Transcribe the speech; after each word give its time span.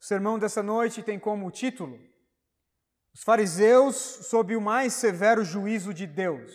O 0.00 0.04
sermão 0.04 0.38
dessa 0.38 0.62
noite 0.62 1.02
tem 1.02 1.18
como 1.18 1.50
título 1.50 2.00
Os 3.12 3.22
fariseus 3.22 3.96
sob 3.96 4.56
o 4.56 4.60
mais 4.60 4.94
severo 4.94 5.44
juízo 5.44 5.92
de 5.92 6.06
Deus. 6.06 6.50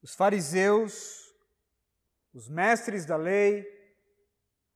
Os 0.00 0.14
fariseus, 0.14 1.34
os 2.32 2.48
mestres 2.48 3.04
da 3.04 3.16
lei, 3.16 3.66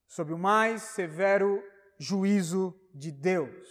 sob 0.06 0.34
o 0.34 0.38
mais 0.38 0.82
severo 0.82 1.64
juízo 1.98 2.78
de 2.92 3.10
Deus. 3.10 3.66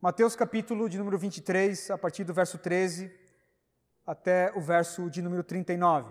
Mateus 0.00 0.34
capítulo 0.34 0.88
de 0.88 0.96
número 0.96 1.18
23, 1.18 1.90
a 1.90 1.98
partir 1.98 2.24
do 2.24 2.32
verso 2.32 2.56
13 2.56 3.12
até 4.06 4.50
o 4.56 4.62
verso 4.62 5.10
de 5.10 5.20
número 5.20 5.44
39. 5.44 6.10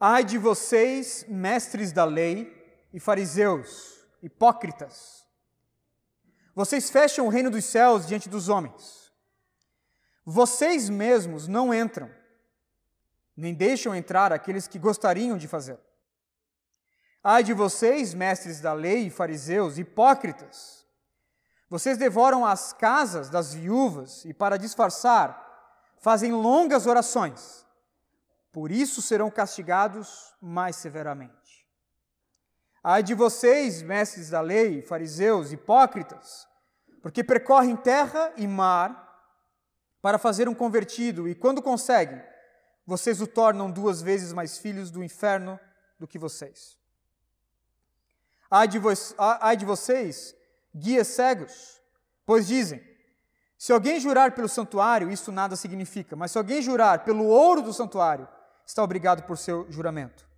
Ai 0.00 0.24
de 0.24 0.36
vocês, 0.36 1.24
mestres 1.28 1.92
da 1.92 2.04
lei 2.04 2.59
e 2.92 3.00
fariseus, 3.00 4.04
hipócritas. 4.22 5.26
Vocês 6.54 6.90
fecham 6.90 7.26
o 7.26 7.30
reino 7.30 7.50
dos 7.50 7.64
céus 7.64 8.06
diante 8.06 8.28
dos 8.28 8.48
homens. 8.48 9.12
Vocês 10.24 10.88
mesmos 10.88 11.48
não 11.48 11.72
entram, 11.72 12.10
nem 13.36 13.54
deixam 13.54 13.94
entrar 13.94 14.32
aqueles 14.32 14.66
que 14.68 14.78
gostariam 14.78 15.38
de 15.38 15.48
fazer. 15.48 15.78
Ai 17.22 17.42
de 17.42 17.52
vocês, 17.52 18.14
mestres 18.14 18.60
da 18.60 18.72
lei 18.72 19.06
e 19.06 19.10
fariseus, 19.10 19.78
hipócritas. 19.78 20.86
Vocês 21.68 21.96
devoram 21.96 22.44
as 22.44 22.72
casas 22.72 23.30
das 23.30 23.54
viúvas 23.54 24.24
e, 24.24 24.34
para 24.34 24.56
disfarçar, 24.56 25.46
fazem 25.98 26.32
longas 26.32 26.86
orações. 26.86 27.64
Por 28.52 28.72
isso 28.72 29.00
serão 29.00 29.30
castigados 29.30 30.34
mais 30.40 30.76
severamente. 30.76 31.39
Ai 32.82 33.02
de 33.02 33.14
vocês, 33.14 33.82
mestres 33.82 34.30
da 34.30 34.40
lei, 34.40 34.80
fariseus, 34.80 35.52
hipócritas, 35.52 36.48
porque 37.02 37.22
percorrem 37.22 37.76
terra 37.76 38.32
e 38.36 38.46
mar 38.46 39.08
para 40.00 40.18
fazer 40.18 40.48
um 40.48 40.54
convertido, 40.54 41.28
e 41.28 41.34
quando 41.34 41.60
conseguem, 41.60 42.22
vocês 42.86 43.20
o 43.20 43.26
tornam 43.26 43.70
duas 43.70 44.00
vezes 44.00 44.32
mais 44.32 44.56
filhos 44.56 44.90
do 44.90 45.04
inferno 45.04 45.60
do 45.98 46.08
que 46.08 46.18
vocês. 46.18 46.78
Ai 48.50 48.66
de, 48.66 48.78
vo 48.78 48.90
ai 49.18 49.56
de 49.56 49.66
vocês, 49.66 50.34
guias 50.74 51.08
cegos, 51.08 51.80
pois 52.24 52.46
dizem: 52.46 52.82
se 53.58 53.72
alguém 53.72 54.00
jurar 54.00 54.32
pelo 54.32 54.48
santuário, 54.48 55.10
isso 55.10 55.30
nada 55.30 55.54
significa, 55.54 56.16
mas 56.16 56.32
se 56.32 56.38
alguém 56.38 56.62
jurar 56.62 57.04
pelo 57.04 57.26
ouro 57.26 57.60
do 57.60 57.74
santuário, 57.74 58.26
está 58.66 58.82
obrigado 58.82 59.22
por 59.24 59.36
seu 59.36 59.70
juramento. 59.70 60.29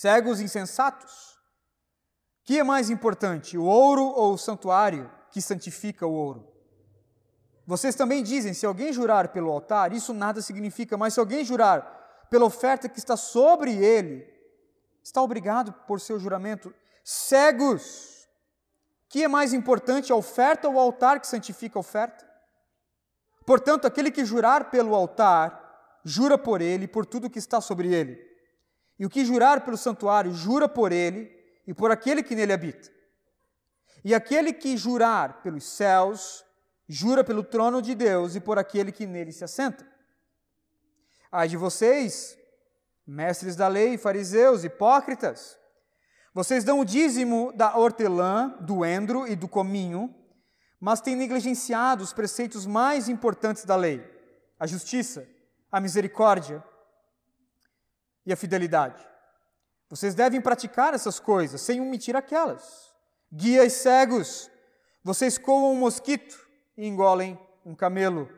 Cegos 0.00 0.40
insensatos. 0.40 1.36
Que 2.44 2.60
é 2.60 2.62
mais 2.62 2.88
importante, 2.88 3.58
o 3.58 3.64
ouro 3.64 4.04
ou 4.04 4.34
o 4.34 4.38
santuário 4.38 5.10
que 5.32 5.42
santifica 5.42 6.06
o 6.06 6.12
ouro? 6.12 6.46
Vocês 7.66 7.96
também 7.96 8.22
dizem: 8.22 8.54
se 8.54 8.64
alguém 8.64 8.92
jurar 8.92 9.30
pelo 9.30 9.50
altar, 9.50 9.92
isso 9.92 10.14
nada 10.14 10.40
significa, 10.40 10.96
mas 10.96 11.14
se 11.14 11.20
alguém 11.20 11.44
jurar 11.44 11.82
pela 12.30 12.44
oferta 12.44 12.88
que 12.88 13.00
está 13.00 13.16
sobre 13.16 13.74
ele, 13.74 14.24
está 15.02 15.20
obrigado 15.20 15.72
por 15.84 16.00
seu 16.00 16.16
juramento. 16.20 16.72
Cegos! 17.02 18.28
Que 19.08 19.24
é 19.24 19.28
mais 19.28 19.52
importante, 19.52 20.12
a 20.12 20.14
oferta 20.14 20.68
ou 20.68 20.74
o 20.74 20.78
altar 20.78 21.18
que 21.18 21.26
santifica 21.26 21.76
a 21.76 21.80
oferta? 21.80 22.24
Portanto, 23.44 23.84
aquele 23.84 24.12
que 24.12 24.24
jurar 24.24 24.70
pelo 24.70 24.94
altar, 24.94 25.98
jura 26.04 26.38
por 26.38 26.60
ele 26.60 26.84
e 26.84 26.88
por 26.88 27.04
tudo 27.04 27.28
que 27.28 27.40
está 27.40 27.60
sobre 27.60 27.92
ele. 27.92 28.27
E 28.98 29.06
o 29.06 29.10
que 29.10 29.24
jurar 29.24 29.64
pelo 29.64 29.76
santuário, 29.76 30.32
jura 30.32 30.68
por 30.68 30.92
ele 30.92 31.30
e 31.66 31.72
por 31.72 31.90
aquele 31.90 32.22
que 32.22 32.34
nele 32.34 32.52
habita. 32.52 32.90
E 34.04 34.14
aquele 34.14 34.52
que 34.52 34.76
jurar 34.76 35.42
pelos 35.42 35.64
céus, 35.64 36.44
jura 36.88 37.22
pelo 37.22 37.44
trono 37.44 37.80
de 37.80 37.94
Deus 37.94 38.34
e 38.34 38.40
por 38.40 38.58
aquele 38.58 38.90
que 38.90 39.06
nele 39.06 39.32
se 39.32 39.44
assenta. 39.44 39.86
Ai 41.30 41.46
de 41.46 41.56
vocês, 41.56 42.36
mestres 43.06 43.54
da 43.54 43.68
lei, 43.68 43.98
fariseus, 43.98 44.64
hipócritas, 44.64 45.58
vocês 46.34 46.62
dão 46.62 46.78
o 46.78 46.84
dízimo 46.84 47.52
da 47.56 47.76
hortelã, 47.76 48.56
do 48.60 48.84
endro 48.84 49.26
e 49.26 49.34
do 49.34 49.48
cominho, 49.48 50.14
mas 50.80 51.00
têm 51.00 51.16
negligenciado 51.16 52.04
os 52.04 52.12
preceitos 52.12 52.64
mais 52.64 53.08
importantes 53.08 53.64
da 53.64 53.74
lei: 53.74 54.04
a 54.58 54.66
justiça, 54.66 55.26
a 55.70 55.80
misericórdia 55.80 56.62
e 58.28 58.32
a 58.32 58.36
fidelidade. 58.36 59.02
Vocês 59.88 60.14
devem 60.14 60.38
praticar 60.38 60.92
essas 60.92 61.18
coisas 61.18 61.62
sem 61.62 61.80
omitir 61.80 62.14
aquelas. 62.14 62.92
Guias 63.32 63.72
cegos, 63.72 64.50
vocês 65.02 65.38
coam 65.38 65.72
um 65.72 65.76
mosquito 65.76 66.38
e 66.76 66.86
engolem 66.86 67.38
um 67.64 67.74
camelo. 67.74 68.28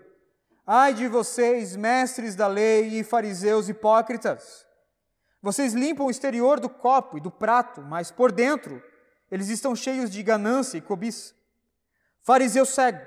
Ai 0.64 0.94
de 0.94 1.08
vocês, 1.08 1.74
mestres 1.74 2.36
da 2.36 2.46
lei 2.46 3.00
e 3.00 3.02
fariseus 3.02 3.68
hipócritas! 3.68 4.64
Vocês 5.42 5.72
limpam 5.74 6.06
o 6.06 6.10
exterior 6.10 6.60
do 6.60 6.68
copo 6.68 7.18
e 7.18 7.20
do 7.20 7.30
prato, 7.30 7.82
mas 7.82 8.12
por 8.12 8.30
dentro 8.30 8.80
eles 9.28 9.48
estão 9.48 9.74
cheios 9.74 10.08
de 10.08 10.22
ganância 10.22 10.78
e 10.78 10.80
cobiça. 10.80 11.34
Fariseu 12.22 12.64
cego, 12.64 13.04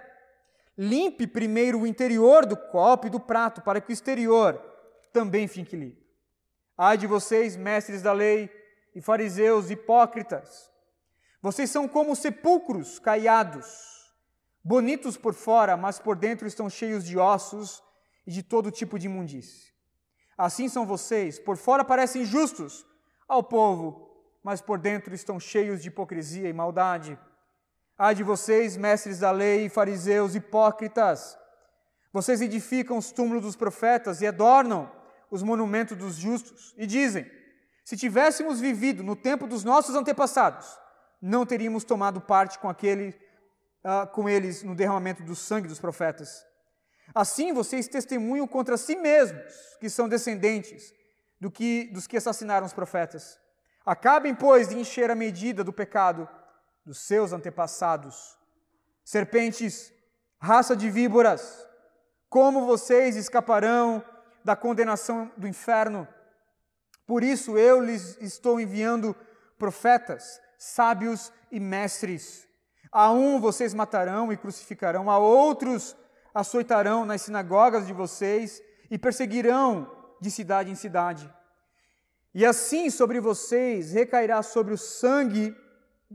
limpe 0.78 1.28
primeiro 1.28 1.80
o 1.80 1.88
interior 1.88 2.46
do 2.46 2.58
copo 2.58 3.08
e 3.08 3.10
do 3.10 3.22
prato, 3.22 3.62
para 3.62 3.80
que 3.80 3.90
o 3.90 3.94
exterior 3.94 4.62
também 5.14 5.48
fique 5.48 5.78
limpo. 5.78 6.03
Ai 6.78 6.98
de 6.98 7.06
vocês, 7.06 7.56
mestres 7.56 8.02
da 8.02 8.12
lei 8.12 8.50
e 8.96 9.02
fariseus 9.02 9.70
hipócritas! 9.70 10.72
Vocês 11.42 11.70
são 11.70 11.88
como 11.88 12.16
sepulcros 12.16 12.98
caiados, 12.98 14.12
bonitos 14.64 15.16
por 15.16 15.34
fora, 15.34 15.78
mas 15.78 16.00
por 16.00 16.16
dentro 16.16 16.48
estão 16.48 16.70
cheios 16.70 17.04
de 17.04 17.18
ossos 17.18 17.84
e 18.26 18.32
de 18.32 18.42
todo 18.42 18.72
tipo 18.72 18.98
de 18.98 19.06
imundície. 19.06 19.72
Assim 20.36 20.68
são 20.68 20.86
vocês, 20.86 21.38
por 21.38 21.58
fora 21.58 21.84
parecem 21.84 22.26
justos 22.26 22.86
ao 23.28 23.44
povo, 23.44 24.10
mas 24.42 24.60
por 24.60 24.80
dentro 24.80 25.14
estão 25.14 25.40
cheios 25.40 25.82
de 25.82 25.90
hipocrisia 25.90 26.50
e 26.50 26.54
maldade. 26.54 27.20
Ai 27.96 28.16
de 28.16 28.24
vocês, 28.24 28.76
mestres 28.76 29.20
da 29.20 29.30
lei 29.30 29.66
e 29.66 29.70
fariseus 29.70 30.34
hipócritas! 30.34 31.38
Vocês 32.12 32.42
edificam 32.42 32.98
os 32.98 33.12
túmulos 33.12 33.44
dos 33.44 33.56
profetas 33.56 34.22
e 34.22 34.28
adornam 34.28 35.03
os 35.34 35.42
monumentos 35.42 35.98
dos 35.98 36.16
justos, 36.16 36.76
e 36.78 36.86
dizem: 36.86 37.26
se 37.84 37.98
tivéssemos 37.98 38.60
vivido 38.60 39.02
no 39.02 39.16
tempo 39.16 39.48
dos 39.48 39.64
nossos 39.64 39.96
antepassados, 39.96 40.68
não 41.20 41.44
teríamos 41.44 41.84
tomado 41.84 42.22
parte 42.22 42.60
com, 42.60 42.70
aquele, 42.70 43.10
uh, 43.84 44.06
com 44.14 44.30
eles 44.30 44.62
no 44.62 44.76
derramamento 44.76 45.24
do 45.24 45.36
sangue 45.36 45.68
dos 45.68 45.80
profetas. 45.80 46.46
Assim 47.16 47.52
vocês 47.52 47.88
testemunham 47.88 48.48
contra 48.48 48.78
si 48.78 48.96
mesmos, 48.96 49.52
que 49.80 49.90
são 49.90 50.08
descendentes 50.08 50.94
do 51.42 51.50
que, 51.50 51.86
dos 51.86 52.06
que 52.06 52.18
assassinaram 52.18 52.68
os 52.68 52.74
profetas. 52.74 53.40
Acabem, 53.84 54.36
pois, 54.36 54.70
de 54.70 54.78
encher 54.78 55.10
a 55.10 55.16
medida 55.16 55.64
do 55.64 55.74
pecado 55.74 56.30
dos 56.86 57.00
seus 57.00 57.34
antepassados. 57.34 58.38
Serpentes, 59.04 59.92
raça 60.40 60.76
de 60.76 60.92
víboras, 60.92 61.68
como 62.30 62.68
vocês 62.68 63.16
escaparão 63.16 64.04
da 64.44 64.56
condenação 64.56 65.32
do 65.38 65.48
inferno. 65.48 66.08
Por 67.06 67.24
isso 67.24 67.58
eu 67.58 67.84
lhes 67.84 68.18
estou 68.22 68.60
enviando 68.60 69.16
profetas, 69.58 70.40
sábios 70.58 71.32
e 71.52 71.60
mestres. 71.60 72.48
A 72.92 73.12
um 73.12 73.40
vocês 73.40 73.74
matarão 73.74 74.32
e 74.32 74.38
crucificarão, 74.38 75.10
a 75.10 75.18
outros 75.18 75.96
açoitarão 76.34 77.06
nas 77.06 77.22
sinagogas 77.24 77.88
de 77.88 77.94
vocês 77.94 78.62
e 78.90 78.98
perseguirão 78.98 79.90
de 80.20 80.32
cidade 80.32 80.72
em 80.72 80.76
cidade. 80.76 81.32
E 82.34 82.46
assim 82.46 82.90
sobre 82.90 83.20
vocês 83.20 83.92
recairá 83.92 84.42
sobre 84.42 84.74
o 84.74 84.78
sangue, 84.78 85.56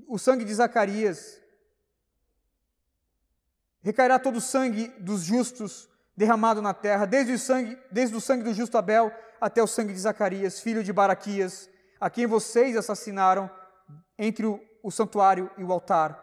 o 0.06 0.19
sangue 0.19 0.44
de 0.44 0.55
Zacarias. 0.55 1.41
Recairá 3.81 4.19
todo 4.19 4.37
o 4.37 4.41
sangue 4.41 4.88
dos 4.99 5.23
justos 5.23 5.88
derramado 6.19 6.61
na 6.61 6.75
terra, 6.75 7.06
desde 7.06 7.32
o 7.35 7.38
sangue, 7.38 7.79
desde 7.93 8.17
o 8.17 8.20
sangue 8.20 8.43
do 8.43 8.53
justo 8.53 8.76
Abel 8.76 9.12
até 9.41 9.62
o 9.62 9.69
sangue 9.69 9.93
de 9.93 10.00
Zacarias, 10.00 10.59
filho 10.59 10.82
de 10.82 10.93
Baraquias, 10.93 11.70
a 12.00 12.11
quem 12.11 12.26
vocês 12.26 12.76
assassinaram 12.76 13.49
entre 14.19 14.44
o, 14.44 14.61
o 14.82 14.91
santuário 14.91 15.49
e 15.56 15.62
o 15.62 15.70
altar. 15.70 16.20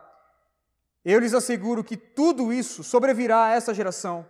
Eu 1.06 1.18
lhes 1.22 1.34
asseguro 1.34 1.82
que 1.82 1.96
tudo 1.96 2.52
isso 2.52 2.84
sobrevirá 2.84 3.46
a 3.46 3.52
essa 3.54 3.74
geração. 3.74 4.28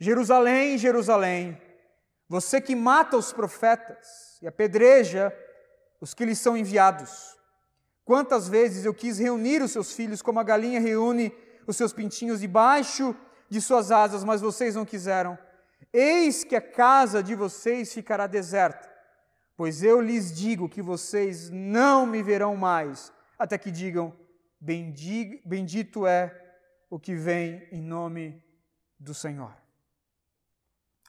Jerusalém, 0.00 0.76
Jerusalém, 0.76 1.62
você 2.28 2.60
que 2.60 2.74
mata 2.74 3.16
os 3.16 3.32
profetas 3.32 4.36
e 4.42 4.48
apedreja 4.48 5.32
os 6.00 6.12
que 6.12 6.24
lhes 6.24 6.40
são 6.40 6.56
enviados. 6.56 7.38
Quantas 8.04 8.48
vezes 8.48 8.84
eu 8.84 8.92
quis 8.92 9.20
reunir 9.20 9.62
os 9.62 9.70
seus 9.70 9.92
filhos 9.92 10.20
como 10.20 10.40
a 10.40 10.42
galinha 10.42 10.80
reúne 10.80 11.32
os 11.68 11.76
seus 11.76 11.92
pintinhos 11.92 12.40
debaixo 12.40 13.14
de 13.52 13.60
suas 13.60 13.90
asas, 13.90 14.24
mas 14.24 14.40
vocês 14.40 14.74
não 14.74 14.86
quiseram. 14.86 15.38
Eis 15.92 16.42
que 16.42 16.56
a 16.56 16.62
casa 16.62 17.22
de 17.22 17.34
vocês 17.34 17.92
ficará 17.92 18.26
deserta, 18.26 18.90
Pois 19.54 19.82
eu 19.82 20.00
lhes 20.00 20.34
digo 20.34 20.70
que 20.70 20.80
vocês 20.80 21.50
não 21.50 22.06
me 22.06 22.22
verão 22.22 22.56
mais, 22.56 23.12
até 23.38 23.58
que 23.58 23.70
digam: 23.70 24.16
Bendito 24.58 26.06
é 26.06 26.56
o 26.88 26.98
que 26.98 27.14
vem 27.14 27.68
em 27.70 27.82
nome 27.82 28.42
do 28.98 29.12
Senhor. 29.12 29.54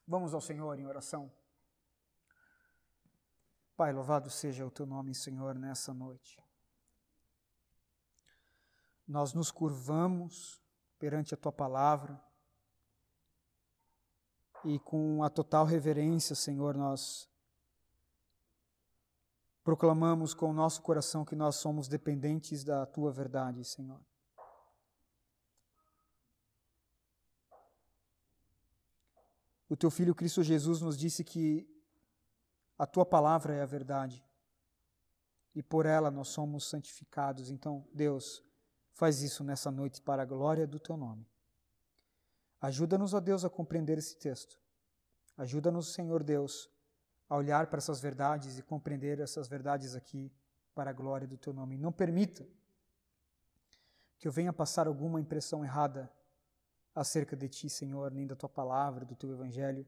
Vamos 0.05 0.33
ao 0.33 0.41
Senhor 0.41 0.77
em 0.77 0.85
oração. 0.85 1.31
Pai, 3.77 3.93
louvado 3.93 4.29
seja 4.29 4.65
o 4.65 4.69
teu 4.69 4.85
nome, 4.85 5.15
Senhor, 5.15 5.55
nessa 5.55 5.93
noite. 5.93 6.37
Nós 9.07 9.33
nos 9.33 9.49
curvamos 9.49 10.61
perante 10.99 11.33
a 11.33 11.37
tua 11.37 11.51
palavra 11.51 12.21
e 14.65 14.79
com 14.79 15.23
a 15.23 15.29
total 15.29 15.65
reverência, 15.65 16.35
Senhor, 16.35 16.75
nós 16.75 17.29
proclamamos 19.63 20.33
com 20.33 20.49
o 20.49 20.53
nosso 20.53 20.81
coração 20.81 21.25
que 21.25 21.35
nós 21.35 21.55
somos 21.55 21.87
dependentes 21.87 22.63
da 22.63 22.85
tua 22.85 23.11
verdade, 23.11 23.63
Senhor. 23.63 23.99
O 29.69 29.75
teu 29.75 29.89
filho 29.89 30.13
Cristo 30.13 30.43
Jesus 30.43 30.81
nos 30.81 30.97
disse 30.97 31.23
que 31.23 31.67
a 32.77 32.85
tua 32.85 33.05
palavra 33.05 33.55
é 33.55 33.61
a 33.61 33.65
verdade 33.65 34.23
e 35.55 35.63
por 35.63 35.85
ela 35.85 36.11
nós 36.11 36.29
somos 36.29 36.69
santificados. 36.69 37.49
Então, 37.49 37.87
Deus, 37.93 38.43
faz 38.91 39.21
isso 39.21 39.43
nessa 39.43 39.71
noite 39.71 40.01
para 40.01 40.23
a 40.23 40.25
glória 40.25 40.67
do 40.67 40.79
teu 40.79 40.97
nome. 40.97 41.25
Ajuda-nos, 42.63 43.13
ó 43.13 43.19
Deus, 43.19 43.43
a 43.43 43.49
compreender 43.49 43.97
esse 43.97 44.15
texto. 44.15 44.57
Ajuda-nos, 45.35 45.93
Senhor 45.93 46.23
Deus, 46.23 46.71
a 47.27 47.35
olhar 47.35 47.67
para 47.67 47.79
essas 47.79 47.99
verdades 47.99 48.57
e 48.57 48.61
compreender 48.61 49.19
essas 49.19 49.49
verdades 49.49 49.95
aqui 49.95 50.31
para 50.73 50.89
a 50.89 50.93
glória 50.93 51.27
do 51.27 51.37
teu 51.37 51.51
nome. 51.51 51.77
Não 51.77 51.91
permita 51.91 52.47
que 54.17 54.29
eu 54.29 54.31
venha 54.31 54.53
passar 54.53 54.87
alguma 54.87 55.19
impressão 55.19 55.65
errada 55.65 56.09
acerca 56.95 57.35
de 57.35 57.49
ti, 57.49 57.69
Senhor, 57.69 58.09
nem 58.11 58.25
da 58.25 58.33
tua 58.33 58.47
palavra, 58.47 59.03
do 59.03 59.13
teu 59.13 59.33
evangelho. 59.33 59.85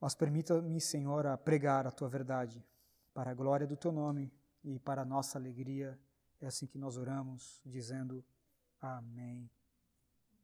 Mas 0.00 0.14
permita-me, 0.14 0.80
Senhor, 0.80 1.26
a 1.26 1.36
pregar 1.36 1.86
a 1.86 1.90
tua 1.90 2.08
verdade 2.08 2.64
para 3.12 3.30
a 3.30 3.34
glória 3.34 3.66
do 3.66 3.76
teu 3.76 3.92
nome 3.92 4.32
e 4.64 4.78
para 4.78 5.02
a 5.02 5.04
nossa 5.04 5.36
alegria. 5.36 6.00
É 6.40 6.46
assim 6.46 6.66
que 6.66 6.78
nós 6.78 6.96
oramos, 6.96 7.60
dizendo 7.62 8.24
amém 8.80 9.50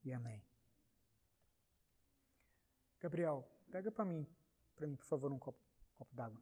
e 0.05 0.13
amém. 0.13 0.48
Gabriel, 3.01 3.49
pega 3.71 3.91
para 3.91 4.05
mim, 4.05 4.27
para 4.77 4.87
mim, 4.87 4.97
por 4.97 5.07
favor, 5.07 5.31
um 5.33 5.39
copo 5.39 5.69
copo 5.99 6.15
d'água. 6.15 6.41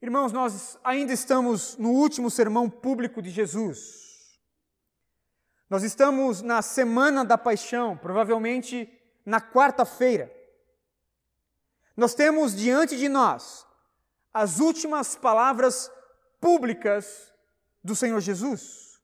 Irmãos, 0.00 0.30
nós 0.32 0.78
ainda 0.84 1.12
estamos 1.14 1.78
no 1.78 1.90
último 1.90 2.30
sermão 2.30 2.68
público 2.68 3.22
de 3.22 3.30
Jesus. 3.30 4.38
Nós 5.70 5.82
estamos 5.82 6.42
na 6.42 6.60
semana 6.60 7.24
da 7.24 7.38
paixão, 7.38 7.96
provavelmente 7.96 8.86
na 9.24 9.40
quarta-feira. 9.40 10.30
Nós 11.96 12.14
temos 12.14 12.54
diante 12.54 12.98
de 12.98 13.08
nós 13.08 13.66
as 14.32 14.60
últimas 14.60 15.16
palavras 15.16 15.90
públicas 16.38 17.32
do 17.82 17.96
Senhor 17.96 18.20
Jesus. 18.20 19.00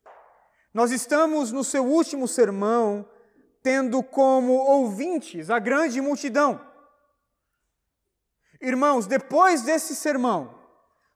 Nós 0.75 0.91
estamos 0.91 1.51
no 1.51 1.65
seu 1.65 1.87
último 1.87 2.29
sermão, 2.29 3.09
tendo 3.63 4.03
como 4.03 4.53
ouvintes 4.55 5.51
a 5.51 5.59
grande 5.59 6.01
multidão. 6.01 6.61
Irmãos, 8.61 9.07
depois 9.07 9.63
desse 9.63 9.95
sermão, 9.95 10.59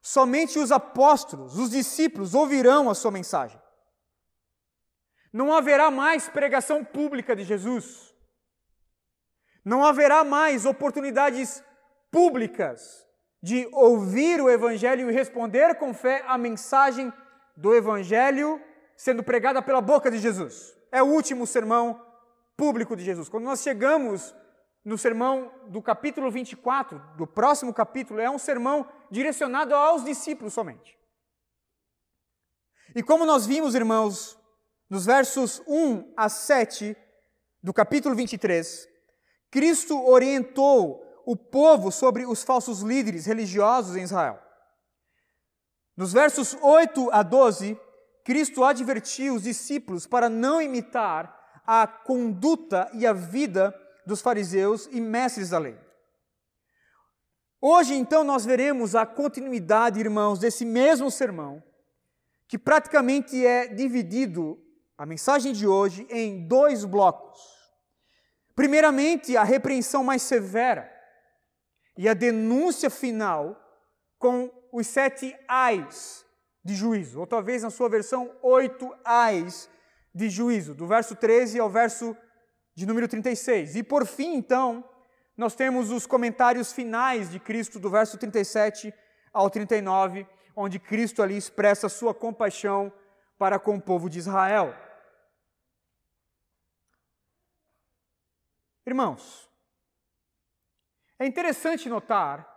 somente 0.01 0.57
os 0.57 0.71
apóstolos, 0.71 1.57
os 1.57 1.69
discípulos 1.69 2.33
ouvirão 2.33 2.89
a 2.89 2.95
sua 2.95 3.11
mensagem. 3.11 3.59
Não 5.31 5.53
haverá 5.53 5.91
mais 5.91 6.29
pregação 6.29 6.83
pública 6.83 7.35
de 7.35 7.43
Jesus. 7.43 8.13
Não 9.63 9.83
haverá 9.83 10.23
mais 10.23 10.65
oportunidades 10.65 11.63
públicas 12.11 13.05
de 13.41 13.67
ouvir 13.73 14.39
o 14.41 14.49
Evangelho 14.49 15.09
e 15.09 15.13
responder 15.13 15.75
com 15.75 15.93
fé 15.93 16.23
à 16.27 16.37
mensagem 16.37 17.11
do 17.55 17.75
Evangelho 17.75 18.61
sendo 18.95 19.23
pregada 19.23 19.61
pela 19.61 19.81
boca 19.81 20.09
de 20.09 20.17
Jesus. 20.17 20.75
É 20.91 21.03
o 21.03 21.07
último 21.07 21.45
sermão 21.45 22.04
público 22.57 22.95
de 22.95 23.03
Jesus. 23.03 23.29
Quando 23.29 23.45
nós 23.45 23.61
chegamos 23.61 24.35
no 24.83 24.97
sermão 24.97 25.51
do 25.67 25.81
capítulo 25.81 26.29
24, 26.29 26.99
do 27.17 27.25
próximo 27.25 27.73
capítulo, 27.73 28.19
é 28.19 28.29
um 28.29 28.37
sermão 28.37 28.87
direcionado 29.09 29.73
aos 29.73 30.03
discípulos 30.03 30.53
somente. 30.53 30.97
E 32.95 33.01
como 33.01 33.25
nós 33.25 33.45
vimos, 33.45 33.75
irmãos, 33.75 34.37
nos 34.89 35.05
versos 35.05 35.61
1 35.67 36.13
a 36.15 36.29
7 36.29 36.95
do 37.61 37.73
capítulo 37.73 38.15
23, 38.15 38.87
Cristo 39.49 40.05
orientou 40.05 41.03
o 41.25 41.35
povo 41.35 41.91
sobre 41.91 42.25
os 42.25 42.43
falsos 42.43 42.81
líderes 42.81 43.25
religiosos 43.25 43.95
em 43.95 44.03
Israel. 44.03 44.39
Nos 45.97 46.13
versos 46.13 46.55
8 46.61 47.09
a 47.11 47.23
12, 47.23 47.79
Cristo 48.23 48.63
advertiu 48.63 49.35
os 49.35 49.43
discípulos 49.43 50.05
para 50.05 50.29
não 50.29 50.61
imitar 50.61 51.44
a 51.65 51.87
conduta 51.87 52.89
e 52.93 53.05
a 53.05 53.13
vida 53.13 53.73
dos 54.05 54.21
fariseus 54.21 54.87
e 54.91 55.01
mestres 55.01 55.49
da 55.49 55.57
lei. 55.57 55.77
Hoje, 57.59 57.95
então, 57.95 58.23
nós 58.23 58.45
veremos 58.45 58.95
a 58.95 59.05
continuidade, 59.05 59.99
irmãos, 59.99 60.37
desse 60.37 60.63
mesmo 60.63 61.09
sermão, 61.09 61.63
que 62.47 62.57
praticamente 62.59 63.43
é 63.43 63.67
dividido, 63.67 64.61
a 64.97 65.05
mensagem 65.05 65.51
de 65.51 65.67
hoje, 65.67 66.05
em 66.09 66.47
dois 66.47 66.85
blocos. 66.85 67.39
Primeiramente, 68.55 69.35
a 69.35 69.43
repreensão 69.43 70.03
mais 70.03 70.21
severa 70.21 70.91
e 71.97 72.07
a 72.07 72.13
denúncia 72.13 72.89
final 72.89 73.59
com 74.19 74.49
os 74.71 74.87
sete 74.87 75.35
ais 75.47 76.23
de 76.63 76.73
juízo, 76.73 77.19
ou 77.19 77.27
talvez 77.27 77.63
na 77.63 77.69
sua 77.69 77.89
versão, 77.89 78.31
oito 78.41 78.93
ais 79.03 79.69
de 80.15 80.29
juízo, 80.29 80.73
do 80.73 80.87
verso 80.87 81.13
13 81.13 81.59
ao 81.59 81.69
verso 81.69 82.15
de 82.73 82.85
número 82.85 83.05
36. 83.05 83.75
E 83.75 83.83
por 83.83 84.05
fim, 84.05 84.35
então, 84.35 84.89
nós 85.35 85.53
temos 85.53 85.91
os 85.91 86.07
comentários 86.07 86.71
finais 86.71 87.29
de 87.29 87.37
Cristo, 87.37 87.77
do 87.77 87.89
verso 87.89 88.17
37 88.17 88.93
ao 89.33 89.49
39, 89.49 90.25
onde 90.55 90.79
Cristo 90.79 91.21
ali 91.21 91.35
expressa 91.35 91.89
sua 91.89 92.13
compaixão 92.13 92.91
para 93.37 93.59
com 93.59 93.75
o 93.75 93.81
povo 93.81 94.09
de 94.09 94.19
Israel. 94.19 94.73
Irmãos, 98.87 99.49
é 101.19 101.25
interessante 101.25 101.89
notar 101.89 102.47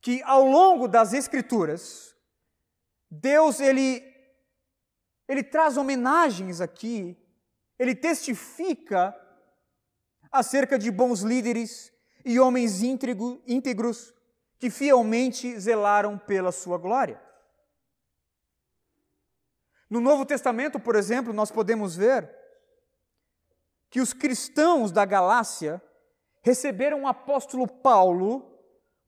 que 0.00 0.22
ao 0.22 0.44
longo 0.44 0.88
das 0.88 1.12
Escrituras, 1.12 2.16
Deus 3.10 3.60
ele, 3.60 4.00
ele 5.28 5.42
traz 5.42 5.76
homenagens 5.76 6.60
aqui 6.60 7.16
ele 7.78 7.94
testifica 7.94 9.14
acerca 10.32 10.78
de 10.78 10.90
bons 10.90 11.20
líderes 11.20 11.92
e 12.24 12.40
homens 12.40 12.82
íntegros 12.82 14.12
que 14.58 14.68
fielmente 14.68 15.58
zelaram 15.58 16.18
pela 16.18 16.50
sua 16.50 16.76
glória. 16.76 17.22
No 19.88 20.00
Novo 20.00 20.26
Testamento, 20.26 20.80
por 20.80 20.96
exemplo, 20.96 21.32
nós 21.32 21.50
podemos 21.50 21.96
ver 21.96 22.28
que 23.88 24.00
os 24.00 24.12
cristãos 24.12 24.90
da 24.92 25.04
Galácia 25.04 25.80
receberam 26.42 27.02
o 27.02 27.06
apóstolo 27.06 27.66
Paulo 27.66 28.58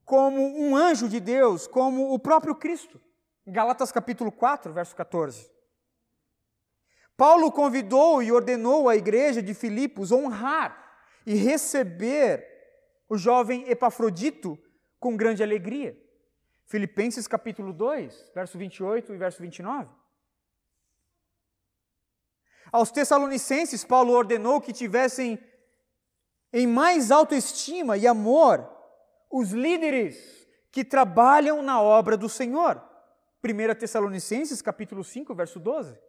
como 0.05 0.41
um 0.41 0.75
anjo 0.75 1.09
de 1.09 1.21
Deus, 1.21 1.67
como 1.67 2.15
o 2.15 2.19
próprio 2.19 2.55
Cristo. 2.55 3.01
Galatas 3.47 3.93
capítulo 3.93 4.33
4, 4.33 4.73
verso 4.73 4.97
14. 4.97 5.51
Paulo 7.21 7.53
convidou 7.53 8.23
e 8.23 8.33
ordenou 8.33 8.89
a 8.89 8.97
igreja 8.97 9.43
de 9.43 9.53
Filipos 9.53 10.11
honrar 10.11 11.05
e 11.27 11.35
receber 11.35 12.47
o 13.11 13.19
jovem 13.19 13.69
Epafrodito 13.69 14.59
com 14.99 15.19
grande 15.19 15.43
alegria. 15.43 15.95
Filipenses 16.65 17.29
capítulo 17.29 17.75
2, 17.75 18.31
verso 18.35 18.57
28 18.57 19.13
e 19.13 19.19
verso 19.19 19.43
29. 19.43 19.91
Aos 22.73 22.91
Tessalonicenses, 22.91 23.85
Paulo 23.85 24.15
ordenou 24.15 24.59
que 24.59 24.73
tivessem 24.73 25.39
em 26.51 26.67
mais 26.67 27.11
autoestima 27.11 27.99
e 27.99 28.07
amor 28.07 28.67
os 29.31 29.51
líderes 29.51 30.49
que 30.73 30.83
trabalham 30.83 31.61
na 31.63 31.83
obra 31.83 32.17
do 32.17 32.31
Senhor. 32.31 32.83
1 33.45 33.79
Tessalonicenses 33.79 34.63
capítulo 34.63 35.05
5, 35.05 35.35
verso 35.35 35.61
12 35.61 36.09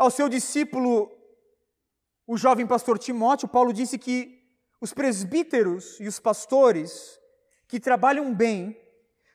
ao 0.00 0.10
seu 0.10 0.30
discípulo, 0.30 1.14
o 2.26 2.34
jovem 2.34 2.66
pastor 2.66 2.98
Timóteo, 2.98 3.46
Paulo 3.46 3.70
disse 3.70 3.98
que 3.98 4.42
os 4.80 4.94
presbíteros 4.94 6.00
e 6.00 6.08
os 6.08 6.18
pastores 6.18 7.20
que 7.68 7.78
trabalham 7.78 8.34
bem 8.34 8.80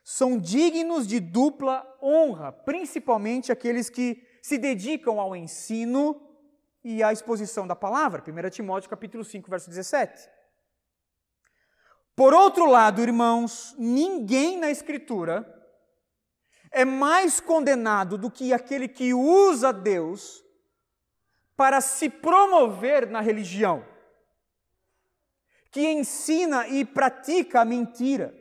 são 0.03 0.39
dignos 0.39 1.05
de 1.05 1.19
dupla 1.19 1.85
honra, 2.01 2.51
principalmente 2.51 3.51
aqueles 3.51 3.91
que 3.91 4.27
se 4.41 4.57
dedicam 4.57 5.19
ao 5.19 5.35
ensino 5.35 6.19
e 6.83 7.03
à 7.03 7.13
exposição 7.13 7.67
da 7.67 7.75
palavra. 7.75 8.23
1 8.27 8.49
Timóteo 8.49 8.89
capítulo 8.89 9.23
5, 9.23 9.47
verso 9.47 9.69
17. 9.69 10.27
Por 12.15 12.33
outro 12.33 12.65
lado, 12.65 13.03
irmãos, 13.03 13.75
ninguém 13.77 14.57
na 14.57 14.71
escritura 14.71 15.45
é 16.71 16.83
mais 16.83 17.39
condenado 17.39 18.17
do 18.17 18.31
que 18.31 18.51
aquele 18.51 18.87
que 18.87 19.13
usa 19.13 19.71
Deus 19.71 20.43
para 21.55 21.79
se 21.81 22.09
promover 22.09 23.07
na 23.07 23.21
religião, 23.21 23.85
que 25.71 25.87
ensina 25.87 26.67
e 26.67 26.83
pratica 26.83 27.61
a 27.61 27.65
mentira. 27.65 28.33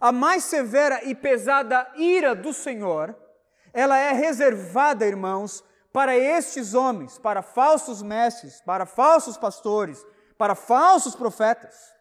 A 0.00 0.12
mais 0.12 0.44
severa 0.44 1.04
e 1.04 1.14
pesada 1.14 1.90
ira 1.96 2.34
do 2.34 2.52
Senhor, 2.52 3.16
ela 3.72 3.98
é 3.98 4.12
reservada, 4.12 5.06
irmãos, 5.06 5.62
para 5.92 6.16
estes 6.16 6.74
homens, 6.74 7.18
para 7.18 7.42
falsos 7.42 8.02
mestres, 8.02 8.60
para 8.60 8.86
falsos 8.86 9.36
pastores, 9.36 10.04
para 10.38 10.54
falsos 10.54 11.14
profetas. 11.14 11.92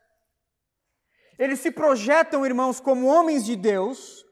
Eles 1.38 1.59
se 1.59 1.71
projetam, 1.71 2.45
irmãos, 2.45 2.79
como 2.79 3.07
homens 3.07 3.45
de 3.45 3.55
Deus, 3.55 4.25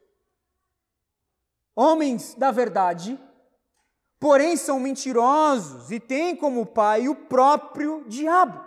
homens 1.75 2.36
da 2.36 2.51
verdade, 2.51 3.20
porém 4.19 4.55
são 4.55 4.79
mentirosos 4.79 5.91
e 5.91 6.00
têm 6.00 6.36
como 6.36 6.65
pai 6.65 7.07
o 7.07 7.15
próprio 7.15 8.03
diabo. 8.07 8.65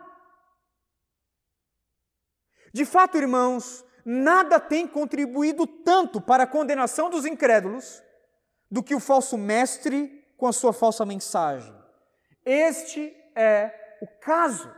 De 2.73 2.85
fato, 2.85 3.19
irmãos, 3.19 3.85
nada 4.05 4.61
tem 4.61 4.87
contribuído 4.87 5.67
tanto 5.67 6.21
para 6.21 6.45
a 6.45 6.47
condenação 6.47 7.11
dos 7.11 7.27
incrédulos 7.27 8.03
do 8.71 8.83
que 8.83 8.95
o 8.95 9.01
falso 9.01 9.37
mestre 9.37 10.25
com 10.37 10.47
a 10.47 10.53
sua 10.53 10.73
falsa 10.73 11.05
mensagem. 11.05 11.75
Este 12.45 13.15
é 13.35 13.99
o 14.01 14.07
caso 14.21 14.73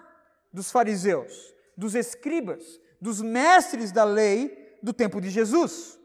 dos 0.53 0.71
fariseus, 0.71 1.55
dos 1.77 1.95
escribas, 1.95 2.65
dos 3.01 3.21
mestres 3.21 3.93
da 3.93 4.05
lei 4.05 4.77
do 4.83 4.93
tempo 4.93 5.21
de 5.21 5.31
Jesus. 5.31 5.99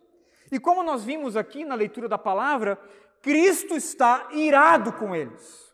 E 0.52 0.60
como 0.60 0.84
nós 0.84 1.04
vimos 1.04 1.36
aqui 1.36 1.66
na 1.66 1.76
leitura 1.76 2.08
da 2.08 2.18
palavra, 2.18 2.80
Cristo 3.22 3.76
está 3.76 4.30
irado 4.32 4.94
com 4.94 5.16
eles. 5.16 5.68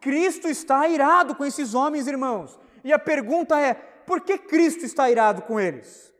Cristo 0.00 0.48
está 0.48 0.88
irado 0.88 1.34
com 1.34 1.44
esses 1.44 1.74
homens, 1.74 2.06
irmãos. 2.06 2.58
E 2.82 2.92
a 2.92 2.98
pergunta 2.98 3.60
é: 3.60 3.74
por 3.74 4.22
que 4.22 4.38
Cristo 4.38 4.84
está 4.84 5.10
irado 5.10 5.42
com 5.42 5.60
eles? 5.60 6.10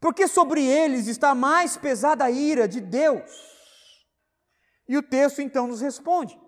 Porque 0.00 0.28
sobre 0.28 0.64
eles 0.64 1.06
está 1.06 1.34
mais 1.34 1.76
pesada 1.76 2.24
a 2.24 2.30
ira 2.30 2.68
de 2.68 2.80
Deus. 2.80 3.30
E 4.88 4.96
o 4.96 5.02
texto 5.02 5.40
então 5.42 5.66
nos 5.66 5.80
responde: 5.80 6.38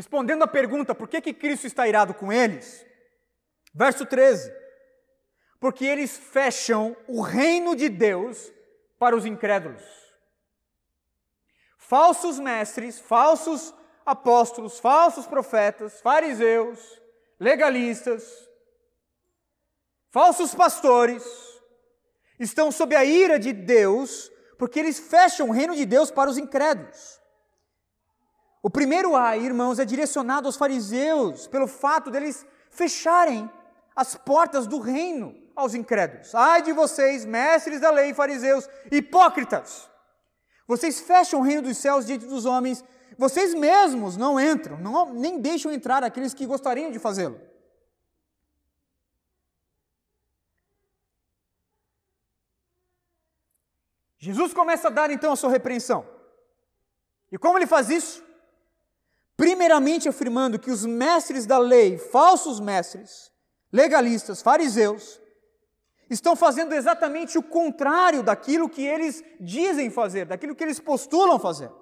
Respondendo 0.00 0.42
à 0.42 0.46
pergunta 0.46 0.94
por 0.94 1.06
que, 1.08 1.20
que 1.20 1.34
Cristo 1.34 1.66
está 1.66 1.86
irado 1.86 2.14
com 2.14 2.32
eles, 2.32 2.86
verso 3.74 4.06
13: 4.06 4.50
Porque 5.60 5.84
eles 5.84 6.16
fecham 6.16 6.96
o 7.06 7.20
reino 7.20 7.76
de 7.76 7.90
Deus 7.90 8.50
para 8.98 9.14
os 9.14 9.26
incrédulos. 9.26 9.84
Falsos 11.76 12.38
mestres, 12.38 12.98
falsos 12.98 13.74
apóstolos, 14.06 14.80
falsos 14.80 15.26
profetas, 15.26 16.00
fariseus, 16.00 16.80
legalistas, 17.38 18.24
falsos 20.08 20.54
pastores, 20.54 21.22
estão 22.38 22.72
sob 22.72 22.96
a 22.96 23.04
ira 23.04 23.38
de 23.38 23.52
Deus, 23.52 24.32
porque 24.56 24.80
eles 24.80 24.98
fecham 24.98 25.50
o 25.50 25.52
reino 25.52 25.76
de 25.76 25.84
Deus 25.84 26.10
para 26.10 26.30
os 26.30 26.38
incrédulos. 26.38 27.19
O 28.62 28.68
primeiro 28.68 29.16
ai, 29.16 29.40
irmãos, 29.40 29.78
é 29.78 29.84
direcionado 29.84 30.46
aos 30.46 30.56
fariseus, 30.56 31.46
pelo 31.46 31.66
fato 31.66 32.10
deles 32.10 32.46
fecharem 32.70 33.50
as 33.96 34.14
portas 34.14 34.66
do 34.66 34.78
reino 34.78 35.34
aos 35.56 35.74
incrédulos. 35.74 36.34
Ai 36.34 36.62
de 36.62 36.72
vocês, 36.72 37.24
mestres 37.24 37.80
da 37.80 37.90
lei, 37.90 38.12
fariseus, 38.12 38.68
hipócritas! 38.90 39.88
Vocês 40.66 41.00
fecham 41.00 41.40
o 41.40 41.42
reino 41.42 41.62
dos 41.62 41.78
céus 41.78 42.06
diante 42.06 42.26
dos 42.26 42.44
homens, 42.44 42.84
vocês 43.18 43.54
mesmos 43.54 44.16
não 44.16 44.38
entram, 44.38 44.78
não, 44.78 45.12
nem 45.12 45.40
deixam 45.40 45.72
entrar 45.72 46.04
aqueles 46.04 46.32
que 46.32 46.46
gostariam 46.46 46.90
de 46.90 46.98
fazê-lo. 46.98 47.40
Jesus 54.18 54.52
começa 54.52 54.88
a 54.88 54.90
dar 54.90 55.10
então 55.10 55.32
a 55.32 55.36
sua 55.36 55.50
repreensão. 55.50 56.06
E 57.32 57.38
como 57.38 57.56
ele 57.56 57.66
faz 57.66 57.88
isso? 57.88 58.29
Primeiramente 59.40 60.06
afirmando 60.06 60.58
que 60.58 60.70
os 60.70 60.84
mestres 60.84 61.46
da 61.46 61.56
lei, 61.56 61.96
falsos 61.96 62.60
mestres, 62.60 63.32
legalistas, 63.72 64.42
fariseus, 64.42 65.18
estão 66.10 66.36
fazendo 66.36 66.74
exatamente 66.74 67.38
o 67.38 67.42
contrário 67.42 68.22
daquilo 68.22 68.68
que 68.68 68.84
eles 68.84 69.24
dizem 69.40 69.88
fazer, 69.88 70.26
daquilo 70.26 70.54
que 70.54 70.62
eles 70.62 70.78
postulam 70.78 71.38
fazer. 71.38 71.72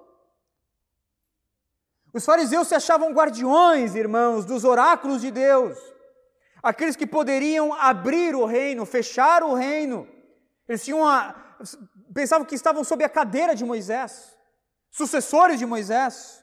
Os 2.13 2.23
fariseus 2.23 2.65
se 2.69 2.75
achavam 2.75 3.11
guardiões, 3.11 3.93
irmãos, 3.93 4.45
dos 4.45 4.63
oráculos 4.63 5.19
de 5.19 5.29
Deus, 5.29 5.77
aqueles 6.63 6.95
que 6.95 7.05
poderiam 7.05 7.73
abrir 7.73 8.35
o 8.35 8.45
reino, 8.45 8.85
fechar 8.85 9.43
o 9.43 9.53
reino. 9.53 10.07
Eles 10.65 10.85
tinham 10.85 11.03
pensavam 12.13 12.45
que 12.45 12.55
estavam 12.55 12.85
sob 12.85 13.03
a 13.03 13.09
cadeira 13.09 13.53
de 13.53 13.65
Moisés, 13.65 14.33
sucessores 14.89 15.59
de 15.59 15.65
Moisés. 15.65 16.39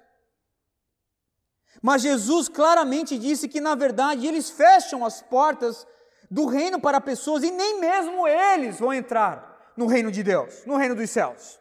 Mas 1.82 2.02
Jesus 2.02 2.48
claramente 2.48 3.18
disse 3.18 3.48
que, 3.48 3.60
na 3.60 3.74
verdade, 3.74 4.26
eles 4.26 4.50
fecham 4.50 5.04
as 5.04 5.22
portas 5.22 5.86
do 6.30 6.46
reino 6.46 6.80
para 6.80 7.00
pessoas 7.00 7.42
e 7.42 7.50
nem 7.50 7.80
mesmo 7.80 8.26
eles 8.26 8.78
vão 8.78 8.92
entrar 8.92 9.72
no 9.76 9.86
reino 9.86 10.10
de 10.10 10.22
Deus, 10.22 10.64
no 10.64 10.76
reino 10.76 10.94
dos 10.94 11.10
céus. 11.10 11.60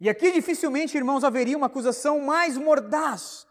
E 0.00 0.08
aqui 0.08 0.32
dificilmente, 0.32 0.96
irmãos, 0.96 1.24
haveria 1.24 1.56
uma 1.56 1.66
acusação 1.66 2.20
mais 2.20 2.58
mordaz 2.58 3.46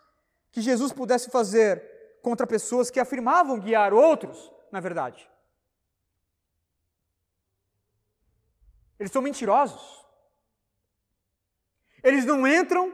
que 0.51 0.62
Jesus 0.62 0.93
pudesse 0.93 1.29
fazer 1.31 2.19
contra 2.22 2.45
pessoas 2.45 2.91
que 2.91 3.00
afirmavam 3.00 3.60
guiar 3.60 3.93
outros, 3.93 4.51
na 4.72 4.79
verdade. 4.79 5.27
Eles 9.00 9.12
são 9.12 9.22
mentirosos. 9.22 10.02
Eles 12.03 12.25
não 12.25 12.45
entram 12.45 12.93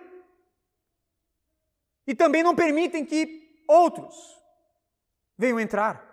e 2.05 2.13
também 2.13 2.43
não 2.43 2.55
permitem 2.55 3.05
que 3.05 3.63
outros 3.67 4.15
venham 5.37 5.59
entrar. 5.59 6.05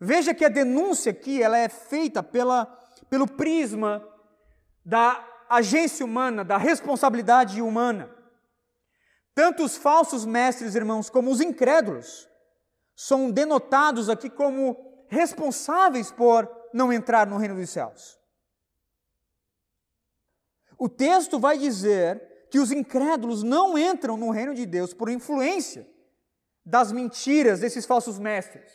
Veja 0.00 0.34
que 0.34 0.44
a 0.44 0.48
denúncia 0.48 1.10
aqui 1.10 1.42
ela 1.42 1.56
é 1.56 1.68
feita 1.68 2.22
pela, 2.22 2.66
pelo 3.08 3.26
prisma 3.26 4.06
da 4.84 5.26
agência 5.48 6.04
humana, 6.04 6.44
da 6.44 6.56
responsabilidade 6.56 7.62
humana. 7.62 8.14
Tanto 9.34 9.64
os 9.64 9.76
falsos 9.76 10.24
mestres, 10.24 10.74
irmãos, 10.74 11.10
como 11.10 11.30
os 11.30 11.40
incrédulos 11.40 12.28
são 12.94 13.30
denotados 13.30 14.08
aqui 14.08 14.30
como 14.30 15.06
responsáveis 15.08 16.12
por 16.12 16.48
não 16.72 16.92
entrar 16.92 17.26
no 17.26 17.36
reino 17.36 17.56
dos 17.56 17.70
céus. 17.70 18.18
O 20.84 20.88
texto 20.90 21.40
vai 21.40 21.56
dizer 21.56 22.46
que 22.50 22.58
os 22.58 22.70
incrédulos 22.70 23.42
não 23.42 23.78
entram 23.78 24.18
no 24.18 24.28
reino 24.28 24.54
de 24.54 24.66
Deus 24.66 24.92
por 24.92 25.08
influência 25.08 25.88
das 26.62 26.92
mentiras 26.92 27.60
desses 27.60 27.86
falsos 27.86 28.18
mestres. 28.18 28.70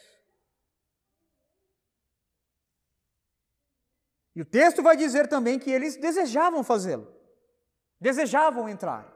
E 4.36 4.42
o 4.42 4.46
texto 4.46 4.82
vai 4.82 4.98
dizer 4.98 5.28
também 5.28 5.60
que 5.60 5.70
eles 5.70 5.98
desejavam 5.98 6.64
fazê-lo, 6.64 7.16
desejavam 8.02 8.68
entrar. 8.68 9.16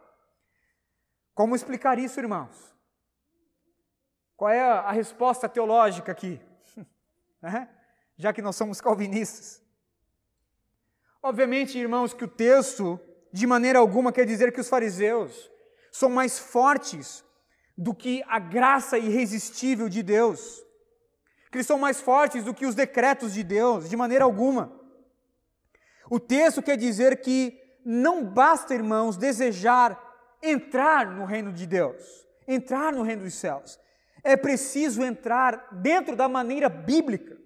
Como 1.33 1.55
explicar 1.55 1.97
isso, 1.97 2.19
irmãos? 2.19 2.75
Qual 4.37 4.51
é 4.51 4.61
a 4.61 4.91
resposta 4.91 5.49
teológica 5.49 6.11
aqui? 6.11 6.39
Já 8.17 8.31
que 8.31 8.41
nós 8.43 8.55
somos 8.55 8.79
calvinistas. 8.79 9.62
Obviamente, 11.25 11.79
irmãos, 11.79 12.13
que 12.13 12.25
o 12.25 12.27
texto, 12.27 12.99
de 13.31 13.47
maneira 13.47 13.79
alguma, 13.79 14.11
quer 14.11 14.25
dizer 14.25 14.51
que 14.51 14.59
os 14.59 14.67
fariseus 14.67 15.49
são 15.89 16.09
mais 16.09 16.37
fortes 16.37 17.23
do 17.77 17.95
que 17.95 18.21
a 18.27 18.39
graça 18.39 18.97
irresistível 18.97 19.87
de 19.87 20.03
Deus, 20.03 20.61
que 21.49 21.57
eles 21.57 21.65
são 21.65 21.79
mais 21.79 22.01
fortes 22.01 22.43
do 22.43 22.53
que 22.53 22.65
os 22.65 22.75
decretos 22.75 23.33
de 23.33 23.41
Deus, 23.41 23.89
de 23.89 23.95
maneira 23.95 24.25
alguma. 24.25 24.77
O 26.09 26.19
texto 26.19 26.61
quer 26.61 26.75
dizer 26.75 27.21
que 27.21 27.57
não 27.85 28.25
basta, 28.25 28.73
irmãos, 28.73 29.15
desejar 29.15 29.97
entrar 30.41 31.09
no 31.09 31.23
reino 31.23 31.53
de 31.53 31.65
Deus, 31.65 32.03
entrar 32.45 32.91
no 32.91 33.01
reino 33.01 33.23
dos 33.23 33.35
céus. 33.35 33.79
É 34.21 34.35
preciso 34.35 35.01
entrar 35.01 35.69
dentro 35.71 36.17
da 36.17 36.27
maneira 36.27 36.67
bíblica. 36.67 37.37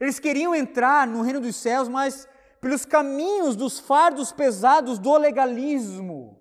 Eles 0.00 0.18
queriam 0.18 0.54
entrar 0.54 1.06
no 1.06 1.22
reino 1.22 1.40
dos 1.40 1.56
céus, 1.56 1.88
mas 1.88 2.28
pelos 2.60 2.84
caminhos 2.84 3.56
dos 3.56 3.78
fardos 3.78 4.32
pesados 4.32 4.98
do 4.98 5.16
legalismo. 5.16 6.40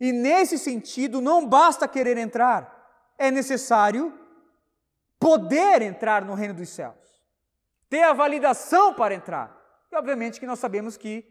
E 0.00 0.12
nesse 0.12 0.58
sentido, 0.58 1.20
não 1.20 1.46
basta 1.46 1.86
querer 1.86 2.16
entrar, 2.16 3.12
é 3.16 3.30
necessário 3.30 4.12
poder 5.18 5.82
entrar 5.82 6.24
no 6.24 6.34
reino 6.34 6.54
dos 6.54 6.68
céus, 6.68 6.94
ter 7.88 8.02
a 8.02 8.12
validação 8.12 8.94
para 8.94 9.14
entrar. 9.14 9.56
E 9.90 9.96
obviamente 9.96 10.40
que 10.40 10.46
nós 10.46 10.58
sabemos 10.58 10.96
que 10.96 11.24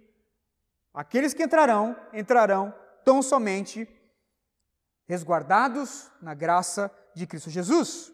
aqueles 0.93 1.33
que 1.33 1.43
entrarão, 1.43 1.95
entrarão 2.13 2.73
tão 3.03 3.21
somente 3.21 3.87
resguardados 5.05 6.09
na 6.21 6.33
graça 6.33 6.89
de 7.13 7.27
Cristo 7.27 7.49
Jesus. 7.49 8.12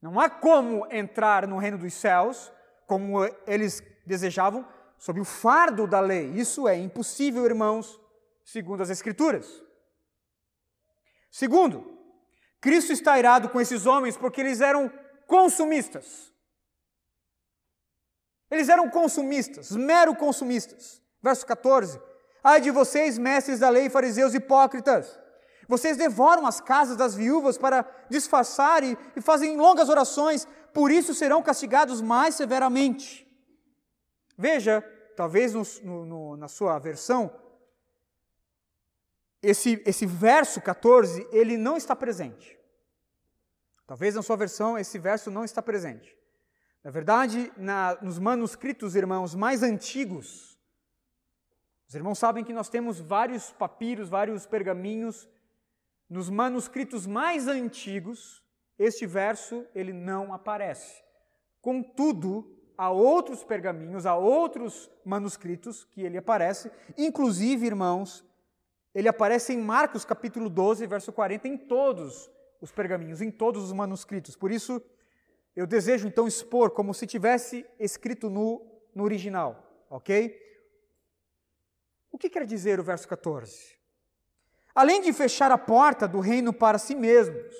Não 0.00 0.18
há 0.20 0.30
como 0.30 0.86
entrar 0.92 1.46
no 1.46 1.58
reino 1.58 1.78
dos 1.78 1.94
céus 1.94 2.52
como 2.86 3.18
eles 3.46 3.82
desejavam, 4.06 4.66
sob 4.96 5.20
o 5.20 5.24
fardo 5.24 5.86
da 5.86 6.00
lei. 6.00 6.30
Isso 6.30 6.66
é 6.66 6.76
impossível, 6.76 7.44
irmãos, 7.44 8.00
segundo 8.44 8.82
as 8.82 8.90
Escrituras. 8.90 9.62
Segundo, 11.30 11.98
Cristo 12.60 12.92
está 12.92 13.18
irado 13.18 13.50
com 13.50 13.60
esses 13.60 13.86
homens 13.86 14.16
porque 14.16 14.40
eles 14.40 14.60
eram 14.60 14.90
consumistas. 15.26 16.32
Eles 18.50 18.68
eram 18.68 18.88
consumistas, 18.88 19.70
mero 19.72 20.16
consumistas. 20.16 21.02
Verso 21.22 21.46
14: 21.46 22.00
Ai 22.42 22.60
de 22.60 22.70
vocês, 22.70 23.18
mestres 23.18 23.58
da 23.58 23.68
lei, 23.68 23.90
fariseus 23.90 24.34
hipócritas! 24.34 25.18
Vocês 25.68 25.98
devoram 25.98 26.46
as 26.46 26.62
casas 26.62 26.96
das 26.96 27.14
viúvas 27.14 27.58
para 27.58 27.86
disfarçar 28.08 28.82
e, 28.82 28.96
e 29.14 29.20
fazem 29.20 29.54
longas 29.54 29.90
orações, 29.90 30.48
por 30.72 30.90
isso 30.90 31.14
serão 31.14 31.42
castigados 31.42 32.00
mais 32.00 32.34
severamente. 32.34 33.28
Veja, 34.36 34.80
talvez 35.14 35.52
no, 35.52 36.06
no, 36.06 36.36
na 36.38 36.48
sua 36.48 36.78
versão, 36.78 37.30
esse, 39.42 39.82
esse 39.84 40.06
verso 40.06 40.58
14, 40.62 41.28
ele 41.30 41.58
não 41.58 41.76
está 41.76 41.94
presente. 41.94 42.58
Talvez 43.86 44.14
na 44.14 44.22
sua 44.22 44.36
versão 44.36 44.78
esse 44.78 44.98
verso 44.98 45.30
não 45.30 45.44
está 45.44 45.60
presente. 45.60 46.16
Na 46.82 46.90
verdade, 46.90 47.52
na, 47.58 47.98
nos 48.00 48.18
manuscritos, 48.18 48.96
irmãos, 48.96 49.34
mais 49.34 49.62
antigos, 49.62 50.58
os 51.86 51.94
irmãos 51.94 52.18
sabem 52.18 52.42
que 52.42 52.54
nós 52.54 52.70
temos 52.70 53.00
vários 53.00 53.52
papiros, 53.52 54.08
vários 54.08 54.46
pergaminhos 54.46 55.28
nos 56.08 56.30
manuscritos 56.30 57.06
mais 57.06 57.46
antigos, 57.46 58.42
este 58.78 59.06
verso 59.06 59.66
ele 59.74 59.92
não 59.92 60.32
aparece. 60.32 61.02
Contudo, 61.60 62.56
há 62.76 62.90
outros 62.90 63.44
pergaminhos, 63.44 64.06
há 64.06 64.16
outros 64.16 64.90
manuscritos 65.04 65.84
que 65.84 66.02
ele 66.02 66.16
aparece, 66.16 66.70
inclusive, 66.96 67.66
irmãos, 67.66 68.24
ele 68.94 69.08
aparece 69.08 69.52
em 69.52 69.58
Marcos 69.58 70.04
capítulo 70.04 70.48
12, 70.48 70.86
verso 70.86 71.12
40, 71.12 71.46
em 71.46 71.58
todos 71.58 72.30
os 72.60 72.72
pergaminhos, 72.72 73.20
em 73.20 73.30
todos 73.30 73.62
os 73.64 73.72
manuscritos. 73.72 74.34
Por 74.34 74.50
isso, 74.50 74.82
eu 75.54 75.66
desejo 75.66 76.08
então 76.08 76.26
expor 76.26 76.70
como 76.70 76.94
se 76.94 77.06
tivesse 77.06 77.66
escrito 77.78 78.30
no, 78.30 78.64
no 78.94 79.04
original, 79.04 79.86
ok? 79.90 80.36
O 82.10 82.18
que 82.18 82.30
quer 82.30 82.46
dizer 82.46 82.80
o 82.80 82.82
verso 82.82 83.06
14? 83.06 83.77
Além 84.78 85.00
de 85.00 85.12
fechar 85.12 85.50
a 85.50 85.58
porta 85.58 86.06
do 86.06 86.20
reino 86.20 86.52
para 86.52 86.78
si 86.78 86.94
mesmos 86.94 87.52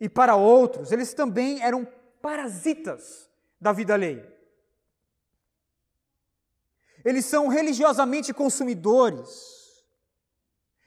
e 0.00 0.08
para 0.08 0.36
outros, 0.36 0.92
eles 0.92 1.12
também 1.12 1.60
eram 1.60 1.84
parasitas 2.22 3.28
da 3.60 3.72
vida 3.72 3.94
alheia. 3.94 4.32
Eles 7.04 7.26
são 7.26 7.48
religiosamente 7.48 8.32
consumidores. 8.32 9.28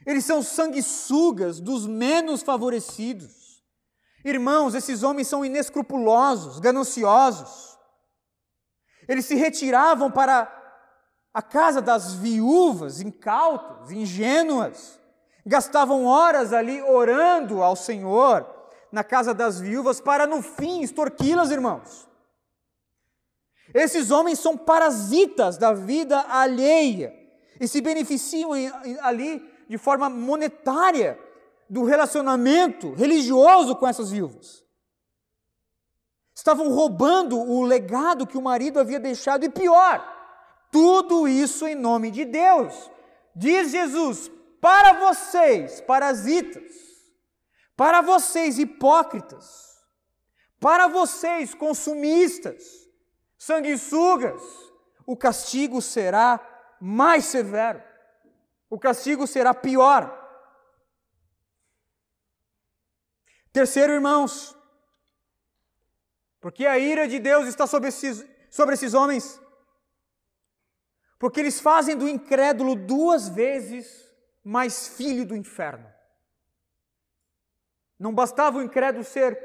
Eles 0.06 0.24
são 0.24 0.42
sanguessugas 0.42 1.60
dos 1.60 1.86
menos 1.86 2.42
favorecidos. 2.42 3.62
Irmãos, 4.24 4.74
esses 4.74 5.04
homens 5.04 5.28
são 5.28 5.44
inescrupulosos, 5.44 6.62
gananciosos. 6.62 7.78
Eles 9.10 9.26
se 9.26 9.36
retiravam 9.36 10.10
para 10.10 10.48
a 11.34 11.42
casa 11.42 11.82
das 11.82 12.14
viúvas, 12.14 13.02
incautas, 13.02 13.92
ingênuas 13.92 15.03
gastavam 15.46 16.06
horas 16.06 16.54
ali 16.54 16.82
orando 16.82 17.62
ao 17.62 17.76
Senhor 17.76 18.46
na 18.92 19.04
casa 19.04 19.34
das 19.34 19.60
viúvas 19.60 20.00
para 20.00 20.26
no 20.28 20.42
fim 20.42 20.82
extorquí-las, 20.82 21.52
irmãos. 21.52 22.08
Esses 23.74 24.12
homens 24.12 24.40
são 24.40 24.56
parasitas 24.56 25.58
da 25.58 25.74
vida 25.74 26.24
alheia 26.30 27.14
e 27.60 27.68
se 27.68 27.82
beneficiam 27.82 28.52
ali 29.02 29.42
de 29.68 29.78
forma 29.78 30.10
monetária 30.10 31.20
do 31.70 31.84
relacionamento 31.84 32.94
religioso 32.94 33.76
com 33.76 33.88
essas 33.88 34.12
viúvas. 34.12 34.64
Estavam 36.36 36.70
roubando 36.70 37.40
o 37.40 37.64
legado 37.64 38.28
que 38.28 38.38
o 38.38 38.42
marido 38.42 38.80
havia 38.80 39.00
deixado 39.00 39.44
e 39.44 39.50
pior, 39.50 40.04
tudo 40.72 41.28
isso 41.28 41.66
em 41.66 41.76
nome 41.76 42.12
de 42.12 42.26
Deus. 42.26 42.92
Diz 43.36 43.72
Jesus: 43.72 44.32
para 44.64 44.94
vocês, 44.94 45.82
parasitas, 45.82 46.72
para 47.76 48.00
vocês, 48.00 48.58
hipócritas, 48.58 49.78
para 50.58 50.88
vocês, 50.88 51.54
consumistas, 51.54 52.64
sanguessugas, 53.38 54.42
o 55.06 55.18
castigo 55.18 55.82
será 55.82 56.40
mais 56.80 57.26
severo, 57.26 57.84
o 58.70 58.80
castigo 58.80 59.28
será 59.28 59.54
pior. 59.54 60.18
Terceiro, 63.52 63.92
irmãos, 63.92 64.56
porque 66.40 66.66
a 66.66 66.80
ira 66.80 67.06
de 67.06 67.20
Deus 67.20 67.50
está 67.50 67.68
sobre 67.68 67.90
esses, 67.90 68.26
sobre 68.50 68.76
esses 68.76 68.94
homens, 68.94 69.42
porque 71.20 71.42
eles 71.42 71.60
fazem 71.60 71.98
do 71.98 72.08
incrédulo 72.08 72.78
duas 72.78 73.28
vezes 73.28 74.03
mais 74.44 74.88
filho 74.90 75.26
do 75.26 75.36
inferno. 75.36 75.92
Não 77.98 78.14
bastava 78.14 78.58
o 78.58 78.62
incrédulo 78.62 79.04
ser 79.04 79.38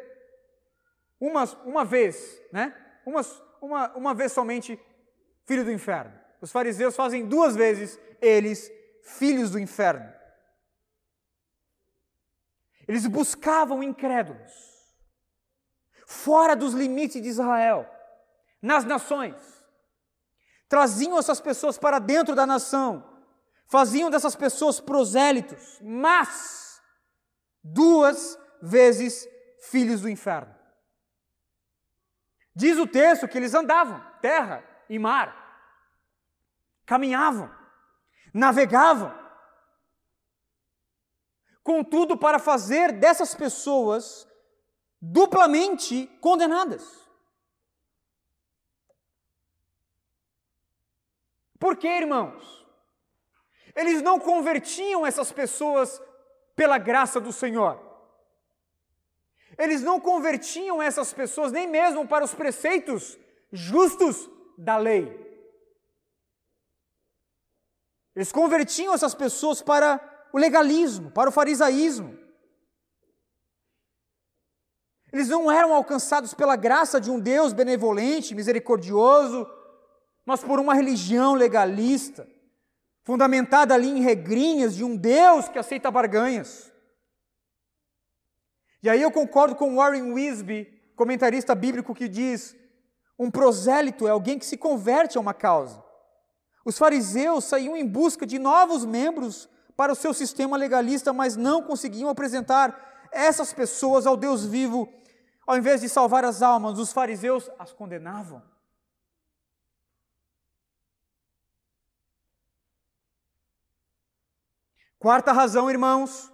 uma, 1.20 1.44
uma 1.64 1.84
vez, 1.84 2.40
né? 2.52 2.74
Uma, 3.06 3.20
uma, 3.60 3.96
uma 3.96 4.14
vez 4.14 4.32
somente 4.32 4.80
filho 5.46 5.64
do 5.64 5.72
inferno. 5.72 6.18
Os 6.40 6.50
fariseus 6.50 6.96
fazem 6.96 7.26
duas 7.26 7.54
vezes 7.54 7.98
eles 8.20 8.70
filhos 9.02 9.50
do 9.50 9.58
inferno. 9.58 10.12
Eles 12.86 13.06
buscavam 13.06 13.82
incrédulos 13.82 14.78
fora 16.06 16.56
dos 16.56 16.72
limites 16.72 17.20
de 17.20 17.28
Israel, 17.28 17.86
nas 18.62 18.84
nações. 18.84 19.36
Traziam 20.66 21.18
essas 21.18 21.38
pessoas 21.38 21.76
para 21.76 21.98
dentro 21.98 22.34
da 22.34 22.46
nação 22.46 23.17
faziam 23.68 24.10
dessas 24.10 24.34
pessoas 24.34 24.80
prosélitos, 24.80 25.78
mas 25.82 26.82
duas 27.62 28.38
vezes 28.62 29.28
filhos 29.60 30.00
do 30.00 30.08
inferno. 30.08 30.54
Diz 32.54 32.78
o 32.78 32.86
texto 32.86 33.28
que 33.28 33.38
eles 33.38 33.54
andavam 33.54 34.02
terra 34.20 34.64
e 34.88 34.98
mar, 34.98 35.36
caminhavam, 36.84 37.54
navegavam, 38.32 39.16
contudo, 41.62 42.16
para 42.16 42.38
fazer 42.38 42.92
dessas 42.92 43.34
pessoas 43.34 44.26
duplamente 45.00 46.06
condenadas. 46.20 47.06
Por 51.58 51.76
que, 51.76 51.86
irmãos? 51.86 52.57
Eles 53.78 54.02
não 54.02 54.18
convertiam 54.18 55.06
essas 55.06 55.30
pessoas 55.30 56.02
pela 56.56 56.78
graça 56.78 57.20
do 57.20 57.32
Senhor. 57.32 57.78
Eles 59.56 59.82
não 59.82 60.00
convertiam 60.00 60.82
essas 60.82 61.12
pessoas 61.12 61.52
nem 61.52 61.68
mesmo 61.68 62.04
para 62.04 62.24
os 62.24 62.34
preceitos 62.34 63.16
justos 63.52 64.28
da 64.58 64.76
lei. 64.76 65.04
Eles 68.16 68.32
convertiam 68.32 68.92
essas 68.92 69.14
pessoas 69.14 69.62
para 69.62 70.00
o 70.32 70.38
legalismo, 70.38 71.12
para 71.12 71.28
o 71.28 71.32
farisaísmo. 71.32 72.18
Eles 75.12 75.28
não 75.28 75.52
eram 75.52 75.72
alcançados 75.72 76.34
pela 76.34 76.56
graça 76.56 77.00
de 77.00 77.12
um 77.12 77.20
Deus 77.20 77.52
benevolente, 77.52 78.34
misericordioso, 78.34 79.48
mas 80.26 80.42
por 80.42 80.58
uma 80.58 80.74
religião 80.74 81.34
legalista, 81.34 82.28
fundamentada 83.08 83.72
ali 83.72 83.88
em 83.88 84.02
regrinhas 84.02 84.76
de 84.76 84.84
um 84.84 84.94
Deus 84.94 85.48
que 85.48 85.58
aceita 85.58 85.90
barganhas. 85.90 86.70
E 88.82 88.90
aí 88.90 89.00
eu 89.00 89.10
concordo 89.10 89.56
com 89.56 89.76
Warren 89.76 90.12
Wisby, 90.12 90.66
comentarista 90.94 91.54
bíblico, 91.54 91.94
que 91.94 92.06
diz: 92.06 92.54
um 93.18 93.30
prosélito 93.30 94.06
é 94.06 94.10
alguém 94.10 94.38
que 94.38 94.44
se 94.44 94.58
converte 94.58 95.16
a 95.16 95.22
uma 95.22 95.32
causa. 95.32 95.82
Os 96.66 96.76
fariseus 96.76 97.44
saíam 97.44 97.74
em 97.74 97.86
busca 97.86 98.26
de 98.26 98.38
novos 98.38 98.84
membros 98.84 99.48
para 99.74 99.90
o 99.90 99.96
seu 99.96 100.12
sistema 100.12 100.58
legalista, 100.58 101.10
mas 101.10 101.34
não 101.34 101.62
conseguiam 101.62 102.10
apresentar 102.10 103.08
essas 103.10 103.54
pessoas 103.54 104.06
ao 104.06 104.18
Deus 104.18 104.44
vivo. 104.44 104.86
Ao 105.46 105.56
invés 105.56 105.80
de 105.80 105.88
salvar 105.88 106.26
as 106.26 106.42
almas, 106.42 106.78
os 106.78 106.92
fariseus 106.92 107.48
as 107.58 107.72
condenavam. 107.72 108.42
Quarta 114.98 115.32
razão, 115.32 115.70
irmãos, 115.70 116.32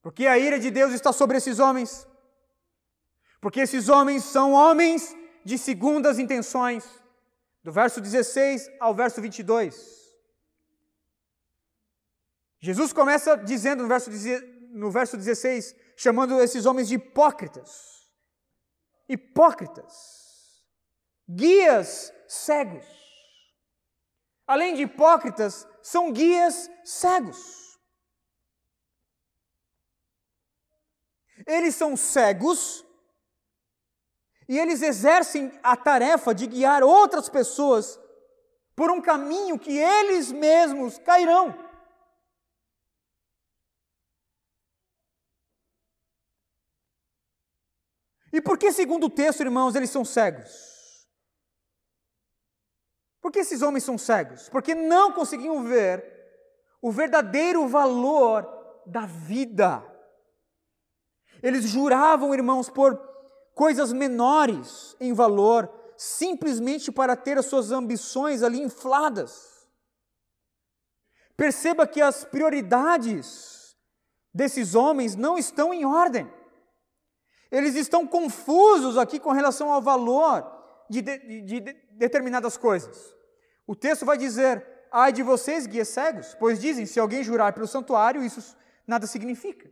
porque 0.00 0.26
a 0.26 0.38
ira 0.38 0.58
de 0.58 0.70
Deus 0.70 0.92
está 0.92 1.12
sobre 1.12 1.36
esses 1.36 1.58
homens. 1.58 2.06
Porque 3.40 3.60
esses 3.60 3.88
homens 3.88 4.24
são 4.24 4.52
homens 4.52 5.14
de 5.44 5.58
segundas 5.58 6.18
intenções. 6.18 6.84
Do 7.62 7.70
verso 7.70 8.00
16 8.00 8.68
ao 8.80 8.94
verso 8.94 9.20
22. 9.20 10.02
Jesus 12.58 12.92
começa 12.92 13.36
dizendo 13.36 13.82
no 13.82 13.88
verso, 13.88 14.10
no 14.70 14.90
verso 14.90 15.16
16, 15.16 15.74
chamando 15.96 16.40
esses 16.40 16.66
homens 16.66 16.88
de 16.88 16.94
hipócritas. 16.94 18.08
Hipócritas. 19.08 20.64
Guias 21.28 22.12
cegos. 22.26 22.86
Além 24.46 24.74
de 24.74 24.82
hipócritas, 24.82 25.66
são 25.82 26.12
guias 26.12 26.70
cegos. 26.84 27.78
Eles 31.46 31.74
são 31.74 31.96
cegos 31.96 32.84
e 34.48 34.58
eles 34.58 34.82
exercem 34.82 35.58
a 35.62 35.76
tarefa 35.76 36.34
de 36.34 36.46
guiar 36.46 36.82
outras 36.82 37.28
pessoas 37.28 37.98
por 38.76 38.90
um 38.90 39.00
caminho 39.00 39.58
que 39.58 39.76
eles 39.76 40.30
mesmos 40.30 40.98
cairão. 40.98 41.58
E 48.32 48.40
por 48.40 48.56
que, 48.56 48.72
segundo 48.72 49.06
o 49.06 49.10
texto, 49.10 49.40
irmãos, 49.40 49.74
eles 49.74 49.90
são 49.90 50.04
cegos? 50.04 50.71
Por 53.22 53.30
que 53.30 53.38
esses 53.38 53.62
homens 53.62 53.84
são 53.84 53.96
cegos? 53.96 54.48
Porque 54.48 54.74
não 54.74 55.12
conseguiam 55.12 55.62
ver 55.62 56.04
o 56.82 56.90
verdadeiro 56.90 57.68
valor 57.68 58.44
da 58.84 59.06
vida. 59.06 59.82
Eles 61.40 61.64
juravam, 61.64 62.34
irmãos, 62.34 62.68
por 62.68 62.96
coisas 63.54 63.92
menores 63.92 64.96
em 64.98 65.12
valor, 65.12 65.72
simplesmente 65.96 66.90
para 66.90 67.14
ter 67.14 67.38
as 67.38 67.46
suas 67.46 67.70
ambições 67.70 68.42
ali 68.42 68.60
infladas. 68.60 69.68
Perceba 71.36 71.86
que 71.86 72.00
as 72.02 72.24
prioridades 72.24 73.76
desses 74.34 74.74
homens 74.74 75.14
não 75.14 75.38
estão 75.38 75.72
em 75.72 75.84
ordem. 75.84 76.28
Eles 77.52 77.76
estão 77.76 78.04
confusos 78.04 78.98
aqui 78.98 79.20
com 79.20 79.30
relação 79.30 79.70
ao 79.70 79.80
valor 79.80 80.61
de, 80.92 81.18
de, 81.18 81.60
de, 81.60 81.60
determinadas 81.92 82.56
coisas. 82.56 83.14
O 83.66 83.74
texto 83.74 84.04
vai 84.04 84.18
dizer: 84.18 84.66
ai 84.90 85.12
de 85.12 85.22
vocês, 85.22 85.66
guias 85.66 85.88
cegos, 85.88 86.34
pois 86.38 86.60
dizem: 86.60 86.84
se 86.84 87.00
alguém 87.00 87.24
jurar 87.24 87.52
pelo 87.54 87.66
santuário, 87.66 88.22
isso 88.22 88.56
nada 88.86 89.06
significa. 89.06 89.70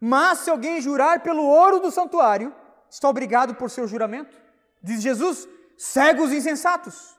Mas 0.00 0.38
se 0.38 0.50
alguém 0.50 0.80
jurar 0.80 1.22
pelo 1.22 1.42
ouro 1.42 1.80
do 1.80 1.90
santuário, 1.90 2.54
está 2.88 3.08
obrigado 3.08 3.54
por 3.54 3.68
seu 3.68 3.86
juramento. 3.88 4.36
Diz 4.82 5.02
Jesus: 5.02 5.48
cegos 5.76 6.32
insensatos. 6.32 7.18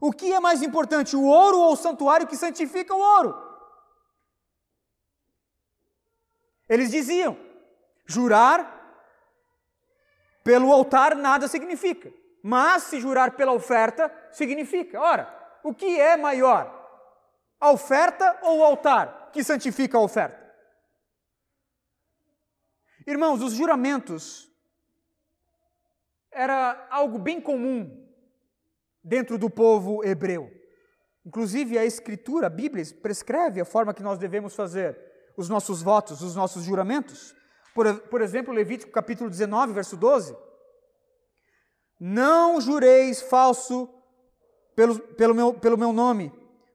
O 0.00 0.10
que 0.10 0.32
é 0.32 0.40
mais 0.40 0.62
importante, 0.62 1.14
o 1.14 1.22
ouro 1.22 1.58
ou 1.58 1.72
o 1.74 1.76
santuário 1.76 2.26
que 2.26 2.36
santifica 2.36 2.94
o 2.94 2.98
ouro? 2.98 3.52
Eles 6.68 6.90
diziam: 6.90 7.36
Jurar 8.04 8.80
pelo 10.44 10.72
altar 10.72 11.14
nada 11.14 11.46
significa, 11.46 12.12
mas 12.42 12.84
se 12.84 13.00
jurar 13.00 13.36
pela 13.36 13.52
oferta, 13.52 14.12
significa. 14.32 15.00
Ora, 15.00 15.60
o 15.62 15.72
que 15.72 16.00
é 16.00 16.16
maior? 16.16 16.80
A 17.60 17.70
oferta 17.70 18.40
ou 18.42 18.58
o 18.58 18.64
altar 18.64 19.30
que 19.32 19.44
santifica 19.44 19.96
a 19.96 20.00
oferta? 20.00 20.42
Irmãos, 23.06 23.40
os 23.40 23.52
juramentos 23.52 24.50
era 26.30 26.86
algo 26.90 27.18
bem 27.18 27.40
comum 27.40 28.08
dentro 29.02 29.36
do 29.38 29.50
povo 29.50 30.04
hebreu. 30.04 30.50
Inclusive, 31.24 31.78
a 31.78 31.84
Escritura, 31.84 32.46
a 32.48 32.50
Bíblia, 32.50 32.84
prescreve 33.00 33.60
a 33.60 33.64
forma 33.64 33.94
que 33.94 34.02
nós 34.02 34.18
devemos 34.18 34.54
fazer 34.54 34.98
os 35.36 35.48
nossos 35.48 35.82
votos, 35.82 36.20
os 36.20 36.34
nossos 36.34 36.64
juramentos. 36.64 37.34
Por, 37.74 38.00
por 38.00 38.20
exemplo, 38.20 38.52
Levítico 38.52 38.92
capítulo 38.92 39.30
19, 39.30 39.72
verso 39.72 39.96
12. 39.96 40.36
Não 41.98 42.60
jureis 42.60 43.22
falso 43.22 43.88
pelo, 44.74 44.98
pelo, 44.98 45.34
meu, 45.34 45.54
pelo 45.54 45.78
meu 45.78 45.92
nome, 45.92 46.32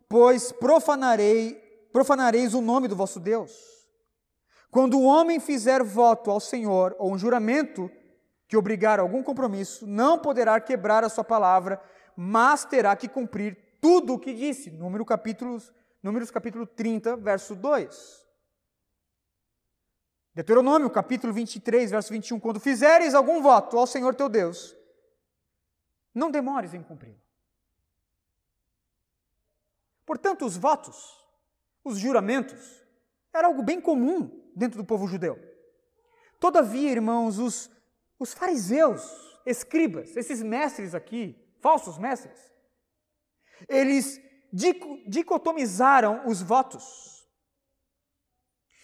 pois 0.08 0.52
profanarei, 0.52 1.56
profanareis 1.92 2.54
o 2.54 2.62
nome 2.62 2.88
do 2.88 2.96
vosso 2.96 3.20
Deus. 3.20 3.52
Quando 4.72 4.98
o 4.98 5.04
homem 5.04 5.40
fizer 5.40 5.84
voto 5.84 6.30
ao 6.30 6.40
Senhor 6.40 6.96
ou 7.00 7.14
um 7.14 7.18
juramento 7.18 7.90
que 8.48 8.58
obrigar 8.58 9.00
a 9.00 9.02
algum 9.02 9.22
compromisso, 9.22 9.86
não 9.86 10.18
poderá 10.18 10.60
quebrar 10.60 11.04
a 11.04 11.10
sua 11.10 11.24
palavra, 11.24 11.82
mas 12.16 12.64
terá 12.64 12.96
que 12.96 13.08
cumprir 13.08 13.58
tudo 13.82 14.14
o 14.14 14.20
que 14.20 14.34
disse. 14.34 14.72
Número 14.72 15.06
capítulos, 15.06 15.72
Números 16.02 16.32
capítulo 16.32 16.66
30, 16.66 17.18
verso 17.18 17.56
2. 17.56 18.27
Deuteronômio, 20.38 20.88
capítulo 20.92 21.34
23, 21.34 21.90
verso 21.90 22.14
21. 22.14 22.40
Quando 22.40 22.60
fizeres 22.60 23.16
algum 23.16 23.42
voto 23.42 23.76
ao 23.76 23.88
Senhor 23.88 24.14
teu 24.14 24.30
Deus, 24.30 24.78
não 26.14 26.30
demores 26.30 26.76
em 26.76 26.84
cumpri-lo. 26.84 27.20
Portanto, 30.06 30.46
os 30.46 30.56
votos, 30.56 30.96
os 31.84 31.98
juramentos, 31.98 32.86
era 33.34 33.48
algo 33.48 33.64
bem 33.64 33.82
comum 33.82 34.30
dentro 34.56 34.78
do 34.78 34.86
povo 34.86 35.08
judeu. 35.08 35.40
Todavia, 36.40 36.92
irmãos, 36.92 37.40
os, 37.40 37.72
os 38.20 38.32
fariseus, 38.32 39.42
escribas, 39.44 40.16
esses 40.16 40.44
mestres 40.44 40.94
aqui, 40.94 41.36
falsos 41.62 41.98
mestres, 41.98 42.40
eles 43.68 44.22
dicotomizaram 44.54 46.28
os 46.28 46.44
votos. 46.44 47.28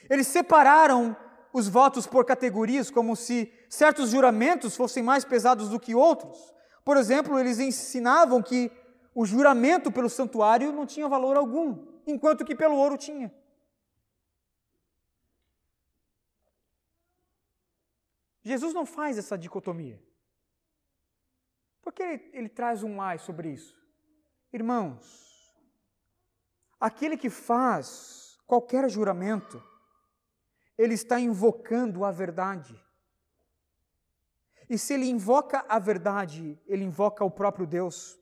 Eles 0.09 0.25
separaram 0.25 1.15
os 1.53 1.67
votos 1.67 2.07
por 2.07 2.25
categorias, 2.25 2.89
como 2.89 3.15
se 3.15 3.53
certos 3.69 4.09
juramentos 4.09 4.75
fossem 4.75 5.03
mais 5.03 5.23
pesados 5.23 5.69
do 5.69 5.79
que 5.79 5.93
outros. 5.93 6.51
Por 6.83 6.97
exemplo, 6.97 7.39
eles 7.39 7.59
ensinavam 7.59 8.41
que 8.41 8.71
o 9.13 9.23
juramento 9.23 9.91
pelo 9.91 10.09
santuário 10.09 10.73
não 10.73 10.87
tinha 10.87 11.07
valor 11.07 11.37
algum, 11.37 11.85
enquanto 12.07 12.43
que 12.43 12.55
pelo 12.55 12.75
ouro 12.75 12.97
tinha. 12.97 13.31
Jesus 18.41 18.73
não 18.73 18.85
faz 18.85 19.17
essa 19.17 19.37
dicotomia. 19.37 20.01
Por 21.83 21.93
que 21.93 22.01
ele, 22.01 22.29
ele 22.33 22.49
traz 22.49 22.81
um 22.81 22.95
mais 22.95 23.21
sobre 23.21 23.49
isso? 23.49 23.77
Irmãos, 24.51 25.55
aquele 26.79 27.15
que 27.15 27.29
faz 27.29 28.37
qualquer 28.47 28.89
juramento, 28.89 29.63
ele 30.77 30.93
está 30.93 31.19
invocando 31.19 32.03
a 32.03 32.11
verdade. 32.11 32.75
E 34.69 34.77
se 34.77 34.93
ele 34.93 35.09
invoca 35.09 35.63
a 35.67 35.77
verdade, 35.77 36.59
ele 36.67 36.83
invoca 36.83 37.23
o 37.23 37.31
próprio 37.31 37.67
Deus. 37.67 38.19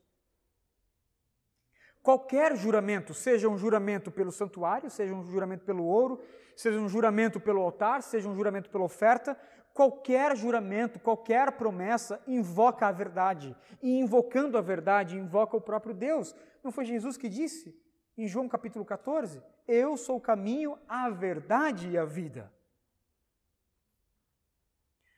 Qualquer 2.02 2.56
juramento, 2.56 3.14
seja 3.14 3.48
um 3.48 3.56
juramento 3.56 4.10
pelo 4.10 4.32
santuário, 4.32 4.90
seja 4.90 5.14
um 5.14 5.24
juramento 5.24 5.64
pelo 5.64 5.84
ouro, 5.84 6.20
seja 6.56 6.78
um 6.78 6.88
juramento 6.88 7.38
pelo 7.38 7.60
altar, 7.60 8.02
seja 8.02 8.28
um 8.28 8.34
juramento 8.34 8.68
pela 8.70 8.84
oferta, 8.84 9.38
qualquer 9.72 10.36
juramento, 10.36 10.98
qualquer 10.98 11.52
promessa 11.52 12.20
invoca 12.26 12.88
a 12.88 12.92
verdade. 12.92 13.56
E 13.80 13.98
invocando 14.00 14.58
a 14.58 14.60
verdade, 14.60 15.16
invoca 15.16 15.56
o 15.56 15.60
próprio 15.60 15.94
Deus. 15.94 16.34
Não 16.62 16.72
foi 16.72 16.84
Jesus 16.84 17.16
que 17.16 17.28
disse 17.28 17.80
em 18.16 18.26
João 18.26 18.48
capítulo 18.48 18.84
14: 18.84 19.42
Eu 19.66 19.96
sou 19.96 20.16
o 20.16 20.20
caminho, 20.20 20.78
a 20.88 21.08
verdade 21.10 21.90
e 21.90 21.98
a 21.98 22.04
vida. 22.04 22.52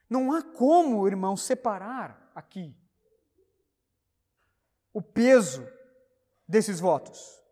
Não 0.08 0.32
há 0.32 0.42
como, 0.42 1.06
irmão, 1.08 1.36
separar 1.36 2.30
aqui 2.34 2.74
o 4.92 5.02
peso 5.02 5.66
desses 6.46 6.78
votos. 6.78 7.42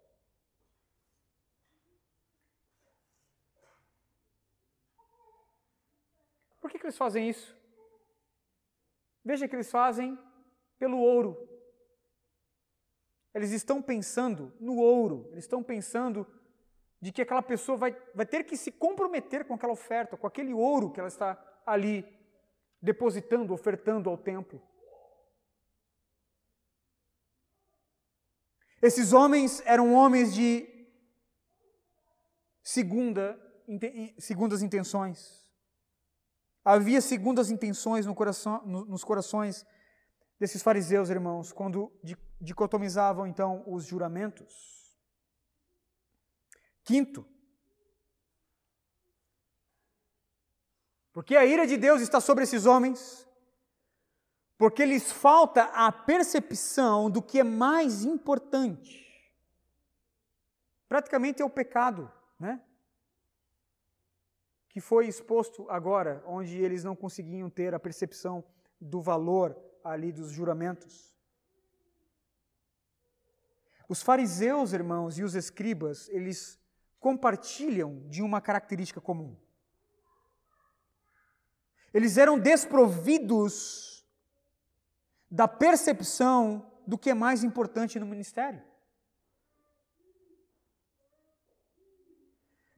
Por 6.60 6.70
que, 6.70 6.78
que 6.78 6.86
eles 6.86 6.96
fazem 6.96 7.28
isso? 7.28 7.56
Veja 9.24 9.48
que 9.48 9.56
eles 9.56 9.70
fazem 9.70 10.16
pelo 10.78 10.98
ouro. 10.98 11.51
Eles 13.34 13.50
estão 13.52 13.80
pensando 13.80 14.52
no 14.60 14.76
ouro, 14.76 15.28
eles 15.32 15.44
estão 15.44 15.62
pensando 15.62 16.26
de 17.00 17.10
que 17.10 17.22
aquela 17.22 17.42
pessoa 17.42 17.76
vai, 17.76 17.96
vai 18.14 18.26
ter 18.26 18.44
que 18.44 18.56
se 18.56 18.70
comprometer 18.70 19.44
com 19.44 19.54
aquela 19.54 19.72
oferta, 19.72 20.16
com 20.16 20.26
aquele 20.26 20.52
ouro 20.52 20.90
que 20.92 21.00
ela 21.00 21.08
está 21.08 21.36
ali 21.66 22.06
depositando, 22.80 23.52
ofertando 23.52 24.10
ao 24.10 24.18
templo. 24.18 24.62
Esses 28.80 29.12
homens 29.12 29.62
eram 29.64 29.94
homens 29.94 30.34
de 30.34 30.68
segunda, 32.62 33.40
segundas 34.18 34.60
intenções. 34.60 35.46
Havia 36.64 37.00
segundas 37.00 37.50
intenções 37.50 38.06
no 38.06 38.14
coração, 38.14 38.64
nos 38.66 39.02
corações 39.02 39.64
desses 40.42 40.60
fariseus, 40.60 41.08
irmãos, 41.08 41.52
quando 41.52 41.92
dicotomizavam 42.40 43.28
então 43.28 43.62
os 43.64 43.86
juramentos. 43.86 45.00
Quinto, 46.82 47.24
porque 51.12 51.36
a 51.36 51.46
ira 51.46 51.64
de 51.64 51.76
Deus 51.76 52.02
está 52.02 52.20
sobre 52.20 52.42
esses 52.42 52.66
homens, 52.66 53.24
porque 54.58 54.84
lhes 54.84 55.12
falta 55.12 55.62
a 55.66 55.92
percepção 55.92 57.08
do 57.08 57.22
que 57.22 57.38
é 57.38 57.44
mais 57.44 58.02
importante. 58.02 59.00
Praticamente 60.88 61.40
é 61.40 61.44
o 61.44 61.50
pecado, 61.50 62.10
né? 62.36 62.60
que 64.68 64.80
foi 64.80 65.06
exposto 65.06 65.70
agora, 65.70 66.20
onde 66.26 66.58
eles 66.58 66.82
não 66.82 66.96
conseguiam 66.96 67.48
ter 67.48 67.74
a 67.74 67.78
percepção 67.78 68.44
do 68.80 69.00
valor 69.00 69.70
ali 69.84 70.12
dos 70.12 70.30
juramentos. 70.30 71.12
Os 73.88 74.02
fariseus, 74.02 74.72
irmãos, 74.72 75.18
e 75.18 75.22
os 75.22 75.34
escribas, 75.34 76.08
eles 76.08 76.58
compartilham 76.98 78.02
de 78.08 78.22
uma 78.22 78.40
característica 78.40 79.00
comum. 79.00 79.36
Eles 81.92 82.16
eram 82.16 82.38
desprovidos 82.38 84.06
da 85.30 85.46
percepção 85.46 86.70
do 86.86 86.96
que 86.96 87.10
é 87.10 87.14
mais 87.14 87.44
importante 87.44 87.98
no 87.98 88.06
ministério. 88.06 88.62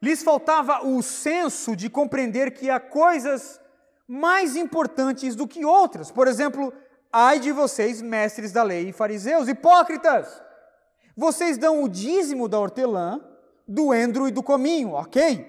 Lhes 0.03 0.23
faltava 0.23 0.85
o 0.85 1.03
senso 1.03 1.75
de 1.75 1.89
compreender 1.89 2.53
que 2.53 2.69
há 2.69 2.79
coisas 2.79 3.61
mais 4.07 4.55
importantes 4.55 5.35
do 5.35 5.49
que 5.49 5.65
outras. 5.65 6.11
Por 6.11 6.29
exemplo, 6.29 6.73
ai 7.17 7.39
de 7.39 7.53
vocês, 7.53 8.03
mestres 8.03 8.51
da 8.51 8.65
lei 8.65 8.89
e 8.89 8.93
fariseus, 8.93 9.47
hipócritas! 9.47 10.43
Vocês 11.17 11.57
dão 11.57 11.85
o 11.85 11.89
dízimo 11.89 12.49
da 12.49 12.59
hortelã, 12.59 13.21
do 13.69 13.95
endro 13.95 14.27
e 14.27 14.33
do 14.33 14.43
cominho, 14.43 14.91
ok? 14.95 15.49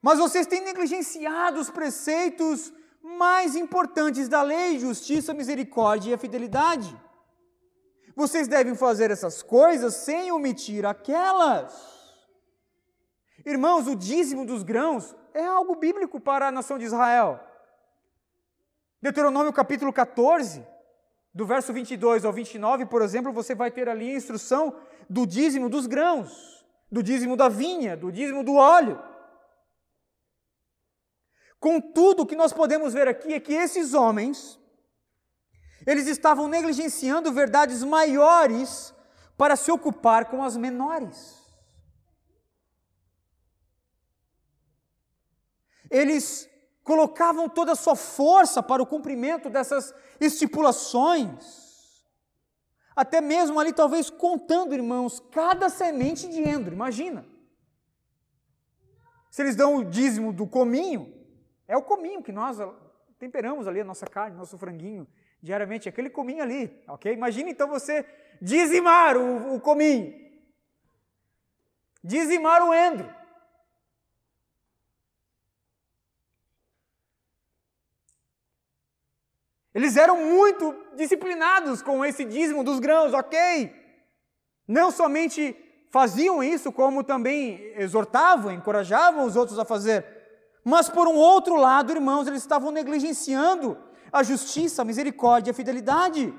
Mas 0.00 0.18
vocês 0.18 0.46
têm 0.46 0.62
negligenciado 0.62 1.60
os 1.60 1.68
preceitos 1.68 2.72
mais 3.02 3.54
importantes 3.54 4.28
da 4.28 4.40
lei, 4.40 4.78
justiça, 4.78 5.34
misericórdia 5.34 6.10
e 6.10 6.14
a 6.14 6.18
fidelidade. 6.18 6.96
Vocês 8.16 8.48
devem 8.48 8.74
fazer 8.74 9.10
essas 9.10 9.42
coisas 9.42 9.94
sem 9.94 10.32
omitir 10.32 10.86
aquelas. 10.86 11.70
Irmãos, 13.44 13.86
o 13.86 13.94
dízimo 13.94 14.46
dos 14.46 14.62
grãos 14.62 15.14
é 15.34 15.44
algo 15.44 15.76
bíblico 15.76 16.18
para 16.18 16.48
a 16.48 16.50
nação 16.50 16.78
de 16.78 16.86
Israel. 16.86 17.40
Deuteronômio 19.00 19.52
capítulo 19.52 19.92
14, 19.92 20.66
do 21.34 21.46
verso 21.46 21.72
22 21.72 22.24
ao 22.24 22.32
29, 22.32 22.86
por 22.86 23.02
exemplo, 23.02 23.32
você 23.32 23.54
vai 23.54 23.70
ter 23.70 23.88
ali 23.88 24.10
a 24.10 24.16
instrução 24.16 24.74
do 25.08 25.26
dízimo 25.26 25.68
dos 25.68 25.86
grãos, 25.86 26.64
do 26.90 27.02
dízimo 27.02 27.36
da 27.36 27.48
vinha, 27.48 27.96
do 27.96 28.10
dízimo 28.10 28.42
do 28.42 28.54
óleo. 28.54 29.02
Contudo, 31.60 32.22
o 32.22 32.26
que 32.26 32.36
nós 32.36 32.52
podemos 32.52 32.94
ver 32.94 33.08
aqui 33.08 33.34
é 33.34 33.40
que 33.40 33.52
esses 33.52 33.94
homens, 33.94 34.58
eles 35.86 36.06
estavam 36.06 36.48
negligenciando 36.48 37.32
verdades 37.32 37.82
maiores 37.82 38.94
para 39.36 39.56
se 39.56 39.70
ocupar 39.70 40.26
com 40.26 40.42
as 40.42 40.56
menores. 40.56 41.38
Eles 45.90 46.48
colocavam 46.88 47.50
toda 47.50 47.72
a 47.72 47.76
sua 47.76 47.94
força 47.94 48.62
para 48.62 48.82
o 48.82 48.86
cumprimento 48.86 49.50
dessas 49.50 49.94
estipulações. 50.18 52.02
Até 52.96 53.20
mesmo 53.20 53.60
ali, 53.60 53.74
talvez 53.74 54.08
contando, 54.08 54.74
irmãos, 54.74 55.20
cada 55.30 55.68
semente 55.68 56.26
de 56.26 56.40
endro, 56.40 56.72
imagina. 56.74 57.26
Se 59.30 59.42
eles 59.42 59.54
dão 59.54 59.76
o 59.76 59.84
dízimo 59.84 60.32
do 60.32 60.46
cominho, 60.46 61.14
é 61.68 61.76
o 61.76 61.82
cominho 61.82 62.22
que 62.22 62.32
nós 62.32 62.56
temperamos 63.18 63.68
ali 63.68 63.82
a 63.82 63.84
nossa 63.84 64.06
carne, 64.06 64.34
nosso 64.34 64.56
franguinho, 64.56 65.06
diariamente, 65.42 65.90
aquele 65.90 66.08
cominho 66.08 66.42
ali, 66.42 66.82
ok? 66.88 67.12
Imagina 67.12 67.50
então 67.50 67.68
você 67.68 68.02
dizimar 68.40 69.14
o, 69.14 69.56
o 69.56 69.60
cominho, 69.60 70.14
dizimar 72.02 72.62
o 72.62 72.72
endro. 72.72 73.17
Eles 79.78 79.96
eram 79.96 80.16
muito 80.24 80.74
disciplinados 80.96 81.82
com 81.82 82.04
esse 82.04 82.24
dízimo 82.24 82.64
dos 82.64 82.80
grãos, 82.80 83.14
ok? 83.14 83.72
Não 84.66 84.90
somente 84.90 85.54
faziam 85.88 86.42
isso, 86.42 86.72
como 86.72 87.04
também 87.04 87.72
exortavam, 87.76 88.50
encorajavam 88.50 89.24
os 89.24 89.36
outros 89.36 89.56
a 89.56 89.64
fazer. 89.64 90.04
Mas 90.64 90.88
por 90.88 91.06
um 91.06 91.14
outro 91.14 91.54
lado, 91.54 91.92
irmãos, 91.92 92.26
eles 92.26 92.42
estavam 92.42 92.72
negligenciando 92.72 93.78
a 94.12 94.24
justiça, 94.24 94.82
a 94.82 94.84
misericórdia 94.84 95.50
e 95.50 95.52
a 95.52 95.54
fidelidade. 95.54 96.34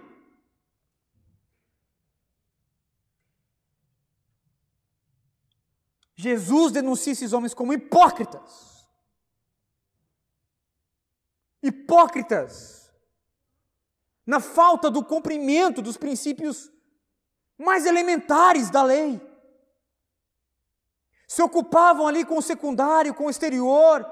Jesus 6.14 6.74
denuncia 6.74 7.14
esses 7.14 7.32
homens 7.32 7.54
como 7.54 7.72
hipócritas. 7.72 8.86
Hipócritas 11.64 12.89
na 14.30 14.40
falta 14.40 14.90
do 14.92 15.04
cumprimento 15.04 15.82
dos 15.82 15.98
princípios 15.98 16.72
mais 17.58 17.88
elementares 17.88 18.70
da 18.70 18.84
lei. 18.84 19.20
Se 21.28 21.42
ocupavam 21.42 22.08
ali 22.08 22.24
com 22.24 22.38
o 22.38 22.42
secundário, 22.42 23.16
com 23.16 23.26
o 23.26 23.30
exterior, 23.32 24.06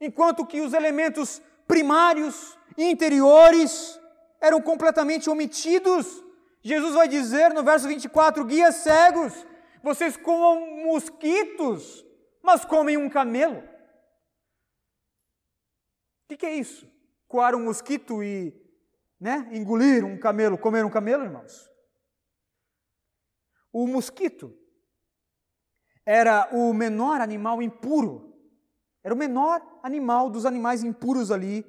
enquanto 0.00 0.46
que 0.46 0.62
os 0.62 0.72
elementos 0.72 1.42
primários 1.68 2.56
e 2.74 2.84
interiores 2.84 4.00
eram 4.40 4.62
completamente 4.62 5.28
omitidos. 5.28 6.24
Jesus 6.62 6.94
vai 6.94 7.06
dizer 7.06 7.52
no 7.52 7.62
verso 7.62 7.86
24: 7.86 8.42
guias 8.46 8.76
cegos, 8.76 9.46
vocês 9.82 10.16
comam 10.16 10.86
mosquitos, 10.86 12.02
mas 12.42 12.64
comem 12.64 12.96
um 12.96 13.10
camelo. 13.10 13.58
O 13.58 13.68
que, 16.30 16.38
que 16.38 16.46
é 16.46 16.54
isso? 16.54 16.90
Coar 17.28 17.54
um 17.54 17.64
mosquito 17.64 18.22
e 18.22 18.61
né, 19.22 19.48
engolir 19.52 20.04
um 20.04 20.18
camelo, 20.18 20.58
comer 20.58 20.84
um 20.84 20.90
camelo, 20.90 21.22
irmãos. 21.22 21.70
O 23.72 23.86
mosquito 23.86 24.52
era 26.04 26.48
o 26.52 26.74
menor 26.74 27.20
animal 27.20 27.62
impuro. 27.62 28.34
Era 29.00 29.14
o 29.14 29.16
menor 29.16 29.62
animal 29.80 30.28
dos 30.28 30.44
animais 30.44 30.82
impuros 30.82 31.30
ali, 31.30 31.64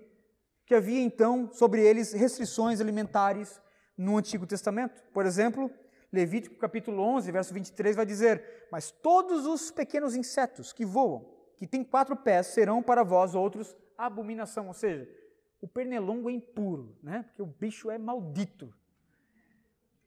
que 0.65 0.73
havia 0.73 0.99
então 0.99 1.47
sobre 1.53 1.85
eles 1.85 2.11
restrições 2.11 2.81
alimentares 2.81 3.61
no 3.95 4.17
Antigo 4.17 4.47
Testamento. 4.47 5.03
Por 5.13 5.23
exemplo, 5.23 5.69
Levítico 6.11 6.55
capítulo 6.55 7.03
11, 7.03 7.31
verso 7.31 7.53
23 7.53 7.95
vai 7.95 8.05
dizer: 8.05 8.67
Mas 8.71 8.89
todos 8.89 9.45
os 9.45 9.69
pequenos 9.69 10.15
insetos 10.15 10.73
que 10.73 10.83
voam, 10.85 11.31
que 11.55 11.67
têm 11.67 11.83
quatro 11.83 12.15
pés, 12.15 12.47
serão 12.47 12.81
para 12.81 13.03
vós 13.03 13.35
outros 13.35 13.75
abominação. 13.95 14.67
Ou 14.69 14.73
seja, 14.73 15.07
o 15.63 15.67
pernilongo 15.67 16.29
é 16.29 16.33
impuro, 16.33 16.93
né? 17.01 17.23
Porque 17.23 17.41
o 17.41 17.45
bicho 17.45 17.89
é 17.89 17.97
maldito. 17.97 18.73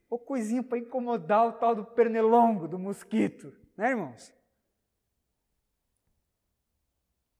Ou 0.07 0.19
coisinha 0.19 0.61
para 0.61 0.77
incomodar 0.77 1.47
o 1.47 1.53
tal 1.53 1.75
do 1.75 1.83
pernilongo, 1.83 2.67
do 2.67 2.77
mosquito, 2.77 3.51
né, 3.75 3.89
irmãos? 3.89 4.31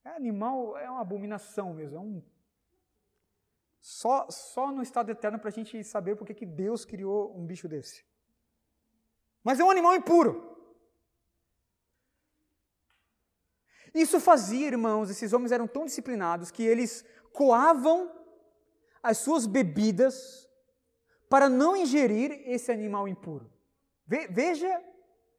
É, 0.03 0.10
animal 0.10 0.75
é 0.80 0.89
uma 0.89 1.01
abominação 1.01 1.75
mesmo, 1.75 1.95
é 1.95 1.99
um 1.99 2.23
só, 3.80 4.27
só 4.32 4.71
no 4.71 4.82
estado 4.82 5.12
eterno 5.12 5.38
para 5.38 5.49
a 5.49 5.53
gente 5.53 5.84
saber 5.84 6.15
por 6.15 6.25
que 6.25 6.45
Deus 6.45 6.84
criou 6.84 7.38
um 7.38 7.45
bicho 7.45 7.67
desse. 7.67 8.03
Mas 9.43 9.60
é 9.60 9.63
um 9.63 9.69
animal 9.69 9.95
impuro. 9.95 10.58
Isso 13.93 14.19
fazia, 14.19 14.67
irmãos, 14.67 15.10
esses 15.10 15.34
homens 15.34 15.51
eram 15.51 15.67
tão 15.67 15.86
disciplinados 15.86 16.51
que 16.51 16.63
eles 16.63 17.06
coavam 17.33 18.11
as 19.01 19.17
suas 19.19 19.45
bebidas 19.45 20.49
para 21.29 21.49
não 21.49 21.75
ingerir 21.75 22.31
esse 22.45 22.71
animal 22.71 23.07
impuro. 23.07 23.51
Veja 24.05 24.81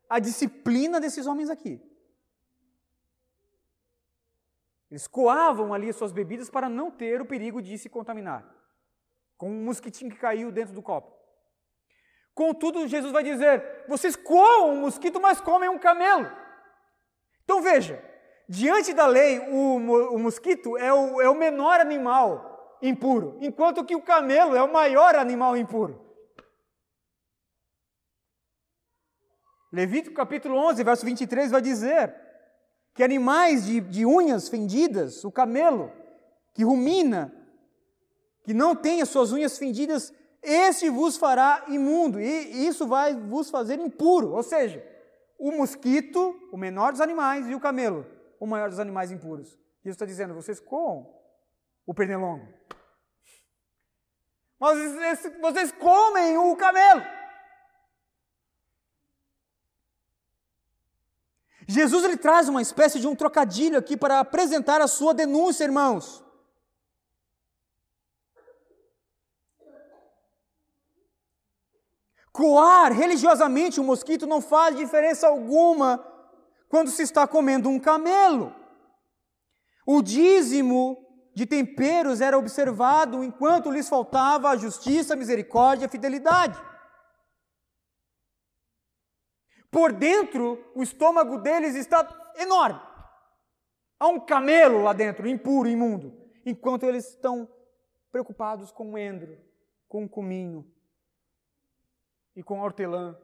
a 0.09 0.19
disciplina 0.19 1.01
desses 1.01 1.27
homens 1.27 1.51
aqui. 1.51 1.81
Eles 4.91 5.07
coavam 5.07 5.75
ali 5.75 5.91
as 5.91 5.97
suas 5.97 6.13
bebidas 6.13 6.49
para 6.49 6.69
não 6.69 6.91
ter 6.91 7.21
o 7.21 7.27
perigo 7.27 7.61
de 7.61 7.77
se 7.77 7.89
contaminar 7.89 8.59
com 9.37 9.51
um 9.51 9.65
mosquitinho 9.65 10.11
que 10.11 10.19
caiu 10.19 10.51
dentro 10.51 10.75
do 10.75 10.83
copo. 10.83 11.17
Contudo, 12.35 12.87
Jesus 12.87 13.13
vai 13.13 13.23
dizer: 13.23 13.85
vocês 13.87 14.17
coam 14.17 14.71
um 14.71 14.81
mosquito, 14.81 15.21
mas 15.21 15.41
comem 15.41 15.69
um 15.69 15.79
camelo. 15.79 16.31
Então 17.45 17.61
veja, 17.61 18.03
diante 18.49 18.95
da 18.95 19.07
lei, 19.07 19.39
o, 19.41 19.77
o 20.15 20.19
mosquito 20.19 20.77
é 20.79 20.93
o, 20.93 21.21
é 21.21 21.29
o 21.29 21.35
menor 21.35 21.81
animal 21.81 22.79
impuro, 22.81 23.37
enquanto 23.41 23.85
que 23.85 23.95
o 23.95 24.03
camelo 24.03 24.57
é 24.57 24.63
o 24.63 24.73
maior 24.73 25.15
animal 25.17 25.57
impuro. 25.57 26.01
Levítico 29.71 30.17
capítulo 30.17 30.57
11, 30.57 30.83
verso 30.83 31.05
23 31.05 31.51
vai 31.51 31.61
dizer 31.61 32.15
que 32.95 33.03
animais 33.03 33.67
de, 33.67 33.81
de 33.81 34.07
unhas 34.07 34.49
fendidas, 34.49 35.23
o 35.25 35.31
camelo, 35.31 35.93
que 36.55 36.65
rumina, 36.65 37.33
que 38.43 38.55
não 38.55 38.75
tem 38.75 39.03
as 39.03 39.11
suas 39.11 39.31
unhas 39.31 39.59
fendidas, 39.59 40.13
este 40.43 40.89
vos 40.89 41.19
fará 41.19 41.65
imundo, 41.69 42.19
e 42.19 42.67
isso 42.67 42.87
vai 42.87 43.15
vos 43.15 43.51
fazer 43.51 43.79
impuro. 43.79 44.33
Ou 44.33 44.43
seja, 44.43 44.83
o 45.39 45.53
mosquito, 45.53 46.35
o 46.51 46.57
menor 46.57 46.93
dos 46.93 47.01
animais, 47.03 47.47
e 47.49 47.55
o 47.55 47.61
camelo, 47.61 48.07
o 48.41 48.47
maior 48.47 48.69
dos 48.69 48.79
animais 48.79 49.11
impuros. 49.11 49.49
Jesus 49.83 49.97
está 49.97 50.07
dizendo: 50.07 50.35
vocês 50.35 50.61
comam 50.61 51.13
o 51.87 51.95
pernilongo. 51.95 52.47
Mas 54.59 54.79
vocês 55.41 55.73
comem 55.73 56.37
o 56.37 56.57
camelo. 56.57 57.03
Jesus 61.67 62.03
ele 62.03 62.17
traz 62.17 62.49
uma 62.49 62.63
espécie 62.63 62.99
de 62.99 63.07
um 63.07 63.15
trocadilho 63.15 63.79
aqui 63.79 63.97
para 63.97 64.21
apresentar 64.21 64.81
a 64.81 64.89
sua 64.89 65.13
denúncia, 65.13 65.65
irmãos. 65.65 66.25
Coar 72.33 72.93
religiosamente 72.93 73.81
um 73.81 73.85
mosquito 73.85 74.27
não 74.27 74.41
faz 74.41 74.77
diferença 74.77 75.27
alguma 75.27 75.99
quando 76.69 76.91
se 76.91 77.03
está 77.03 77.27
comendo 77.27 77.69
um 77.69 77.81
camelo. 77.81 78.55
O 79.87 80.03
dízimo 80.03 80.99
de 81.35 81.47
temperos 81.47 82.21
era 82.21 82.37
observado 82.37 83.25
enquanto 83.25 83.71
lhes 83.71 83.89
faltava 83.89 84.51
a 84.51 84.57
justiça, 84.57 85.15
a 85.15 85.17
misericórdia 85.17 85.87
a 85.87 85.91
fidelidade. 85.91 86.61
Por 89.71 89.93
dentro, 89.93 90.65
o 90.75 90.83
estômago 90.83 91.39
deles 91.39 91.75
está 91.75 92.07
enorme. 92.37 92.81
Há 94.01 94.09
um 94.09 94.21
camelo 94.21 94.83
lá 94.83 94.93
dentro, 94.93 95.29
impuro, 95.29 95.69
imundo, 95.69 96.13
enquanto 96.45 96.85
eles 96.85 97.09
estão 97.09 97.49
preocupados 98.11 98.71
com 98.73 98.93
o 98.93 98.99
endro, 98.99 99.39
com 99.89 100.05
o 100.05 100.09
cominho 100.09 100.71
e 102.35 102.43
com 102.43 102.61
a 102.61 102.65
hortelã, 102.65 103.19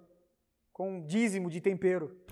com 0.72 0.98
o 0.98 1.06
dízimo 1.06 1.48
de 1.50 1.60
tempero. 1.60 2.23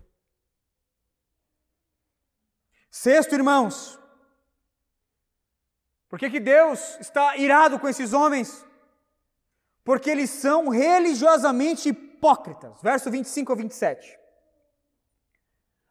Sexto, 2.92 3.34
irmãos, 3.34 3.98
por 6.10 6.18
que, 6.18 6.28
que 6.28 6.38
Deus 6.38 6.98
está 7.00 7.38
irado 7.38 7.80
com 7.80 7.88
esses 7.88 8.12
homens? 8.12 8.66
Porque 9.82 10.10
eles 10.10 10.28
são 10.28 10.68
religiosamente 10.68 11.88
hipócritas. 11.88 12.82
Verso 12.82 13.10
25 13.10 13.50
a 13.50 13.56
27. 13.56 14.18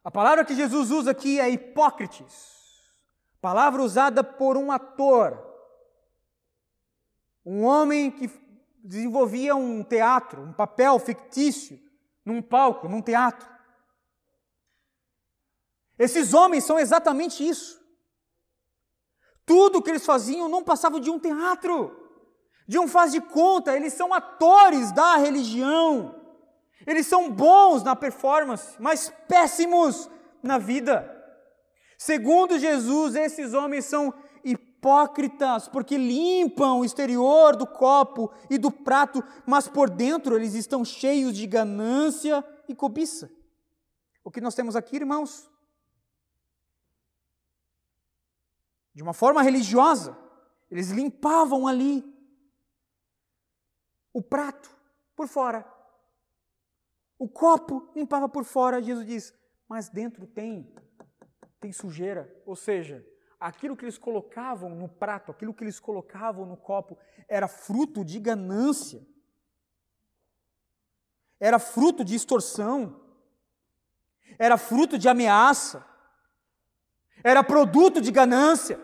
A 0.04 0.12
palavra 0.12 0.44
que 0.44 0.54
Jesus 0.54 0.92
usa 0.92 1.10
aqui 1.10 1.40
é 1.40 1.50
hipócrites. 1.50 2.80
Palavra 3.40 3.82
usada 3.82 4.22
por 4.22 4.56
um 4.56 4.70
ator. 4.70 5.44
Um 7.44 7.64
homem 7.64 8.12
que 8.12 8.30
desenvolvia 8.76 9.56
um 9.56 9.82
teatro, 9.82 10.40
um 10.40 10.52
papel 10.52 11.00
fictício, 11.00 11.80
num 12.24 12.40
palco, 12.40 12.88
num 12.88 13.02
teatro. 13.02 13.51
Esses 15.98 16.34
homens 16.34 16.64
são 16.64 16.78
exatamente 16.78 17.46
isso. 17.46 17.80
Tudo 19.44 19.78
o 19.78 19.82
que 19.82 19.90
eles 19.90 20.06
faziam 20.06 20.48
não 20.48 20.62
passava 20.62 21.00
de 21.00 21.10
um 21.10 21.18
teatro, 21.18 21.94
de 22.66 22.78
um 22.78 22.86
faz 22.86 23.12
de 23.12 23.20
conta, 23.20 23.76
eles 23.76 23.92
são 23.92 24.14
atores 24.14 24.92
da 24.92 25.16
religião. 25.16 26.14
Eles 26.86 27.06
são 27.06 27.30
bons 27.30 27.82
na 27.82 27.94
performance, 27.94 28.74
mas 28.78 29.12
péssimos 29.28 30.08
na 30.42 30.58
vida. 30.58 31.08
Segundo 31.96 32.58
Jesus, 32.58 33.14
esses 33.14 33.54
homens 33.54 33.84
são 33.84 34.12
hipócritas, 34.42 35.68
porque 35.68 35.96
limpam 35.96 36.80
o 36.80 36.84
exterior 36.84 37.54
do 37.54 37.66
copo 37.66 38.32
e 38.50 38.58
do 38.58 38.70
prato, 38.70 39.22
mas 39.46 39.68
por 39.68 39.88
dentro 39.88 40.36
eles 40.36 40.54
estão 40.54 40.84
cheios 40.84 41.36
de 41.36 41.46
ganância 41.46 42.44
e 42.68 42.74
cobiça. 42.74 43.30
O 44.24 44.30
que 44.30 44.40
nós 44.40 44.54
temos 44.54 44.74
aqui, 44.74 44.96
irmãos? 44.96 45.51
De 48.94 49.02
uma 49.02 49.12
forma 49.12 49.42
religiosa, 49.42 50.16
eles 50.70 50.90
limpavam 50.90 51.66
ali 51.66 52.04
o 54.12 54.22
prato 54.22 54.70
por 55.16 55.26
fora, 55.26 55.66
o 57.22 57.28
copo 57.28 57.88
limpava 57.94 58.28
por 58.28 58.44
fora, 58.44 58.82
Jesus 58.82 59.06
diz, 59.06 59.34
mas 59.68 59.88
dentro 59.88 60.26
tem, 60.26 60.74
tem 61.60 61.72
sujeira. 61.72 62.28
Ou 62.44 62.56
seja, 62.56 63.06
aquilo 63.38 63.76
que 63.76 63.84
eles 63.84 63.96
colocavam 63.96 64.70
no 64.70 64.88
prato, 64.88 65.30
aquilo 65.30 65.54
que 65.54 65.62
eles 65.62 65.78
colocavam 65.78 66.44
no 66.44 66.56
copo, 66.56 66.98
era 67.28 67.46
fruto 67.46 68.04
de 68.04 68.18
ganância, 68.18 69.06
era 71.38 71.60
fruto 71.60 72.04
de 72.04 72.16
extorsão, 72.16 73.00
era 74.36 74.58
fruto 74.58 74.98
de 74.98 75.08
ameaça, 75.08 75.86
era 77.22 77.42
produto 77.42 78.00
de 78.00 78.10
ganância. 78.10 78.80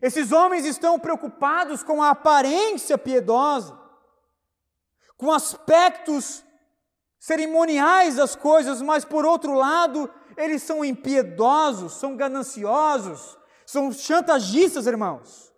Esses 0.00 0.32
homens 0.32 0.64
estão 0.64 0.98
preocupados 0.98 1.82
com 1.82 2.02
a 2.02 2.10
aparência 2.10 2.98
piedosa, 2.98 3.78
com 5.16 5.30
aspectos 5.30 6.44
cerimoniais 7.18 8.16
das 8.16 8.34
coisas, 8.34 8.82
mas 8.82 9.04
por 9.04 9.24
outro 9.24 9.54
lado, 9.54 10.10
eles 10.36 10.62
são 10.62 10.84
impiedosos, 10.84 11.92
são 11.92 12.16
gananciosos, 12.16 13.38
são 13.64 13.92
chantagistas, 13.92 14.88
irmãos. 14.88 15.52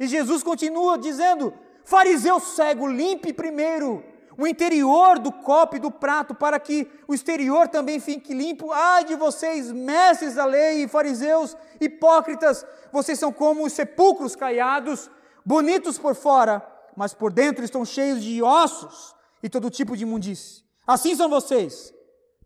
E 0.00 0.06
Jesus 0.06 0.42
continua 0.42 0.96
dizendo: 0.96 1.52
fariseu 1.84 2.40
cego, 2.40 2.86
limpe 2.86 3.32
primeiro 3.32 4.02
o 4.38 4.46
interior 4.46 5.18
do 5.18 5.32
copo 5.32 5.76
e 5.76 5.78
do 5.78 5.90
prato, 5.90 6.34
para 6.34 6.60
que 6.60 6.90
o 7.08 7.14
exterior 7.14 7.68
também 7.68 7.98
fique 7.98 8.34
limpo. 8.34 8.70
Ai 8.72 9.04
de 9.04 9.14
vocês, 9.14 9.72
mestres 9.72 10.34
da 10.34 10.44
lei 10.44 10.84
e 10.84 10.88
fariseus 10.88 11.56
hipócritas, 11.80 12.66
vocês 12.92 13.18
são 13.18 13.32
como 13.32 13.64
os 13.64 13.72
sepulcros 13.72 14.36
caiados, 14.36 15.10
bonitos 15.44 15.98
por 15.98 16.14
fora, 16.14 16.66
mas 16.96 17.14
por 17.14 17.32
dentro 17.32 17.64
estão 17.64 17.84
cheios 17.84 18.22
de 18.22 18.42
ossos 18.42 19.14
e 19.42 19.48
todo 19.48 19.70
tipo 19.70 19.96
de 19.96 20.02
imundície. 20.02 20.64
Assim 20.86 21.14
são 21.14 21.28
vocês. 21.28 21.92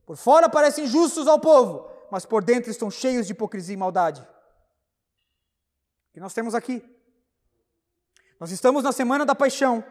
Por 0.06 0.16
fora 0.16 0.48
parecem 0.48 0.86
justos 0.86 1.28
ao 1.28 1.38
povo, 1.38 1.88
mas 2.10 2.26
por 2.26 2.42
dentro 2.42 2.70
estão 2.70 2.90
cheios 2.90 3.26
de 3.26 3.32
hipocrisia 3.32 3.74
e 3.74 3.76
maldade. 3.76 4.20
O 6.10 6.14
que 6.14 6.20
nós 6.20 6.34
temos 6.34 6.54
aqui? 6.54 6.82
Nós 8.40 8.50
estamos 8.50 8.82
na 8.82 8.90
semana 8.90 9.24
da 9.24 9.34
paixão. 9.34 9.84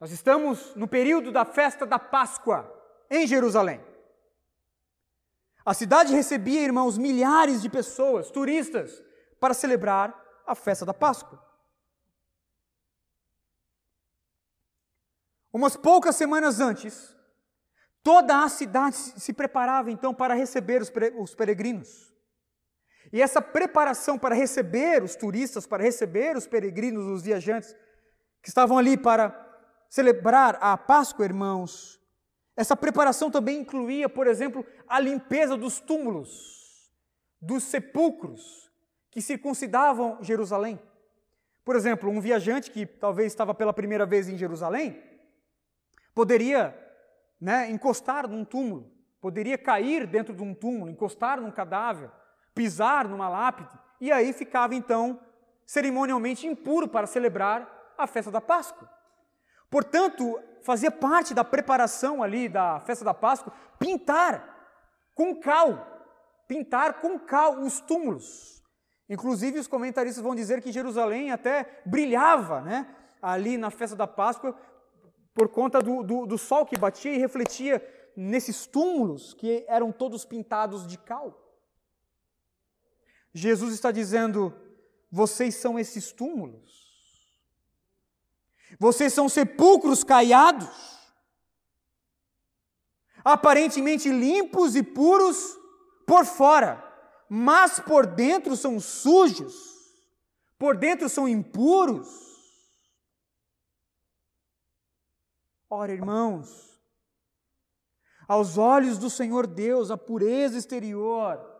Nós 0.00 0.12
estamos 0.12 0.74
no 0.76 0.86
período 0.86 1.32
da 1.32 1.44
festa 1.44 1.84
da 1.84 1.98
Páscoa 1.98 2.72
em 3.10 3.26
Jerusalém. 3.26 3.84
A 5.64 5.74
cidade 5.74 6.14
recebia, 6.14 6.62
irmãos, 6.62 6.96
milhares 6.96 7.60
de 7.60 7.68
pessoas, 7.68 8.30
turistas, 8.30 9.02
para 9.40 9.52
celebrar 9.52 10.18
a 10.46 10.54
festa 10.54 10.86
da 10.86 10.94
Páscoa. 10.94 11.44
Umas 15.52 15.76
poucas 15.76 16.14
semanas 16.16 16.60
antes, 16.60 17.14
toda 18.02 18.44
a 18.44 18.48
cidade 18.48 18.96
se 18.96 19.32
preparava 19.32 19.90
então 19.90 20.14
para 20.14 20.34
receber 20.34 20.80
os 21.18 21.34
peregrinos. 21.34 22.12
E 23.12 23.20
essa 23.20 23.42
preparação 23.42 24.18
para 24.18 24.34
receber 24.34 25.02
os 25.02 25.16
turistas, 25.16 25.66
para 25.66 25.82
receber 25.82 26.36
os 26.36 26.46
peregrinos, 26.46 27.06
os 27.06 27.22
viajantes 27.22 27.74
que 28.40 28.48
estavam 28.48 28.78
ali 28.78 28.96
para 28.96 29.47
celebrar 29.88 30.58
a 30.60 30.76
Páscoa, 30.76 31.24
irmãos, 31.24 32.00
essa 32.56 32.76
preparação 32.76 33.30
também 33.30 33.60
incluía, 33.60 34.08
por 34.08 34.26
exemplo, 34.26 34.66
a 34.88 34.98
limpeza 34.98 35.56
dos 35.56 35.80
túmulos, 35.80 36.92
dos 37.40 37.62
sepulcros 37.62 38.68
que 39.10 39.22
circuncidavam 39.22 40.18
Jerusalém. 40.22 40.78
Por 41.64 41.76
exemplo, 41.76 42.10
um 42.10 42.20
viajante 42.20 42.70
que 42.70 42.84
talvez 42.84 43.32
estava 43.32 43.54
pela 43.54 43.72
primeira 43.72 44.04
vez 44.04 44.28
em 44.28 44.36
Jerusalém 44.36 45.02
poderia 46.14 46.76
né, 47.40 47.70
encostar 47.70 48.26
num 48.26 48.44
túmulo, 48.44 48.90
poderia 49.20 49.56
cair 49.56 50.04
dentro 50.04 50.34
de 50.34 50.42
um 50.42 50.52
túmulo, 50.52 50.90
encostar 50.90 51.40
num 51.40 51.50
cadáver, 51.52 52.10
pisar 52.54 53.06
numa 53.06 53.28
lápide, 53.28 53.78
e 54.00 54.10
aí 54.10 54.32
ficava 54.32 54.74
então 54.74 55.20
cerimonialmente 55.64 56.44
impuro 56.44 56.88
para 56.88 57.06
celebrar 57.06 57.94
a 57.96 58.06
festa 58.06 58.32
da 58.32 58.40
Páscoa. 58.40 58.97
Portanto, 59.70 60.40
fazia 60.62 60.90
parte 60.90 61.34
da 61.34 61.44
preparação 61.44 62.22
ali 62.22 62.48
da 62.48 62.80
festa 62.80 63.04
da 63.04 63.14
Páscoa 63.14 63.52
pintar 63.78 64.56
com 65.14 65.34
cal, 65.40 65.86
pintar 66.46 67.00
com 67.00 67.18
cal 67.18 67.60
os 67.60 67.80
túmulos. 67.80 68.62
Inclusive, 69.08 69.58
os 69.58 69.66
comentaristas 69.66 70.22
vão 70.22 70.34
dizer 70.34 70.62
que 70.62 70.72
Jerusalém 70.72 71.30
até 71.30 71.82
brilhava 71.84 72.60
né, 72.60 72.94
ali 73.20 73.56
na 73.56 73.70
festa 73.70 73.96
da 73.96 74.06
Páscoa 74.06 74.54
por 75.34 75.48
conta 75.48 75.80
do, 75.80 76.02
do, 76.02 76.26
do 76.26 76.36
sol 76.38 76.66
que 76.66 76.76
batia 76.76 77.14
e 77.14 77.18
refletia 77.18 77.82
nesses 78.16 78.66
túmulos 78.66 79.32
que 79.34 79.64
eram 79.68 79.92
todos 79.92 80.24
pintados 80.24 80.86
de 80.86 80.98
cal. 80.98 81.48
Jesus 83.32 83.72
está 83.72 83.90
dizendo: 83.90 84.52
vocês 85.10 85.54
são 85.54 85.78
esses 85.78 86.12
túmulos. 86.12 86.87
Vocês 88.78 89.12
são 89.12 89.28
sepulcros 89.28 90.02
caiados, 90.02 90.68
aparentemente 93.24 94.10
limpos 94.10 94.74
e 94.74 94.82
puros 94.82 95.56
por 96.06 96.24
fora, 96.24 96.84
mas 97.28 97.78
por 97.78 98.06
dentro 98.06 98.56
são 98.56 98.80
sujos, 98.80 99.54
por 100.58 100.76
dentro 100.76 101.08
são 101.08 101.28
impuros. 101.28 102.08
Ora, 105.70 105.92
irmãos, 105.92 106.80
aos 108.26 108.58
olhos 108.58 108.98
do 108.98 109.08
Senhor 109.08 109.46
Deus, 109.46 109.90
a 109.90 109.96
pureza 109.96 110.58
exterior 110.58 111.58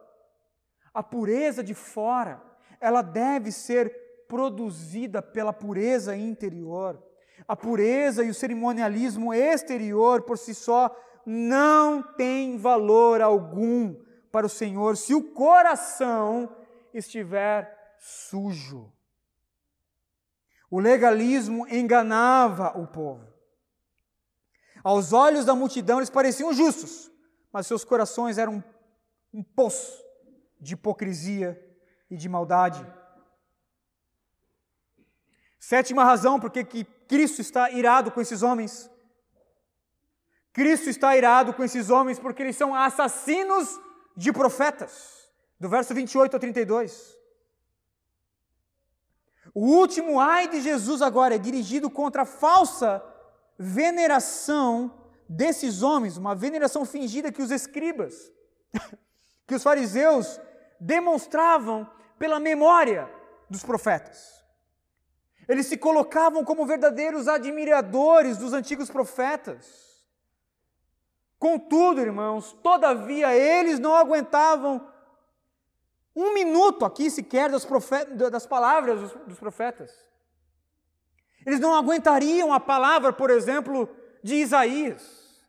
a 0.99 1.03
pureza 1.03 1.63
de 1.63 1.75
fora, 1.75 2.43
ela 2.81 3.03
deve 3.03 3.53
ser 3.53 4.08
produzida 4.29 5.23
pela 5.23 5.53
pureza 5.53 6.15
interior. 6.15 7.03
A 7.47 7.57
pureza 7.57 8.23
e 8.23 8.31
o 8.31 8.35
cerimonialismo 8.35 9.33
exterior 9.33 10.23
por 10.23 10.37
si 10.37 10.55
só 10.55 10.95
não 11.25 12.03
tem 12.03 12.59
valor 12.59 13.21
algum 13.21 13.97
para 14.31 14.47
o 14.47 14.51
Senhor 14.51 14.97
se 14.97 15.15
o 15.15 15.33
coração 15.33 16.55
estiver 16.93 17.97
sujo. 17.99 18.93
O 20.71 20.79
legalismo 20.79 21.67
enganava 21.69 22.79
o 22.79 22.87
povo. 22.87 23.27
Aos 24.85 25.13
olhos 25.13 25.45
da 25.45 25.55
multidão 25.55 25.99
eles 25.99 26.11
pareciam 26.11 26.53
justos, 26.53 27.11
mas 27.53 27.67
seus 27.67 27.85
corações 27.85 28.39
eram 28.39 28.63
um 29.33 29.43
poço 29.43 30.03
de 30.61 30.75
hipocrisia 30.75 31.61
e 32.11 32.17
de 32.17 32.29
maldade. 32.29 32.87
Sétima 35.59 36.05
razão 36.05 36.39
porque 36.39 36.65
que 36.65 36.85
Cristo 37.09 37.41
está 37.41 37.71
irado 37.71 38.11
com 38.11 38.21
esses 38.21 38.43
homens. 38.43 38.91
Cristo 40.53 40.89
está 40.89 41.17
irado 41.17 41.53
com 41.55 41.65
esses 41.65 41.91
homens 41.91 42.19
porque 42.19 42.43
eles 42.43 42.57
são 42.57 42.75
assassinos 42.75 43.79
de 44.17 44.33
profetas. 44.33 45.29
Do 45.59 45.69
verso 45.69 45.95
28 45.95 46.35
ao 46.35 46.41
32. 46.41 47.17
O 49.55 49.67
último 49.67 50.21
ai 50.21 50.49
de 50.49 50.61
Jesus 50.61 51.03
agora 51.03 51.35
é 51.35 51.39
dirigido 51.39 51.91
contra 51.91 52.23
a 52.23 52.27
falsa 52.27 53.03
veneração 53.59 54.95
desses 55.29 55.83
homens, 55.83 56.17
uma 56.17 56.35
veneração 56.35 56.85
fingida 56.85 57.33
que 57.33 57.43
os 57.43 57.51
escribas, 57.51 58.33
que 59.47 59.55
os 59.55 59.63
fariseus 59.63 60.41
demonstravam 60.79 61.91
pela 62.19 62.39
memória 62.39 63.11
dos 63.51 63.63
profetas. 63.63 64.38
Eles 65.49 65.67
se 65.67 65.79
colocavam 65.79 66.45
como 66.45 66.67
verdadeiros 66.67 67.27
admiradores 67.27 68.37
dos 68.37 68.53
antigos 68.53 68.91
profetas. 68.91 69.89
Contudo, 71.39 72.01
irmãos, 72.01 72.53
todavia 72.63 73.35
eles 73.35 73.79
não 73.79 73.97
aguentavam 73.97 74.87
um 76.15 76.35
minuto 76.35 76.85
aqui 76.85 77.11
sequer 77.11 77.49
das, 77.49 77.67
das 78.31 78.47
palavras 78.47 79.01
dos, 79.01 79.13
dos 79.27 79.39
profetas. 79.39 79.91
Eles 81.47 81.61
não 81.61 81.75
aguentariam 81.75 82.53
a 82.53 82.61
palavra, 82.61 83.13
por 83.13 83.31
exemplo, 83.31 83.89
de 84.23 84.35
Isaías, 84.35 85.41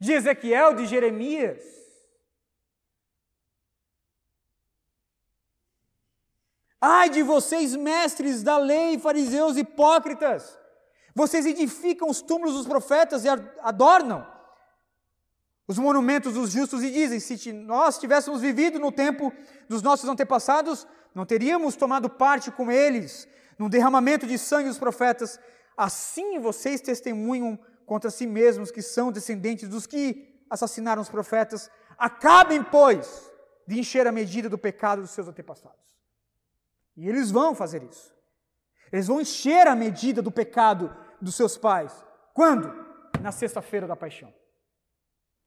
de 0.00 0.12
Ezequiel, 0.12 0.74
de 0.74 0.86
Jeremias. 0.86 1.62
Ai 6.86 7.08
de 7.08 7.22
vocês, 7.22 7.74
mestres 7.74 8.42
da 8.42 8.58
lei, 8.58 8.98
fariseus 8.98 9.56
hipócritas! 9.56 10.58
Vocês 11.14 11.46
edificam 11.46 12.10
os 12.10 12.20
túmulos 12.20 12.52
dos 12.52 12.66
profetas 12.66 13.24
e 13.24 13.28
adornam 13.62 14.26
os 15.66 15.78
monumentos 15.78 16.34
dos 16.34 16.50
justos 16.50 16.82
e 16.82 16.90
dizem: 16.90 17.18
se 17.18 17.54
nós 17.54 17.96
tivéssemos 17.96 18.42
vivido 18.42 18.78
no 18.78 18.92
tempo 18.92 19.32
dos 19.66 19.80
nossos 19.80 20.06
antepassados, 20.06 20.86
não 21.14 21.24
teríamos 21.24 21.74
tomado 21.74 22.10
parte 22.10 22.50
com 22.50 22.70
eles 22.70 23.26
no 23.58 23.70
derramamento 23.70 24.26
de 24.26 24.36
sangue 24.36 24.68
dos 24.68 24.76
profetas. 24.76 25.40
Assim 25.74 26.38
vocês 26.38 26.82
testemunham 26.82 27.58
contra 27.86 28.10
si 28.10 28.26
mesmos 28.26 28.70
que 28.70 28.82
são 28.82 29.10
descendentes 29.10 29.70
dos 29.70 29.86
que 29.86 30.38
assassinaram 30.50 31.00
os 31.00 31.08
profetas. 31.08 31.70
Acabem, 31.96 32.62
pois, 32.62 33.32
de 33.66 33.80
encher 33.80 34.06
a 34.06 34.12
medida 34.12 34.50
do 34.50 34.58
pecado 34.58 35.00
dos 35.00 35.12
seus 35.12 35.28
antepassados. 35.28 35.93
E 36.96 37.08
eles 37.08 37.30
vão 37.30 37.54
fazer 37.54 37.82
isso. 37.82 38.14
Eles 38.92 39.06
vão 39.06 39.20
encher 39.20 39.66
a 39.66 39.74
medida 39.74 40.22
do 40.22 40.30
pecado 40.30 40.94
dos 41.20 41.34
seus 41.34 41.56
pais. 41.56 42.04
Quando? 42.32 42.72
Na 43.20 43.32
sexta-feira 43.32 43.86
da 43.86 43.96
paixão. 43.96 44.32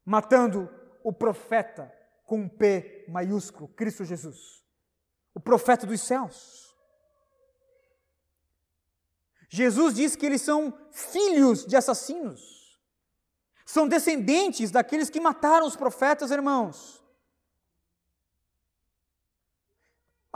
Matando 0.03 0.69
o 1.03 1.13
profeta 1.13 1.91
com 2.25 2.39
um 2.41 2.49
P 2.49 3.05
maiúsculo, 3.07 3.69
Cristo 3.69 4.03
Jesus. 4.03 4.63
O 5.33 5.39
profeta 5.39 5.87
dos 5.87 6.01
céus. 6.01 6.75
Jesus 9.49 9.95
diz 9.95 10.15
que 10.15 10.25
eles 10.25 10.41
são 10.41 10.77
filhos 10.91 11.65
de 11.65 11.77
assassinos. 11.77 12.81
São 13.65 13.87
descendentes 13.87 14.71
daqueles 14.71 15.09
que 15.09 15.19
mataram 15.19 15.65
os 15.65 15.75
profetas, 15.75 16.31
irmãos. 16.31 17.03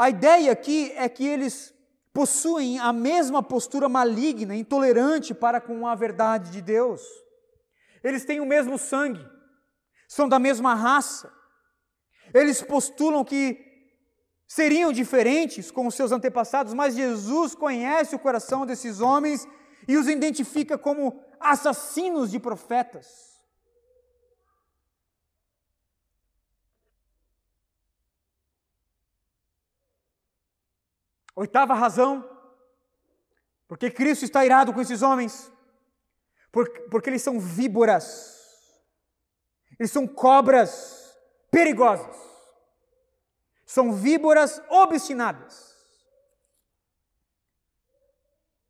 A 0.01 0.09
ideia 0.09 0.51
aqui 0.51 0.91
é 0.95 1.07
que 1.07 1.23
eles 1.23 1.71
possuem 2.11 2.79
a 2.79 2.91
mesma 2.91 3.43
postura 3.43 3.87
maligna, 3.87 4.55
intolerante 4.55 5.31
para 5.31 5.61
com 5.61 5.85
a 5.85 5.93
verdade 5.93 6.49
de 6.49 6.59
Deus. 6.59 7.03
Eles 8.03 8.25
têm 8.25 8.39
o 8.39 8.45
mesmo 8.47 8.79
sangue, 8.79 9.23
são 10.07 10.27
da 10.27 10.39
mesma 10.39 10.73
raça. 10.73 11.31
Eles 12.33 12.63
postulam 12.63 13.23
que 13.23 13.63
seriam 14.47 14.91
diferentes 14.91 15.69
com 15.69 15.85
os 15.85 15.93
seus 15.93 16.11
antepassados, 16.11 16.73
mas 16.73 16.95
Jesus 16.95 17.53
conhece 17.53 18.15
o 18.15 18.19
coração 18.19 18.65
desses 18.65 19.01
homens 19.01 19.47
e 19.87 19.97
os 19.97 20.07
identifica 20.07 20.79
como 20.79 21.23
assassinos 21.39 22.31
de 22.31 22.39
profetas. 22.39 23.30
Oitava 31.35 31.73
razão, 31.73 32.27
porque 33.67 33.89
Cristo 33.89 34.25
está 34.25 34.45
irado 34.45 34.73
com 34.73 34.81
esses 34.81 35.01
homens, 35.01 35.51
porque 36.51 37.09
eles 37.09 37.21
são 37.21 37.39
víboras, 37.39 38.37
eles 39.79 39.91
são 39.91 40.05
cobras 40.05 41.17
perigosas, 41.49 42.15
são 43.65 43.93
víboras 43.93 44.61
obstinadas. 44.69 45.71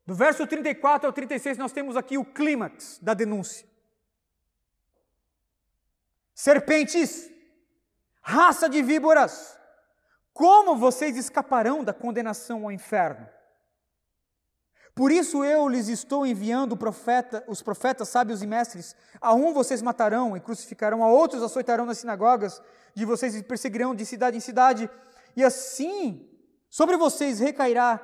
Do 0.06 0.14
verso 0.14 0.46
34 0.46 1.06
ao 1.06 1.12
36, 1.12 1.58
nós 1.58 1.72
temos 1.72 1.96
aqui 1.96 2.18
o 2.18 2.24
clímax 2.24 2.98
da 3.00 3.14
denúncia. 3.14 3.66
Serpentes, 6.34 7.30
raça 8.20 8.68
de 8.68 8.82
víboras, 8.82 9.58
como 10.32 10.76
vocês 10.76 11.16
escaparão 11.16 11.84
da 11.84 11.92
condenação 11.92 12.64
ao 12.64 12.72
inferno? 12.72 13.26
Por 14.94 15.10
isso 15.10 15.42
eu 15.42 15.68
lhes 15.68 15.88
estou 15.88 16.26
enviando 16.26 16.76
profeta, 16.76 17.42
os 17.48 17.62
profetas, 17.62 18.08
sábios 18.08 18.42
e 18.42 18.46
mestres. 18.46 18.94
A 19.20 19.32
um 19.32 19.54
vocês 19.54 19.80
matarão 19.80 20.36
e 20.36 20.40
crucificarão, 20.40 21.02
a 21.02 21.08
outros 21.08 21.42
açoitarão 21.42 21.86
nas 21.86 21.98
sinagogas 21.98 22.60
de 22.94 23.04
vocês 23.04 23.34
e 23.34 23.42
perseguirão 23.42 23.94
de 23.94 24.04
cidade 24.04 24.36
em 24.36 24.40
cidade. 24.40 24.90
E 25.34 25.42
assim 25.42 26.28
sobre 26.68 26.96
vocês 26.96 27.38
recairá 27.38 27.98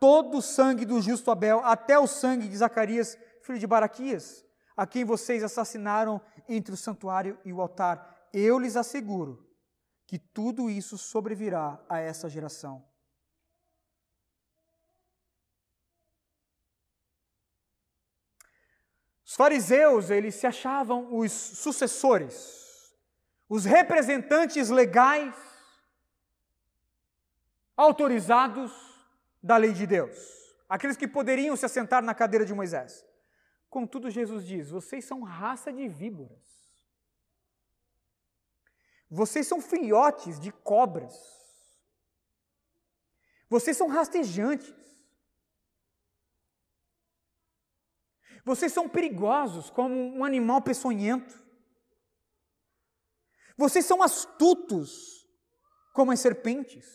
todo 0.00 0.38
o 0.38 0.42
sangue 0.42 0.84
do 0.84 1.00
justo 1.00 1.30
Abel, 1.30 1.60
até 1.64 1.96
o 1.96 2.08
sangue 2.08 2.48
de 2.48 2.56
Zacarias, 2.56 3.16
filho 3.40 3.58
de 3.58 3.66
Baraquias, 3.68 4.44
a 4.76 4.84
quem 4.84 5.04
vocês 5.04 5.44
assassinaram 5.44 6.20
entre 6.48 6.74
o 6.74 6.76
santuário 6.76 7.38
e 7.44 7.52
o 7.52 7.60
altar. 7.60 8.28
Eu 8.32 8.58
lhes 8.58 8.76
asseguro 8.76 9.51
que 10.12 10.18
tudo 10.18 10.68
isso 10.68 10.98
sobrevirá 10.98 11.82
a 11.88 11.98
essa 11.98 12.28
geração. 12.28 12.84
Os 19.24 19.34
fariseus, 19.34 20.10
eles 20.10 20.34
se 20.34 20.46
achavam 20.46 21.16
os 21.16 21.32
sucessores, 21.32 22.94
os 23.48 23.64
representantes 23.64 24.68
legais 24.68 25.34
autorizados 27.74 28.70
da 29.42 29.56
lei 29.56 29.72
de 29.72 29.86
Deus, 29.86 30.18
aqueles 30.68 30.98
que 30.98 31.08
poderiam 31.08 31.56
se 31.56 31.64
assentar 31.64 32.02
na 32.02 32.14
cadeira 32.14 32.44
de 32.44 32.52
Moisés. 32.52 33.02
Contudo, 33.70 34.10
Jesus 34.10 34.46
diz: 34.46 34.68
vocês 34.68 35.06
são 35.06 35.22
raça 35.22 35.72
de 35.72 35.88
víboras. 35.88 36.61
Vocês 39.14 39.46
são 39.46 39.60
filhotes 39.60 40.40
de 40.40 40.50
cobras. 40.50 41.14
Vocês 43.46 43.76
são 43.76 43.86
rastejantes. 43.86 44.74
Vocês 48.42 48.72
são 48.72 48.88
perigosos 48.88 49.68
como 49.68 49.94
um 49.94 50.24
animal 50.24 50.62
peçonhento. 50.62 51.46
Vocês 53.54 53.84
são 53.84 54.02
astutos 54.02 55.28
como 55.92 56.10
as 56.10 56.18
serpentes. 56.18 56.88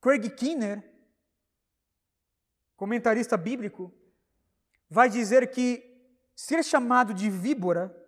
Craig 0.00 0.28
Kinner, 0.30 0.82
comentarista 2.74 3.36
bíblico, 3.36 3.94
vai 4.90 5.08
dizer 5.08 5.48
que 5.52 5.80
ser 6.34 6.64
chamado 6.64 7.14
de 7.14 7.30
víbora 7.30 8.03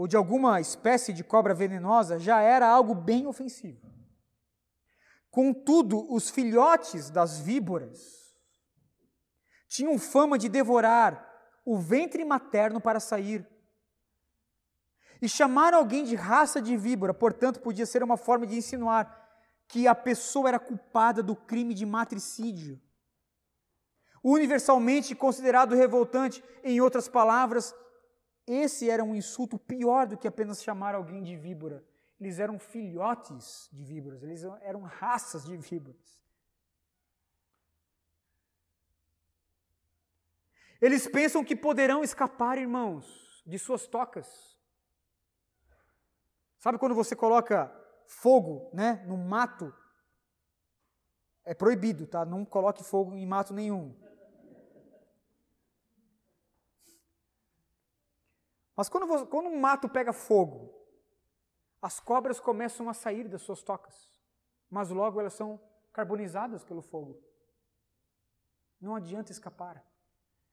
ou 0.00 0.08
de 0.08 0.16
alguma 0.16 0.62
espécie 0.62 1.12
de 1.12 1.22
cobra 1.22 1.52
venenosa 1.52 2.18
já 2.18 2.40
era 2.40 2.66
algo 2.66 2.94
bem 2.94 3.26
ofensivo. 3.26 3.86
Contudo, 5.30 6.10
os 6.10 6.30
filhotes 6.30 7.10
das 7.10 7.38
víboras 7.38 8.34
tinham 9.68 9.98
fama 9.98 10.38
de 10.38 10.48
devorar 10.48 11.30
o 11.66 11.76
ventre 11.76 12.24
materno 12.24 12.80
para 12.80 12.98
sair. 12.98 13.46
E 15.20 15.28
chamar 15.28 15.74
alguém 15.74 16.04
de 16.04 16.14
raça 16.14 16.62
de 16.62 16.78
víbora, 16.78 17.12
portanto, 17.12 17.60
podia 17.60 17.84
ser 17.84 18.02
uma 18.02 18.16
forma 18.16 18.46
de 18.46 18.56
insinuar 18.56 19.04
que 19.68 19.86
a 19.86 19.94
pessoa 19.94 20.48
era 20.48 20.58
culpada 20.58 21.22
do 21.22 21.36
crime 21.36 21.74
de 21.74 21.84
matricídio. 21.84 22.80
Universalmente 24.24 25.14
considerado 25.14 25.74
revoltante, 25.74 26.42
em 26.64 26.80
outras 26.80 27.06
palavras, 27.06 27.74
esse 28.46 28.90
era 28.90 29.04
um 29.04 29.14
insulto 29.14 29.58
pior 29.58 30.06
do 30.06 30.16
que 30.16 30.26
apenas 30.26 30.62
chamar 30.62 30.94
alguém 30.94 31.22
de 31.22 31.36
víbora. 31.36 31.84
Eles 32.20 32.38
eram 32.38 32.58
filhotes 32.58 33.68
de 33.72 33.82
víboras, 33.82 34.22
eles 34.22 34.44
eram 34.62 34.82
raças 34.82 35.44
de 35.44 35.56
víboras. 35.56 36.20
Eles 40.80 41.06
pensam 41.06 41.44
que 41.44 41.54
poderão 41.54 42.02
escapar, 42.02 42.56
irmãos, 42.56 43.42
de 43.46 43.58
suas 43.58 43.86
tocas. 43.86 44.58
Sabe 46.58 46.78
quando 46.78 46.94
você 46.94 47.14
coloca 47.14 47.70
fogo 48.06 48.70
né, 48.72 49.04
no 49.06 49.16
mato? 49.16 49.74
É 51.44 51.54
proibido, 51.54 52.06
tá? 52.06 52.24
Não 52.24 52.44
coloque 52.44 52.82
fogo 52.82 53.14
em 53.14 53.26
mato 53.26 53.52
nenhum. 53.52 53.94
Mas 58.80 58.88
quando, 58.88 59.06
você, 59.06 59.26
quando 59.26 59.50
um 59.50 59.60
mato 59.60 59.90
pega 59.90 60.10
fogo, 60.10 60.74
as 61.82 62.00
cobras 62.00 62.40
começam 62.40 62.88
a 62.88 62.94
sair 62.94 63.28
das 63.28 63.42
suas 63.42 63.62
tocas, 63.62 63.94
mas 64.70 64.88
logo 64.88 65.20
elas 65.20 65.34
são 65.34 65.60
carbonizadas 65.92 66.64
pelo 66.64 66.80
fogo. 66.80 67.22
Não 68.80 68.96
adianta 68.96 69.30
escapar. 69.30 69.84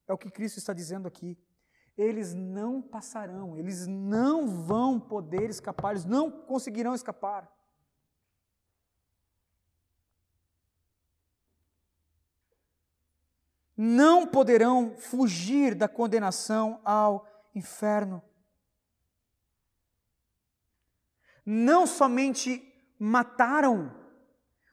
É 0.05 0.11
o 0.11 0.17
que 0.17 0.29
Cristo 0.29 0.57
está 0.57 0.73
dizendo 0.73 1.07
aqui. 1.07 1.41
Eles 1.97 2.33
não 2.33 2.81
passarão, 2.81 3.55
eles 3.55 3.87
não 3.87 4.45
vão 4.45 4.99
poder 4.99 5.49
escapar, 5.49 5.91
eles 5.91 6.03
não 6.03 6.29
conseguirão 6.29 6.93
escapar. 6.93 7.49
Não 13.77 14.27
poderão 14.27 14.97
fugir 14.97 15.73
da 15.73 15.87
condenação 15.87 16.81
ao 16.83 17.36
inferno. 17.57 18.21
Não 21.45 21.87
somente 21.87 22.63
mataram 22.99 23.95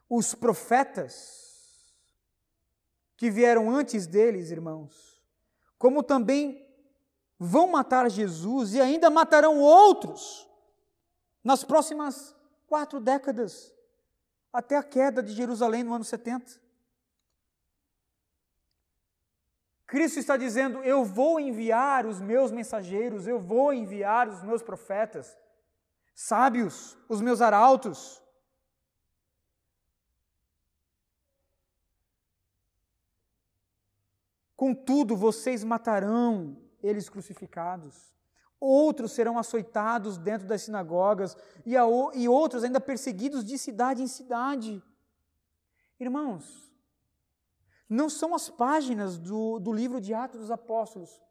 os 0.09 0.35
profetas 0.35 1.93
que 3.17 3.31
vieram 3.31 3.69
antes 3.69 4.05
deles, 4.05 4.51
irmãos, 4.51 5.21
como 5.77 6.03
também 6.03 6.65
vão 7.39 7.67
matar 7.67 8.09
Jesus 8.09 8.73
e 8.73 8.81
ainda 8.81 9.09
matarão 9.09 9.59
outros 9.59 10.47
nas 11.43 11.63
próximas 11.63 12.35
quatro 12.67 12.99
décadas, 12.99 13.73
até 14.51 14.75
a 14.77 14.83
queda 14.83 15.21
de 15.21 15.33
Jerusalém 15.33 15.83
no 15.83 15.93
ano 15.93 16.03
70. 16.03 16.64
Cristo 19.85 20.19
está 20.19 20.35
dizendo: 20.37 20.83
Eu 20.83 21.05
vou 21.05 21.39
enviar 21.39 22.05
os 22.05 22.19
meus 22.19 22.51
mensageiros, 22.51 23.27
eu 23.27 23.39
vou 23.39 23.73
enviar 23.73 24.27
os 24.27 24.43
meus 24.43 24.61
profetas, 24.63 25.37
sábios, 26.13 26.97
os 27.07 27.21
meus 27.21 27.41
arautos, 27.41 28.21
Contudo, 34.55 35.17
vocês 35.17 35.63
matarão 35.63 36.57
eles 36.81 37.09
crucificados. 37.09 38.13
Outros 38.59 39.11
serão 39.11 39.37
açoitados 39.37 40.17
dentro 40.17 40.47
das 40.47 40.61
sinagogas 40.61 41.35
e, 41.65 41.75
a, 41.75 41.83
e 42.13 42.27
outros 42.29 42.63
ainda 42.63 42.79
perseguidos 42.79 43.43
de 43.43 43.57
cidade 43.57 44.01
em 44.01 44.07
cidade. 44.07 44.81
Irmãos, 45.99 46.64
não 47.87 48.09
são 48.09 48.33
as 48.33 48.49
páginas 48.49 49.17
do, 49.17 49.59
do 49.59 49.71
livro 49.71 50.01
de 50.01 50.13
Atos 50.13 50.39
dos 50.41 50.51
Apóstolos 50.51 51.21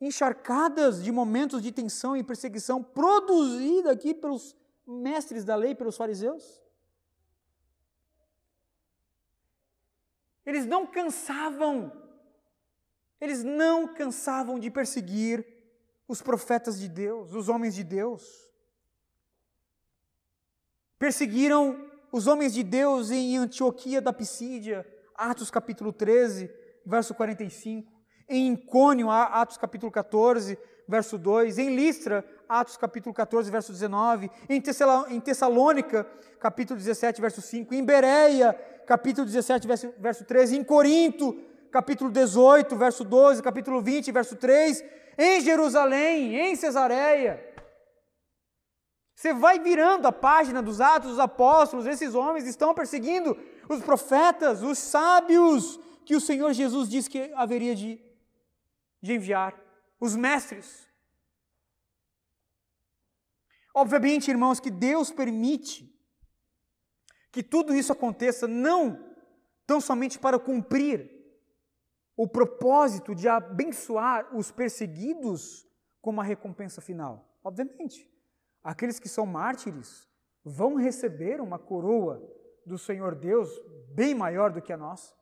encharcadas 0.00 1.02
de 1.02 1.12
momentos 1.12 1.62
de 1.62 1.70
tensão 1.70 2.16
e 2.16 2.24
perseguição 2.24 2.82
produzida 2.82 3.92
aqui 3.92 4.12
pelos 4.12 4.56
mestres 4.86 5.44
da 5.44 5.54
lei, 5.54 5.74
pelos 5.74 5.96
fariseus? 5.96 6.60
Eles 10.44 10.66
não 10.66 10.84
cansavam 10.86 12.02
eles 13.22 13.44
não 13.44 13.86
cansavam 13.86 14.58
de 14.58 14.68
perseguir 14.68 15.46
os 16.08 16.20
profetas 16.20 16.80
de 16.80 16.88
Deus, 16.88 17.32
os 17.32 17.48
homens 17.48 17.72
de 17.72 17.84
Deus. 17.84 18.50
Perseguiram 20.98 21.88
os 22.10 22.26
homens 22.26 22.52
de 22.52 22.64
Deus 22.64 23.12
em 23.12 23.36
Antioquia 23.36 24.02
da 24.02 24.12
Pisídia, 24.12 24.84
Atos 25.16 25.50
capítulo 25.50 25.92
13, 25.92 26.50
verso 26.84 27.14
45. 27.14 27.90
Em 28.28 28.52
Icônio, 28.52 29.10
Atos 29.10 29.56
capítulo 29.56 29.90
14, 29.90 30.58
verso 30.88 31.18
2. 31.18 31.58
Em 31.58 31.74
Listra, 31.74 32.24
Atos 32.48 32.76
capítulo 32.76 33.14
14, 33.14 33.50
verso 33.50 33.72
19. 33.72 34.30
Em 34.48 34.60
Tessalônica, 35.20 36.06
capítulo 36.40 36.78
17, 36.78 37.20
verso 37.20 37.42
5. 37.42 37.74
Em 37.74 37.84
Bereia, 37.84 38.54
capítulo 38.86 39.26
17, 39.26 39.66
verso, 39.66 39.94
verso 39.98 40.24
13. 40.24 40.56
Em 40.56 40.64
Corinto, 40.64 41.36
capítulo 41.70 42.10
18, 42.10 42.76
verso 42.76 43.04
12, 43.04 43.42
capítulo 43.42 43.80
20, 43.80 44.12
verso 44.12 44.36
3, 44.36 44.84
em 45.16 45.40
Jerusalém, 45.40 46.36
em 46.36 46.54
Cesareia. 46.54 47.52
Você 49.14 49.32
vai 49.32 49.58
virando 49.58 50.06
a 50.06 50.12
página 50.12 50.60
dos 50.60 50.80
Atos 50.80 51.10
dos 51.10 51.18
Apóstolos, 51.18 51.86
esses 51.86 52.14
homens 52.14 52.46
estão 52.46 52.74
perseguindo 52.74 53.38
os 53.68 53.82
profetas, 53.82 54.62
os 54.62 54.78
sábios 54.78 55.78
que 56.04 56.16
o 56.16 56.20
Senhor 56.20 56.52
Jesus 56.52 56.88
disse 56.88 57.08
que 57.08 57.32
haveria 57.34 57.74
de, 57.74 58.00
de 59.00 59.14
enviar, 59.14 59.58
os 60.00 60.16
mestres. 60.16 60.88
Obviamente, 63.74 64.30
irmãos, 64.30 64.60
que 64.60 64.70
Deus 64.70 65.10
permite 65.10 65.88
que 67.30 67.42
tudo 67.42 67.74
isso 67.74 67.92
aconteça 67.92 68.46
não 68.46 69.12
tão 69.66 69.80
somente 69.80 70.18
para 70.18 70.38
cumprir 70.38 71.10
o 72.16 72.28
propósito 72.28 73.14
de 73.14 73.26
abençoar 73.28 74.36
os 74.36 74.50
perseguidos 74.50 75.66
como 76.00 76.20
a 76.20 76.24
recompensa 76.24 76.80
final. 76.80 77.38
Obviamente, 77.42 78.10
aqueles 78.62 78.98
que 78.98 79.08
são 79.08 79.24
mártires 79.24 80.06
vão 80.44 80.74
receber 80.74 81.40
uma 81.40 81.58
coroa 81.58 82.22
do 82.66 82.78
Senhor 82.78 83.14
Deus 83.14 83.50
bem 83.94 84.14
maior 84.14 84.52
do 84.52 84.62
que 84.62 84.72
a 84.72 84.76
nossa. 84.76 85.14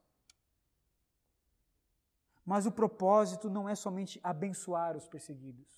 Mas 2.45 2.67
o 2.67 2.73
propósito 2.73 3.49
não 3.49 3.69
é 3.69 3.75
somente 3.75 4.19
abençoar 4.23 4.97
os 4.97 5.07
perseguidos, 5.07 5.69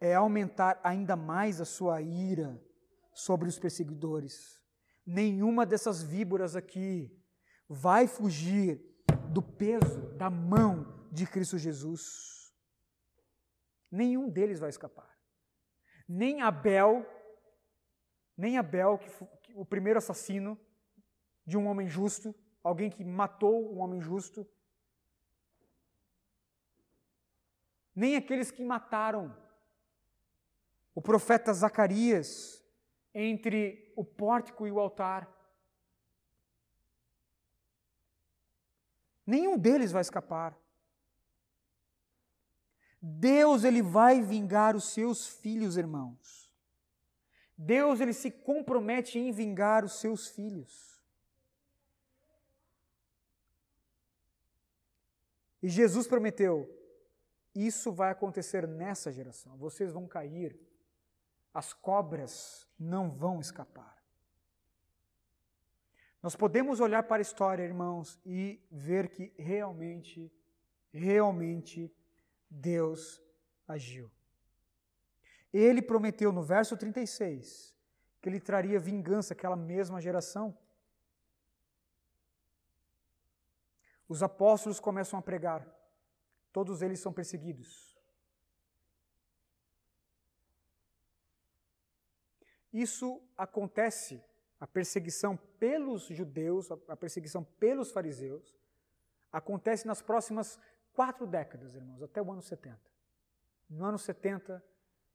é 0.00 0.14
aumentar 0.14 0.80
ainda 0.82 1.14
mais 1.14 1.60
a 1.60 1.64
sua 1.64 2.00
ira 2.00 2.60
sobre 3.12 3.48
os 3.48 3.58
perseguidores. 3.58 4.60
Nenhuma 5.04 5.66
dessas 5.66 6.02
víboras 6.02 6.56
aqui 6.56 7.16
vai 7.68 8.06
fugir 8.06 8.80
do 9.32 9.42
peso 9.42 10.00
da 10.16 10.28
mão 10.28 11.08
de 11.10 11.26
Cristo 11.26 11.58
Jesus. 11.58 12.52
Nenhum 13.90 14.28
deles 14.28 14.58
vai 14.58 14.70
escapar. 14.70 15.10
Nem 16.08 16.40
Abel, 16.40 17.06
nem 18.36 18.58
Abel, 18.58 18.98
que 18.98 19.08
o 19.54 19.64
primeiro 19.64 19.98
assassino 19.98 20.58
de 21.44 21.56
um 21.56 21.66
homem 21.66 21.88
justo, 21.88 22.34
alguém 22.62 22.90
que 22.90 23.04
matou 23.04 23.74
um 23.74 23.80
homem 23.80 24.00
justo, 24.00 24.46
nem 27.94 28.16
aqueles 28.16 28.50
que 28.50 28.64
mataram 28.64 29.36
o 30.94 31.02
profeta 31.02 31.52
Zacarias 31.52 32.64
entre 33.12 33.92
o 33.96 34.04
pórtico 34.04 34.66
e 34.66 34.72
o 34.72 34.78
altar. 34.78 35.28
Nenhum 39.26 39.58
deles 39.58 39.92
vai 39.92 40.02
escapar. 40.02 40.56
Deus 43.02 43.64
ele 43.64 43.82
vai 43.82 44.20
vingar 44.20 44.76
os 44.76 44.92
seus 44.92 45.26
filhos, 45.26 45.76
irmãos. 45.76 46.39
Deus 47.62 48.00
ele 48.00 48.14
se 48.14 48.30
compromete 48.30 49.18
em 49.18 49.30
vingar 49.30 49.84
os 49.84 50.00
seus 50.00 50.28
filhos. 50.28 50.98
E 55.62 55.68
Jesus 55.68 56.06
prometeu: 56.06 56.74
isso 57.54 57.92
vai 57.92 58.10
acontecer 58.10 58.66
nessa 58.66 59.12
geração. 59.12 59.58
Vocês 59.58 59.92
vão 59.92 60.08
cair, 60.08 60.58
as 61.52 61.74
cobras 61.74 62.66
não 62.78 63.10
vão 63.10 63.40
escapar. 63.40 64.02
Nós 66.22 66.34
podemos 66.34 66.80
olhar 66.80 67.02
para 67.02 67.18
a 67.18 67.20
história, 67.20 67.62
irmãos, 67.62 68.18
e 68.24 68.58
ver 68.70 69.10
que 69.10 69.34
realmente, 69.36 70.32
realmente 70.90 71.94
Deus 72.48 73.20
agiu. 73.68 74.10
Ele 75.52 75.82
prometeu 75.82 76.32
no 76.32 76.42
verso 76.42 76.76
36 76.76 77.74
que 78.20 78.28
ele 78.28 78.40
traria 78.40 78.78
vingança 78.78 79.32
àquela 79.32 79.56
mesma 79.56 80.00
geração. 80.00 80.56
Os 84.08 84.22
apóstolos 84.22 84.78
começam 84.78 85.18
a 85.18 85.22
pregar, 85.22 85.66
todos 86.52 86.82
eles 86.82 87.00
são 87.00 87.12
perseguidos. 87.12 87.98
Isso 92.72 93.22
acontece 93.36 94.22
a 94.60 94.66
perseguição 94.66 95.36
pelos 95.58 96.04
judeus, 96.04 96.70
a 96.88 96.96
perseguição 96.96 97.42
pelos 97.42 97.90
fariseus, 97.90 98.54
acontece 99.32 99.86
nas 99.86 100.02
próximas 100.02 100.58
quatro 100.92 101.26
décadas, 101.26 101.74
irmãos, 101.74 102.02
até 102.02 102.20
o 102.20 102.30
ano 102.30 102.42
70. 102.42 102.78
No 103.68 103.84
ano 103.84 103.98
70, 103.98 104.62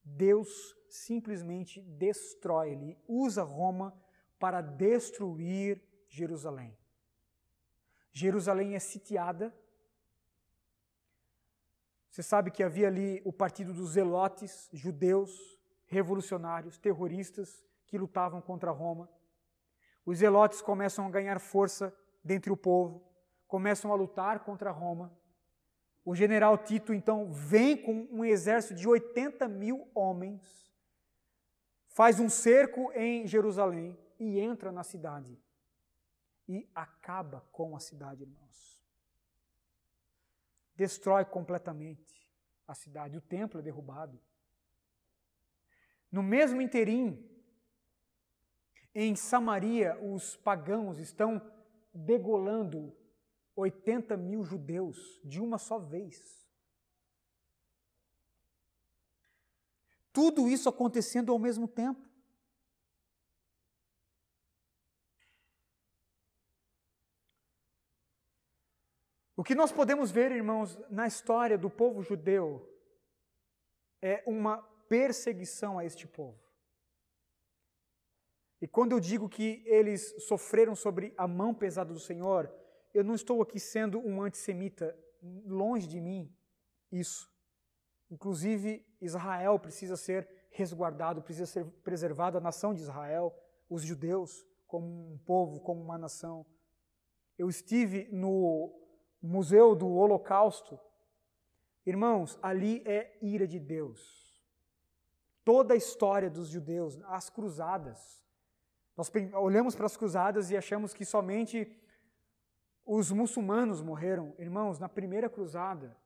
Deus 0.05 0.77
simplesmente 0.87 1.81
destrói, 1.81 2.71
ele 2.71 2.97
usa 3.07 3.43
Roma 3.43 3.93
para 4.39 4.61
destruir 4.61 5.81
Jerusalém. 6.07 6.77
Jerusalém 8.11 8.75
é 8.75 8.79
sitiada. 8.79 9.53
Você 12.09 12.23
sabe 12.23 12.51
que 12.51 12.63
havia 12.63 12.87
ali 12.87 13.21
o 13.25 13.33
partido 13.33 13.73
dos 13.73 13.91
zelotes, 13.91 14.69
judeus, 14.71 15.59
revolucionários, 15.85 16.77
terroristas, 16.77 17.65
que 17.87 17.97
lutavam 17.97 18.41
contra 18.41 18.71
Roma. 18.71 19.09
Os 20.05 20.19
zelotes 20.19 20.61
começam 20.61 21.05
a 21.05 21.09
ganhar 21.09 21.39
força 21.39 21.93
dentre 22.23 22.51
o 22.51 22.57
povo, 22.57 23.03
começam 23.47 23.91
a 23.91 23.95
lutar 23.95 24.43
contra 24.43 24.71
Roma. 24.71 25.11
O 26.05 26.13
general 26.13 26.55
Tito, 26.59 26.93
então, 26.93 27.33
vem 27.33 27.75
com 27.75 28.07
um 28.11 28.23
exército 28.23 28.75
de 28.75 28.87
80 28.87 29.47
mil 29.47 29.89
homens, 29.95 30.71
faz 31.87 32.19
um 32.19 32.29
cerco 32.29 32.91
em 32.93 33.25
Jerusalém 33.25 33.97
e 34.19 34.39
entra 34.39 34.71
na 34.71 34.83
cidade. 34.83 35.35
E 36.47 36.69
acaba 36.75 37.41
com 37.51 37.75
a 37.75 37.79
cidade, 37.79 38.21
irmãos. 38.21 38.79
Destrói 40.75 41.25
completamente 41.25 42.31
a 42.67 42.75
cidade. 42.75 43.17
O 43.17 43.21
templo 43.21 43.59
é 43.59 43.63
derrubado. 43.63 44.21
No 46.11 46.21
mesmo 46.21 46.61
interim, 46.61 47.27
em 48.93 49.15
Samaria, 49.15 49.97
os 50.01 50.37
pagãos 50.37 50.99
estão 50.99 51.41
degolando 51.91 52.95
80 53.55 54.17
mil 54.17 54.43
judeus 54.43 54.97
de 55.23 55.39
uma 55.39 55.57
só 55.57 55.79
vez. 55.79 56.45
Tudo 60.11 60.47
isso 60.47 60.69
acontecendo 60.69 61.31
ao 61.31 61.39
mesmo 61.39 61.67
tempo. 61.67 62.05
O 69.37 69.43
que 69.43 69.53
nós 69.53 69.71
podemos 69.71 70.11
ver, 70.11 70.31
irmãos, 70.31 70.77
na 70.89 71.05
história 71.05 71.57
do 71.57 71.69
povo 71.69 72.01
judeu 72.01 72.65
é 74.01 74.23
uma 74.25 74.61
perseguição 74.87 75.77
a 75.77 75.83
este 75.83 76.07
povo. 76.07 76.39
E 78.61 78.67
quando 78.67 78.93
eu 78.93 78.99
digo 78.99 79.27
que 79.27 79.61
eles 79.65 80.25
sofreram 80.25 80.73
sobre 80.75 81.13
a 81.17 81.27
mão 81.27 81.53
pesada 81.53 81.91
do 81.91 81.99
Senhor, 81.99 82.49
eu 82.95 83.03
não 83.03 83.13
estou 83.13 83.41
aqui 83.41 83.59
sendo 83.59 83.99
um 83.99 84.21
antissemita, 84.21 84.97
longe 85.45 85.85
de 85.85 85.99
mim 85.99 86.33
isso. 86.89 87.29
Inclusive, 88.09 88.85
Israel 89.01 89.59
precisa 89.59 89.97
ser 89.97 90.29
resguardado, 90.49 91.21
precisa 91.21 91.45
ser 91.45 91.65
preservado, 91.83 92.37
a 92.37 92.41
nação 92.41 92.73
de 92.73 92.81
Israel, 92.81 93.37
os 93.69 93.83
judeus, 93.83 94.45
como 94.65 95.13
um 95.13 95.17
povo, 95.17 95.59
como 95.59 95.81
uma 95.81 95.97
nação. 95.97 96.45
Eu 97.37 97.49
estive 97.49 98.07
no 98.13 98.73
Museu 99.21 99.75
do 99.75 99.89
Holocausto. 99.89 100.79
Irmãos, 101.85 102.39
ali 102.41 102.81
é 102.85 103.17
ira 103.21 103.45
de 103.45 103.59
Deus. 103.59 104.41
Toda 105.43 105.73
a 105.73 105.77
história 105.77 106.29
dos 106.29 106.47
judeus, 106.47 106.97
as 107.07 107.29
cruzadas, 107.29 108.23
nós 108.95 109.11
olhamos 109.33 109.75
para 109.75 109.85
as 109.85 109.97
cruzadas 109.97 110.49
e 110.49 110.55
achamos 110.55 110.93
que 110.93 111.03
somente 111.03 111.69
os 112.85 113.11
muçulmanos 113.11 113.81
morreram. 113.81 114.35
Irmãos, 114.37 114.77
na 114.77 114.87
primeira 114.87 115.29
cruzada, 115.29 115.97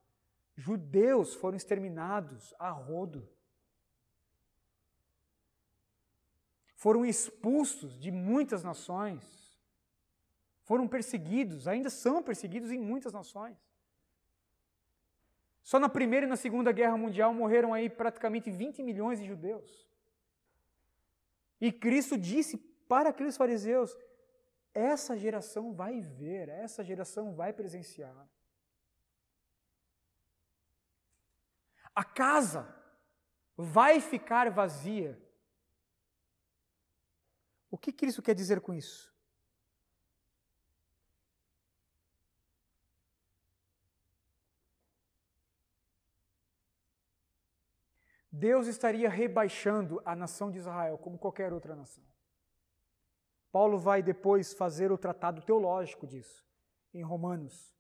judeus 0.56 1.36
foram 1.36 1.58
exterminados 1.58 2.54
a 2.58 2.70
rodo. 2.70 3.28
Foram 6.76 7.06
expulsos 7.06 8.00
de 8.00 8.10
muitas 8.10 8.64
nações. 8.64 9.60
Foram 10.64 10.88
perseguidos, 10.88 11.68
ainda 11.68 11.90
são 11.90 12.24
perseguidos 12.24 12.72
em 12.72 12.80
muitas 12.80 13.12
nações. 13.12 13.58
Só 15.64 15.80
na 15.80 15.90
Primeira 15.90 16.26
e 16.26 16.30
na 16.30 16.36
Segunda 16.36 16.72
Guerra 16.72 16.98
Mundial 16.98 17.34
morreram 17.34 17.74
aí 17.74 17.90
praticamente 17.90 18.50
20 18.50 18.82
milhões 18.82 19.20
de 19.20 19.26
judeus. 19.26 19.88
E 21.60 21.72
Cristo 21.72 22.18
disse 22.18 22.58
para 22.88 23.10
aqueles 23.10 23.36
fariseus, 23.36 23.96
essa 24.74 25.18
geração 25.18 25.74
vai 25.74 26.02
ver, 26.02 26.50
essa 26.50 26.84
geração 26.84 27.34
vai 27.34 27.52
presenciar. 27.54 28.28
A 31.94 32.04
casa 32.04 32.68
vai 33.58 34.00
ficar 34.00 34.50
vazia 34.50 35.20
O 37.72 37.78
que 37.78 37.92
Cristo 37.92 38.22
quer 38.22 38.34
dizer 38.34 38.62
com 38.62 38.74
isso? 38.74 39.14
Deus 48.32 48.68
estaria 48.68 49.10
rebaixando 49.10 50.02
a 50.06 50.16
nação 50.16 50.50
de 50.52 50.58
Israel 50.58 50.98
como 50.98 51.18
qualquer 51.18 51.52
outra 51.52 51.76
nação. 51.76 52.09
Paulo 53.52 53.78
vai 53.78 54.04
depois 54.04 54.54
fazer 54.54 54.92
o 54.92 54.98
tratado 54.98 55.42
teológico 55.42 56.06
disso, 56.06 56.46
em 56.94 57.02
Romanos. 57.02 57.74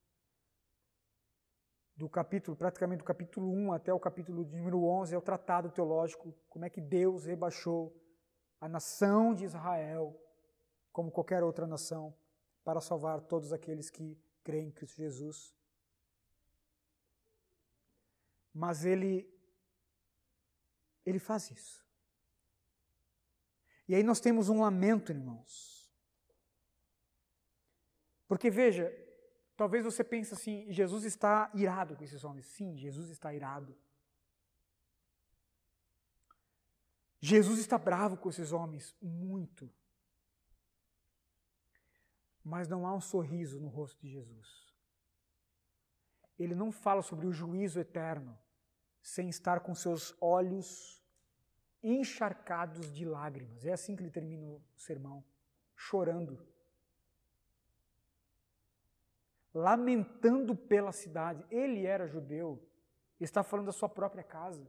Do 1.96 2.10
capítulo, 2.10 2.56
praticamente 2.56 3.00
do 3.00 3.06
capítulo 3.06 3.52
1 3.52 3.74
até 3.74 3.94
o 3.94 4.00
capítulo 4.00 4.46
número 4.46 4.84
11, 4.84 5.14
é 5.14 5.18
o 5.18 5.22
tratado 5.22 5.70
teológico, 5.70 6.34
como 6.48 6.66
é 6.66 6.70
que 6.70 6.80
Deus 6.80 7.26
rebaixou 7.26 7.96
a 8.60 8.68
nação 8.68 9.34
de 9.34 9.46
Israel, 9.46 10.20
como 10.92 11.12
qualquer 11.12 11.44
outra 11.44 11.68
nação, 11.68 12.16
para 12.64 12.82
salvar 12.82 13.22
todos 13.22 13.54
aqueles 13.54 13.90
que 13.90 14.18
creem 14.44 14.68
em 14.68 14.72
Cristo 14.72 14.98
Jesus. 14.98 15.54
Mas 18.54 18.86
ele 18.86 19.30
ele 21.06 21.20
faz 21.20 21.50
isso. 21.52 21.89
E 23.90 23.96
aí 23.96 24.04
nós 24.04 24.20
temos 24.20 24.50
um 24.50 24.62
lamento, 24.62 25.12
irmãos. 25.12 25.92
Porque 28.28 28.52
veja, 28.52 28.88
talvez 29.58 29.84
você 29.84 30.04
pense 30.04 30.32
assim, 30.32 30.72
Jesus 30.72 31.04
está 31.06 31.50
irado 31.56 31.98
com 31.98 32.04
esses 32.04 32.24
homens. 32.24 32.46
Sim, 32.46 32.78
Jesus 32.78 33.10
está 33.10 33.34
irado. 33.34 33.76
Jesus 37.20 37.58
está 37.58 37.80
bravo 37.80 38.16
com 38.16 38.30
esses 38.30 38.52
homens, 38.52 38.96
muito. 39.02 39.74
Mas 42.44 42.68
não 42.68 42.86
há 42.86 42.94
um 42.94 43.02
sorriso 43.02 43.60
no 43.60 43.70
rosto 43.70 44.00
de 44.00 44.12
Jesus. 44.12 44.72
Ele 46.38 46.54
não 46.54 46.72
fala 46.72 47.02
sobre 47.02 47.26
o 47.26 47.34
juízo 47.34 47.80
eterno 47.80 48.38
sem 49.02 49.30
estar 49.30 49.62
com 49.62 49.74
seus 49.74 50.16
olhos 50.22 50.99
encharcados 51.84 52.94
de 52.94 53.06
lágrimas. 53.06 53.66
É 53.66 53.74
assim 53.74 53.96
que 53.96 54.04
ele 54.04 54.12
termina 54.12 54.46
o 54.46 54.62
sermão, 54.76 55.24
chorando. 55.76 56.46
Lamentando 59.54 60.56
pela 60.56 60.92
cidade. 60.92 61.44
Ele 61.50 61.86
era 61.86 62.08
judeu, 62.08 62.62
está 63.20 63.44
falando 63.44 63.68
da 63.68 63.72
sua 63.72 63.90
própria 63.90 64.24
casa. 64.24 64.68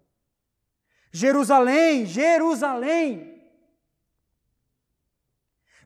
Jerusalém, 1.12 2.06
Jerusalém! 2.06 3.40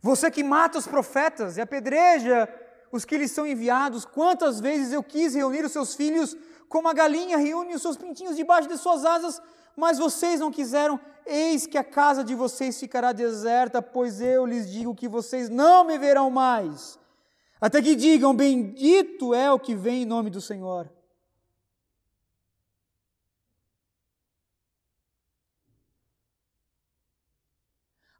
Você 0.03 0.31
que 0.31 0.45
mata 0.45 0.77
os 0.77 0.87
profetas 0.87 1.57
e 1.57 1.63
apedreja 1.63 2.49
os 2.93 3.05
que 3.05 3.17
lhes 3.17 3.33
são 3.33 3.47
enviados, 3.47 4.05
quantas 4.05 4.61
vezes 4.61 4.93
eu 4.93 5.03
quis 5.03 5.35
reunir 5.35 5.65
os 5.65 5.73
seus 5.73 5.95
filhos 5.95 6.37
como 6.69 6.89
a 6.89 6.93
galinha 6.93 7.39
reúne 7.39 7.75
os 7.75 7.83
seus 7.83 7.97
pintinhos 7.97 8.37
debaixo 8.37 8.69
de 8.69 8.77
suas 8.77 9.05
asas, 9.05 9.41
mas 9.77 9.99
vocês 9.99 10.41
não 10.41 10.51
quiseram, 10.51 11.01
eis 11.27 11.67
que 11.67 11.79
a 11.79 11.85
casa 11.85 12.23
de 12.23 12.35
vocês 12.35 12.79
ficará 12.79 13.13
deserta, 13.13 13.83
pois 13.83 14.21
eu 14.21 14.47
lhes 14.47 14.71
digo 14.71 14.95
que 14.95 15.09
vocês 15.09 15.49
não 15.49 15.85
me 15.85 15.99
verão 15.99 16.31
mais, 16.31 16.99
até 17.61 17.81
que 17.83 17.95
digam: 17.95 18.35
Bendito 18.35 19.35
é 19.35 19.51
o 19.51 19.59
que 19.59 19.75
vem 19.75 20.03
em 20.03 20.07
nome 20.07 20.31
do 20.31 20.41
Senhor. 20.41 20.91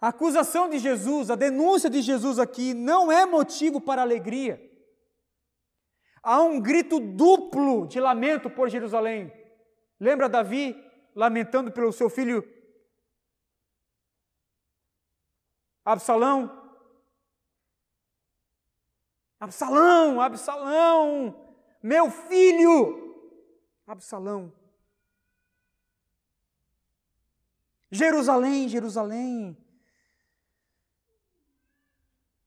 A 0.05 0.09
acusação 0.09 0.69
de 0.69 0.79
Jesus, 0.79 1.31
a 1.31 1.35
denúncia 1.35 1.89
de 1.89 2.03
Jesus 2.03 2.39
aqui, 2.39 2.75
não 2.75 3.11
é 3.11 3.25
motivo 3.25 3.81
para 3.81 4.03
alegria. 4.03 4.61
Há 6.23 6.43
um 6.43 6.61
grito 6.61 7.01
duplo 7.01 7.87
de 7.87 7.99
lamento 8.01 8.51
por 8.51 8.69
Jerusalém. 8.69 9.33
Lembra 9.99 10.29
Davi? 10.29 10.77
Lamentando 11.15 11.71
pelo 11.71 11.93
seu 11.93 12.11
filho 12.11 12.43
Absalão. 15.85 16.63
Absalão, 19.39 20.21
Absalão, 20.21 21.55
meu 21.83 22.11
filho, 22.11 23.15
Absalão. 23.87 24.51
Jerusalém, 27.91 28.69
Jerusalém. 28.69 29.57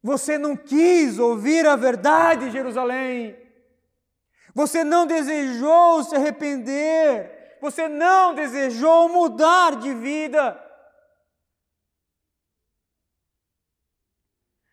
Você 0.02 0.38
não 0.38 0.58
quis 0.58 1.20
ouvir 1.20 1.68
a 1.68 1.76
verdade, 1.76 2.50
Jerusalém. 2.50 3.38
Você 4.56 4.84
não 4.84 5.06
desejou 5.06 6.04
se 6.04 6.16
arrepender 6.16 7.37
você 7.62 7.88
não 7.88 8.34
desejou 8.34 9.10
mudar 9.10 9.76
de 9.76 9.94
vida. 9.94 10.64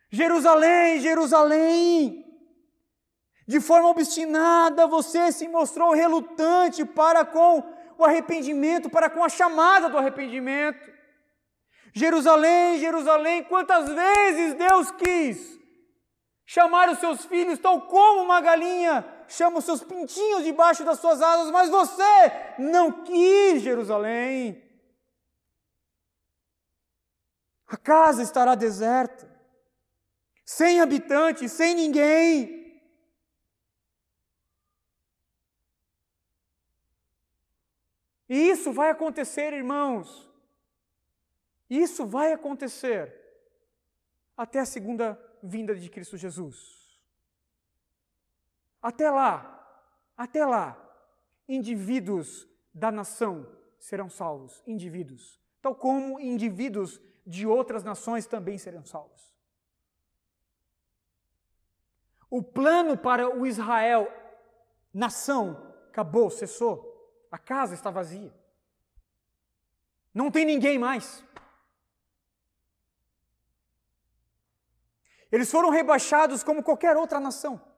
Jerusalém, 0.09 0.99
Jerusalém, 1.01 2.25
de 3.47 3.59
forma 3.59 3.89
obstinada 3.89 4.87
você 4.87 5.31
se 5.31 5.47
mostrou 5.47 5.93
relutante 5.93 6.85
para 6.85 7.25
com 7.25 7.63
o 7.97 8.03
arrependimento, 8.03 8.89
para 8.89 9.09
com 9.09 9.23
a 9.23 9.29
chamada 9.29 9.89
do 9.89 9.97
arrependimento. 9.97 10.93
Jerusalém, 11.93 12.79
Jerusalém, 12.79 13.43
quantas 13.43 13.89
vezes 13.89 14.53
Deus 14.53 14.91
quis 14.91 15.55
chamar 16.45 16.89
os 16.89 16.99
seus 16.99 17.25
filhos, 17.25 17.59
tal 17.59 17.81
como 17.81 18.21
uma 18.21 18.39
galinha 18.39 19.03
chama 19.27 19.59
os 19.59 19.65
seus 19.65 19.83
pintinhos 19.83 20.43
debaixo 20.43 20.83
das 20.83 20.99
suas 20.99 21.21
asas, 21.21 21.51
mas 21.51 21.69
você 21.69 22.03
não 22.59 23.03
quis 23.03 23.61
Jerusalém. 23.61 24.63
A 27.67 27.77
casa 27.77 28.21
estará 28.21 28.55
deserta, 28.55 29.29
sem 30.45 30.79
habitantes, 30.79 31.51
sem 31.51 31.73
ninguém. 31.75 32.55
E 38.27 38.49
isso 38.49 38.71
vai 38.71 38.89
acontecer, 38.89 39.53
irmãos. 39.53 40.29
Isso 41.69 42.05
vai 42.05 42.33
acontecer 42.33 43.13
até 44.37 44.59
a 44.59 44.65
segunda 44.65 45.19
vinda 45.41 45.75
de 45.75 45.89
Cristo 45.89 46.17
Jesus. 46.17 46.84
Até 48.85 49.09
lá, 49.09 49.81
até 50.15 50.45
lá, 50.45 50.77
indivíduos 51.49 52.47
da 52.71 52.91
nação 52.91 53.51
serão 53.79 54.11
salvos, 54.11 54.61
indivíduos, 54.67 55.41
tal 55.59 55.73
como 55.73 56.19
indivíduos 56.19 57.01
de 57.25 57.47
outras 57.47 57.83
nações 57.83 58.27
também 58.27 58.59
serão 58.59 58.85
salvos. 58.85 59.33
O 62.29 62.43
plano 62.43 62.95
para 62.95 63.27
o 63.27 63.47
Israel, 63.47 64.07
nação, 64.93 65.73
acabou, 65.87 66.29
cessou. 66.29 67.25
A 67.31 67.39
casa 67.39 67.73
está 67.73 67.89
vazia. 67.89 68.31
Não 70.13 70.29
tem 70.29 70.45
ninguém 70.45 70.77
mais. 70.77 71.25
Eles 75.31 75.49
foram 75.49 75.71
rebaixados 75.71 76.43
como 76.43 76.61
qualquer 76.61 76.95
outra 76.95 77.19
nação. 77.19 77.73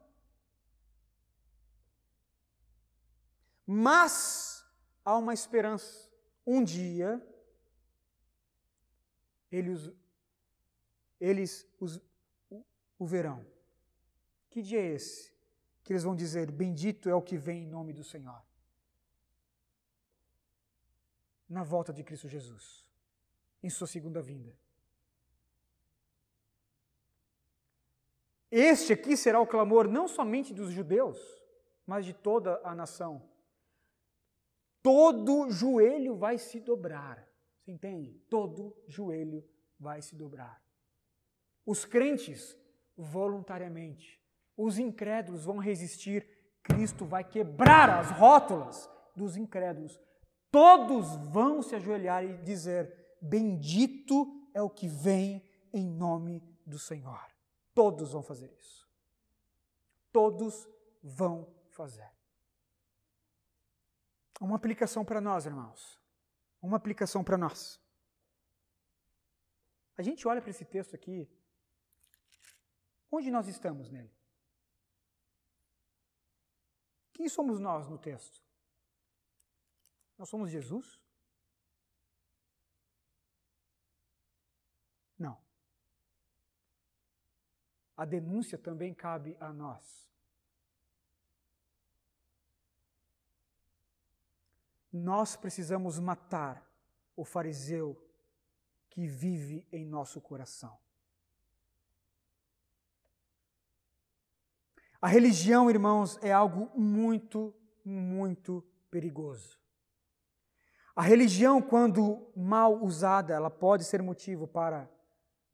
Mas 3.69 4.65
há 5.03 5.17
uma 5.17 5.33
esperança. 5.33 6.09
Um 6.45 6.63
dia, 6.63 7.21
eles, 9.51 9.91
eles 11.19 11.67
os, 11.77 12.01
o, 12.49 12.63
o 12.97 13.05
verão. 13.05 13.45
Que 14.49 14.61
dia 14.61 14.79
é 14.79 14.93
esse? 14.93 15.33
Que 15.83 15.91
eles 15.91 16.03
vão 16.03 16.15
dizer: 16.15 16.49
Bendito 16.49 17.09
é 17.09 17.13
o 17.13 17.21
que 17.21 17.37
vem 17.37 17.63
em 17.63 17.67
nome 17.67 17.91
do 17.91 18.05
Senhor. 18.05 18.41
Na 21.49 21.63
volta 21.63 21.91
de 21.91 22.05
Cristo 22.05 22.29
Jesus, 22.29 22.89
em 23.61 23.69
sua 23.69 23.87
segunda 23.87 24.21
vinda. 24.21 24.57
Este 28.49 28.93
aqui 28.93 29.17
será 29.17 29.41
o 29.41 29.47
clamor 29.47 29.89
não 29.89 30.07
somente 30.07 30.53
dos 30.53 30.71
judeus, 30.71 31.19
mas 31.85 32.05
de 32.05 32.13
toda 32.13 32.61
a 32.63 32.73
nação 32.73 33.21
todo 34.87 35.51
joelho 35.51 36.15
vai 36.15 36.37
se 36.37 36.61
dobrar. 36.61 37.27
Você 37.59 37.73
entende? 37.73 38.13
Todo 38.29 38.73
joelho 38.87 39.43
vai 39.77 40.01
se 40.01 40.15
dobrar. 40.15 40.63
Os 41.65 41.83
crentes, 41.83 42.57
voluntariamente. 42.95 44.17
Os 44.55 44.79
incrédulos 44.79 45.43
vão 45.43 45.57
resistir. 45.57 46.25
Cristo 46.63 47.03
vai 47.03 47.21
quebrar 47.25 47.89
as 47.89 48.11
rótulas 48.11 48.89
dos 49.13 49.35
incrédulos. 49.35 49.99
Todos 50.49 51.17
vão 51.33 51.61
se 51.61 51.75
ajoelhar 51.75 52.23
e 52.23 52.37
dizer: 52.37 53.17
Bendito 53.21 54.49
é 54.53 54.61
o 54.61 54.69
que 54.69 54.87
vem 54.87 55.43
em 55.73 55.85
nome 55.85 56.41
do 56.65 56.79
Senhor. 56.79 57.27
Todos 57.73 58.13
vão 58.13 58.23
fazer 58.23 58.55
isso. 58.57 58.87
Todos 60.13 60.65
vão 61.03 61.45
fazer. 61.71 62.16
Uma 64.39 64.55
aplicação 64.55 65.03
para 65.03 65.19
nós, 65.19 65.45
irmãos. 65.45 65.99
Uma 66.61 66.77
aplicação 66.77 67.23
para 67.23 67.37
nós. 67.37 67.79
A 69.97 70.03
gente 70.03 70.27
olha 70.27 70.41
para 70.41 70.51
esse 70.51 70.63
texto 70.63 70.95
aqui. 70.95 71.27
Onde 73.11 73.31
nós 73.31 73.47
estamos 73.47 73.89
nele? 73.89 74.15
Quem 77.13 77.27
somos 77.27 77.59
nós 77.59 77.87
no 77.87 77.97
texto? 77.97 78.45
Nós 80.17 80.29
somos 80.29 80.51
Jesus? 80.51 81.01
Não. 85.17 85.41
A 87.95 88.05
denúncia 88.05 88.57
também 88.57 88.93
cabe 88.93 89.35
a 89.39 89.51
nós. 89.51 90.06
Nós 94.91 95.35
precisamos 95.35 95.99
matar 95.99 96.65
o 97.15 97.25
fariseu 97.25 98.01
que 98.89 99.05
vive 99.05 99.67
em 99.71 99.85
nosso 99.85 100.19
coração. 100.21 100.77
A 104.99 105.07
religião, 105.07 105.69
irmãos, 105.69 106.17
é 106.23 106.31
algo 106.31 106.71
muito, 106.75 107.53
muito 107.85 108.63
perigoso. 108.89 109.59
A 110.95 111.03
religião, 111.03 111.61
quando 111.61 112.31
mal 112.35 112.83
usada, 112.83 113.33
ela 113.33 113.51
pode 113.51 113.83
ser 113.83 114.01
motivo 114.01 114.47
para 114.47 114.89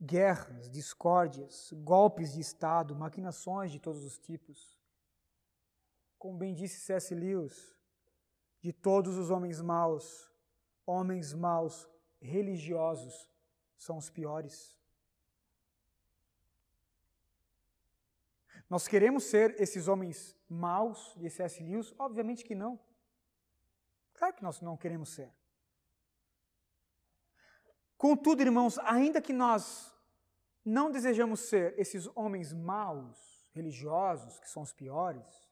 guerras, 0.02 0.70
discórdias, 0.70 1.74
golpes 1.74 2.34
de 2.34 2.40
Estado, 2.40 2.96
maquinações 2.96 3.70
de 3.70 3.80
todos 3.80 4.06
os 4.06 4.18
tipos. 4.18 4.80
Como 6.18 6.38
bem 6.38 6.54
disse 6.54 6.80
C.S. 6.80 7.14
Lewis, 7.14 7.76
de 8.64 8.72
todos 8.72 9.18
os 9.18 9.30
homens 9.30 9.62
maus, 9.62 10.32
homens 10.86 11.34
maus 11.34 11.86
religiosos 12.22 13.30
são 13.78 13.98
os 13.98 14.10
piores. 14.10 14.82
Nós 18.70 18.88
queremos 18.88 19.26
ser 19.26 19.60
esses 19.62 19.90
homens 19.90 20.34
maus 20.48 21.14
de 21.18 21.30
C.S. 21.30 21.62
Lewis? 21.62 21.94
Obviamente 22.00 22.46
que 22.46 22.56
não. 22.56 22.80
Claro 24.14 24.34
que 24.34 24.44
nós 24.44 24.62
não 24.62 24.78
queremos 24.78 25.10
ser. 25.10 25.30
Contudo, 27.98 28.42
irmãos, 28.42 28.80
ainda 28.80 29.22
que 29.22 29.34
nós 29.34 29.94
não 30.64 30.90
desejamos 30.90 31.42
ser 31.42 31.78
esses 31.78 32.08
homens 32.16 32.54
maus, 32.54 33.46
religiosos, 33.52 34.40
que 34.40 34.50
são 34.50 34.64
os 34.64 34.72
piores, 34.72 35.52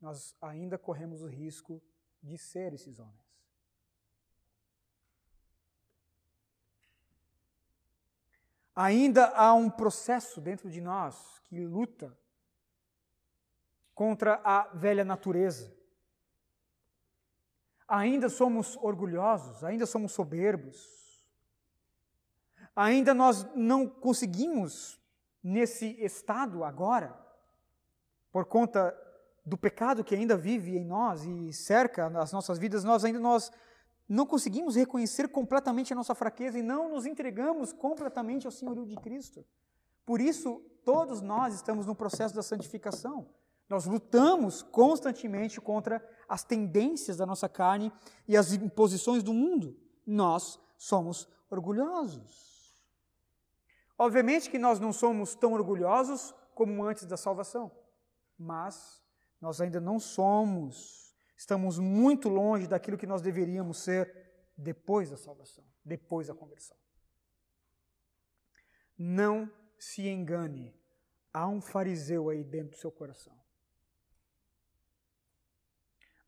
nós 0.00 0.36
ainda 0.40 0.78
corremos 0.78 1.22
o 1.22 1.26
risco 1.26 1.82
de 2.22 2.36
ser 2.38 2.72
esses 2.72 2.98
homens. 2.98 3.30
Ainda 8.74 9.26
há 9.36 9.52
um 9.52 9.68
processo 9.68 10.40
dentro 10.40 10.70
de 10.70 10.80
nós 10.80 11.40
que 11.44 11.66
luta 11.66 12.16
contra 13.94 14.40
a 14.42 14.68
velha 14.68 15.04
natureza. 15.04 15.74
Ainda 17.86 18.28
somos 18.28 18.76
orgulhosos, 18.76 19.64
ainda 19.64 19.84
somos 19.84 20.12
soberbos, 20.12 21.26
ainda 22.74 23.12
nós 23.12 23.44
não 23.54 23.86
conseguimos, 23.86 24.98
nesse 25.42 26.02
estado 26.02 26.64
agora, 26.64 27.18
por 28.30 28.44
conta 28.44 28.96
do 29.44 29.56
pecado 29.56 30.04
que 30.04 30.14
ainda 30.14 30.36
vive 30.36 30.76
em 30.76 30.84
nós 30.84 31.24
e 31.24 31.52
cerca 31.52 32.06
as 32.18 32.32
nossas 32.32 32.58
vidas, 32.58 32.84
nós 32.84 33.04
ainda 33.04 33.18
nós 33.18 33.50
não 34.08 34.26
conseguimos 34.26 34.74
reconhecer 34.74 35.28
completamente 35.28 35.92
a 35.92 35.96
nossa 35.96 36.14
fraqueza 36.14 36.58
e 36.58 36.62
não 36.62 36.88
nos 36.88 37.06
entregamos 37.06 37.72
completamente 37.72 38.46
ao 38.46 38.50
senhorio 38.50 38.84
de 38.84 38.96
Cristo. 38.96 39.44
Por 40.04 40.20
isso, 40.20 40.60
todos 40.84 41.20
nós 41.20 41.54
estamos 41.54 41.86
no 41.86 41.94
processo 41.94 42.34
da 42.34 42.42
santificação. 42.42 43.28
Nós 43.68 43.86
lutamos 43.86 44.62
constantemente 44.62 45.60
contra 45.60 46.04
as 46.28 46.42
tendências 46.42 47.16
da 47.16 47.24
nossa 47.24 47.48
carne 47.48 47.92
e 48.26 48.36
as 48.36 48.52
imposições 48.52 49.22
do 49.22 49.32
mundo. 49.32 49.78
Nós 50.04 50.58
somos 50.76 51.28
orgulhosos. 51.48 52.50
Obviamente 53.96 54.50
que 54.50 54.58
nós 54.58 54.80
não 54.80 54.92
somos 54.92 55.36
tão 55.36 55.52
orgulhosos 55.52 56.34
como 56.52 56.82
antes 56.82 57.04
da 57.04 57.16
salvação, 57.16 57.70
mas 58.36 58.99
nós 59.40 59.60
ainda 59.60 59.80
não 59.80 59.98
somos, 59.98 61.14
estamos 61.36 61.78
muito 61.78 62.28
longe 62.28 62.66
daquilo 62.66 62.98
que 62.98 63.06
nós 63.06 63.22
deveríamos 63.22 63.78
ser 63.78 64.30
depois 64.56 65.10
da 65.10 65.16
salvação, 65.16 65.64
depois 65.84 66.26
da 66.26 66.34
conversão. 66.34 66.76
Não 68.98 69.50
se 69.78 70.06
engane, 70.06 70.74
há 71.32 71.48
um 71.48 71.60
fariseu 71.60 72.28
aí 72.28 72.44
dentro 72.44 72.72
do 72.72 72.76
seu 72.76 72.92
coração. 72.92 73.38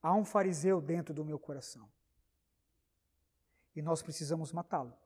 Há 0.01 0.15
um 0.15 0.25
fariseu 0.25 0.81
dentro 0.81 1.15
do 1.15 1.25
meu 1.25 1.39
coração. 1.39 1.89
E 3.77 3.83
nós 3.83 4.03
precisamos 4.03 4.53
matá-lo 4.53 4.97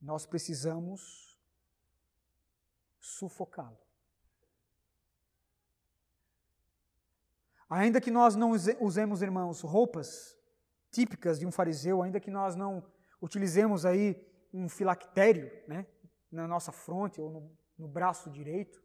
nós 0.00 0.24
precisamos 0.24 1.38
sufocá-lo. 2.98 3.78
Ainda 7.70 8.00
que 8.00 8.10
nós 8.10 8.34
não 8.34 8.50
usemos, 8.50 9.22
irmãos, 9.22 9.60
roupas 9.60 10.36
típicas 10.90 11.38
de 11.38 11.46
um 11.46 11.52
fariseu, 11.52 12.02
ainda 12.02 12.18
que 12.18 12.28
nós 12.28 12.56
não 12.56 12.82
utilizemos 13.22 13.86
aí 13.86 14.26
um 14.52 14.68
filactério 14.68 15.52
né, 15.68 15.86
na 16.32 16.48
nossa 16.48 16.72
fronte 16.72 17.20
ou 17.20 17.30
no, 17.30 17.56
no 17.78 17.86
braço 17.86 18.28
direito, 18.28 18.82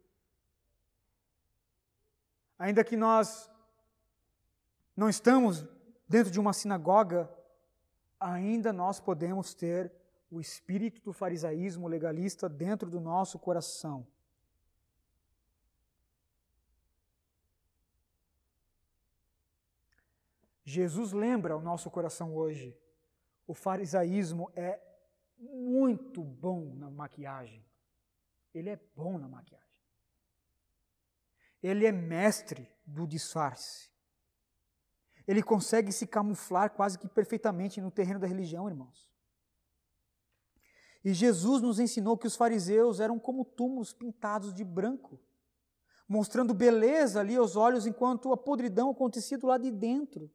ainda 2.56 2.84
que 2.84 2.96
nós 2.96 3.50
não 4.96 5.08
estamos 5.08 5.66
dentro 6.08 6.30
de 6.30 6.38
uma 6.38 6.52
sinagoga, 6.52 7.28
ainda 8.20 8.72
nós 8.72 9.00
podemos 9.00 9.52
ter 9.52 9.92
o 10.30 10.40
espírito 10.40 11.02
do 11.02 11.12
farisaísmo 11.12 11.88
legalista 11.88 12.48
dentro 12.48 12.88
do 12.88 13.00
nosso 13.00 13.36
coração. 13.36 14.06
Jesus 20.68 21.12
lembra 21.12 21.54
ao 21.54 21.62
nosso 21.62 21.88
coração 21.88 22.34
hoje: 22.34 22.76
o 23.46 23.54
farisaísmo 23.54 24.50
é 24.56 24.82
muito 25.38 26.24
bom 26.24 26.74
na 26.74 26.90
maquiagem. 26.90 27.64
Ele 28.52 28.70
é 28.70 28.80
bom 28.96 29.16
na 29.16 29.28
maquiagem. 29.28 29.64
Ele 31.62 31.86
é 31.86 31.92
mestre 31.92 32.68
do 32.84 33.06
disfarce. 33.06 33.90
Ele 35.26 35.42
consegue 35.42 35.92
se 35.92 36.04
camuflar 36.04 36.70
quase 36.74 36.98
que 36.98 37.08
perfeitamente 37.08 37.80
no 37.80 37.90
terreno 37.90 38.18
da 38.18 38.26
religião, 38.26 38.68
irmãos. 38.68 39.08
E 41.04 41.14
Jesus 41.14 41.62
nos 41.62 41.78
ensinou 41.78 42.18
que 42.18 42.26
os 42.26 42.34
fariseus 42.34 42.98
eram 42.98 43.20
como 43.20 43.44
túmulos 43.44 43.92
pintados 43.92 44.52
de 44.52 44.64
branco, 44.64 45.20
mostrando 46.08 46.52
beleza 46.52 47.20
ali 47.20 47.36
aos 47.36 47.54
olhos, 47.54 47.86
enquanto 47.86 48.32
a 48.32 48.36
podridão 48.36 48.90
acontecia 48.90 49.38
do 49.38 49.46
lado 49.46 49.62
de 49.62 49.70
dentro. 49.70 50.28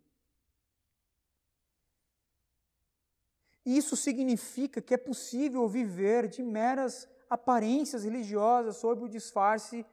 Isso 3.66 3.96
significa 3.96 4.82
que 4.82 4.94
é 4.94 4.98
possível 4.98 5.68
viver 5.68 6.28
de 6.28 6.42
meras 6.42 7.08
aparências 7.30 8.04
religiosas 8.04 8.78
sob 8.78 9.04
o 9.04 9.10
disfarce 9.10 9.86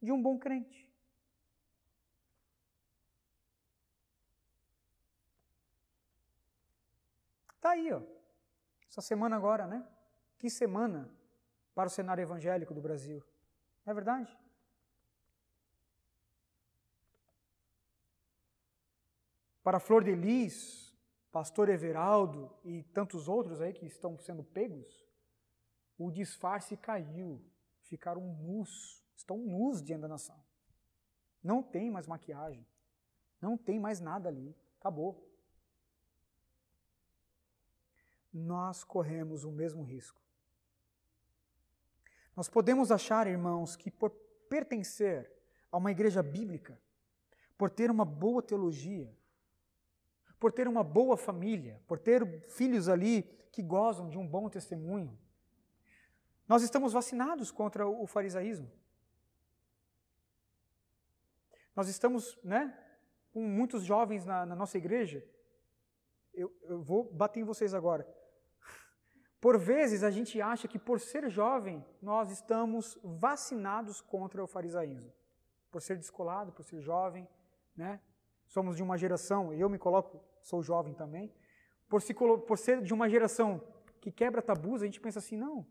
de 0.00 0.10
um 0.10 0.20
bom 0.20 0.38
crente. 0.38 0.90
Está 7.56 7.70
aí, 7.70 7.92
ó. 7.92 8.02
Essa 8.88 9.00
semana 9.00 9.36
agora, 9.36 9.66
né? 9.66 9.86
Que 10.38 10.50
semana 10.50 11.08
para 11.74 11.86
o 11.86 11.90
cenário 11.90 12.22
evangélico 12.22 12.74
do 12.74 12.80
Brasil. 12.80 13.22
Não 13.86 13.92
é 13.92 13.94
verdade? 13.94 14.36
Para 19.62 19.78
Flor 19.78 20.02
de 20.02 20.12
Lis, 20.12 20.91
Pastor 21.32 21.68
Everaldo 21.68 22.54
e 22.62 22.82
tantos 22.84 23.26
outros 23.26 23.60
aí 23.60 23.72
que 23.72 23.86
estão 23.86 24.18
sendo 24.18 24.44
pegos, 24.44 25.04
o 25.98 26.10
disfarce 26.10 26.76
caiu, 26.76 27.42
ficaram 27.80 28.20
nus, 28.34 29.02
estão 29.16 29.38
nus 29.38 29.82
diante 29.82 30.02
da 30.02 30.08
nação. 30.08 30.38
Não 31.42 31.62
tem 31.62 31.90
mais 31.90 32.06
maquiagem, 32.06 32.64
não 33.40 33.56
tem 33.56 33.80
mais 33.80 33.98
nada 34.00 34.28
ali, 34.28 34.54
acabou. 34.78 35.32
nós 38.32 38.82
corremos 38.82 39.44
o 39.44 39.52
mesmo 39.52 39.82
risco. 39.82 40.20
Nós 42.34 42.48
podemos 42.48 42.90
achar, 42.90 43.26
irmãos, 43.26 43.76
que 43.76 43.90
por 43.90 44.10
pertencer 44.48 45.30
a 45.70 45.76
uma 45.76 45.90
igreja 45.90 46.22
bíblica, 46.22 46.80
por 47.58 47.68
ter 47.68 47.90
uma 47.90 48.04
boa 48.04 48.42
teologia, 48.42 49.14
por 50.42 50.50
ter 50.50 50.66
uma 50.66 50.82
boa 50.82 51.16
família, 51.16 51.80
por 51.86 52.00
ter 52.00 52.26
filhos 52.48 52.88
ali 52.88 53.22
que 53.52 53.62
gozam 53.62 54.08
de 54.08 54.18
um 54.18 54.26
bom 54.26 54.48
testemunho, 54.48 55.16
nós 56.48 56.64
estamos 56.64 56.92
vacinados 56.92 57.52
contra 57.52 57.86
o 57.86 58.08
farisaísmo. 58.08 58.68
Nós 61.76 61.86
estamos, 61.86 62.36
né, 62.42 62.76
com 63.32 63.40
muitos 63.40 63.84
jovens 63.84 64.26
na, 64.26 64.44
na 64.44 64.56
nossa 64.56 64.76
igreja. 64.76 65.24
Eu, 66.34 66.52
eu 66.64 66.82
vou 66.82 67.04
bater 67.04 67.38
em 67.38 67.44
vocês 67.44 67.72
agora. 67.72 68.04
Por 69.40 69.56
vezes 69.56 70.02
a 70.02 70.10
gente 70.10 70.42
acha 70.42 70.66
que 70.66 70.78
por 70.78 70.98
ser 70.98 71.30
jovem 71.30 71.86
nós 72.02 72.32
estamos 72.32 72.98
vacinados 73.04 74.00
contra 74.00 74.42
o 74.42 74.48
farisaísmo. 74.48 75.12
Por 75.70 75.80
ser 75.80 75.96
descolado, 75.96 76.50
por 76.50 76.64
ser 76.64 76.80
jovem, 76.80 77.28
né? 77.76 78.00
Somos 78.48 78.76
de 78.76 78.82
uma 78.82 78.98
geração, 78.98 79.54
eu 79.54 79.68
me 79.68 79.78
coloco, 79.78 80.31
sou 80.42 80.62
jovem 80.62 80.94
também, 80.94 81.32
por, 81.88 82.02
se, 82.02 82.14
por 82.14 82.58
ser 82.58 82.82
de 82.82 82.92
uma 82.92 83.08
geração 83.08 83.62
que 84.00 84.10
quebra 84.10 84.42
tabus, 84.42 84.82
a 84.82 84.86
gente 84.86 85.00
pensa 85.00 85.18
assim, 85.18 85.36
não, 85.36 85.66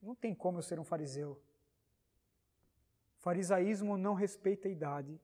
não 0.00 0.14
tem 0.14 0.34
como 0.34 0.58
eu 0.58 0.62
ser 0.62 0.78
um 0.78 0.84
fariseu. 0.84 1.40
Farisaísmo 3.18 3.96
não 3.96 4.14
respeita 4.14 4.68
idade. 4.68 5.20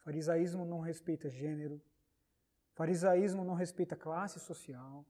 Farisaísmo 0.00 0.64
não 0.64 0.80
respeita 0.80 1.30
gênero. 1.30 1.80
Farisaísmo 2.74 3.44
não 3.44 3.54
respeita 3.54 3.96
classe 3.96 4.38
social. 4.38 5.04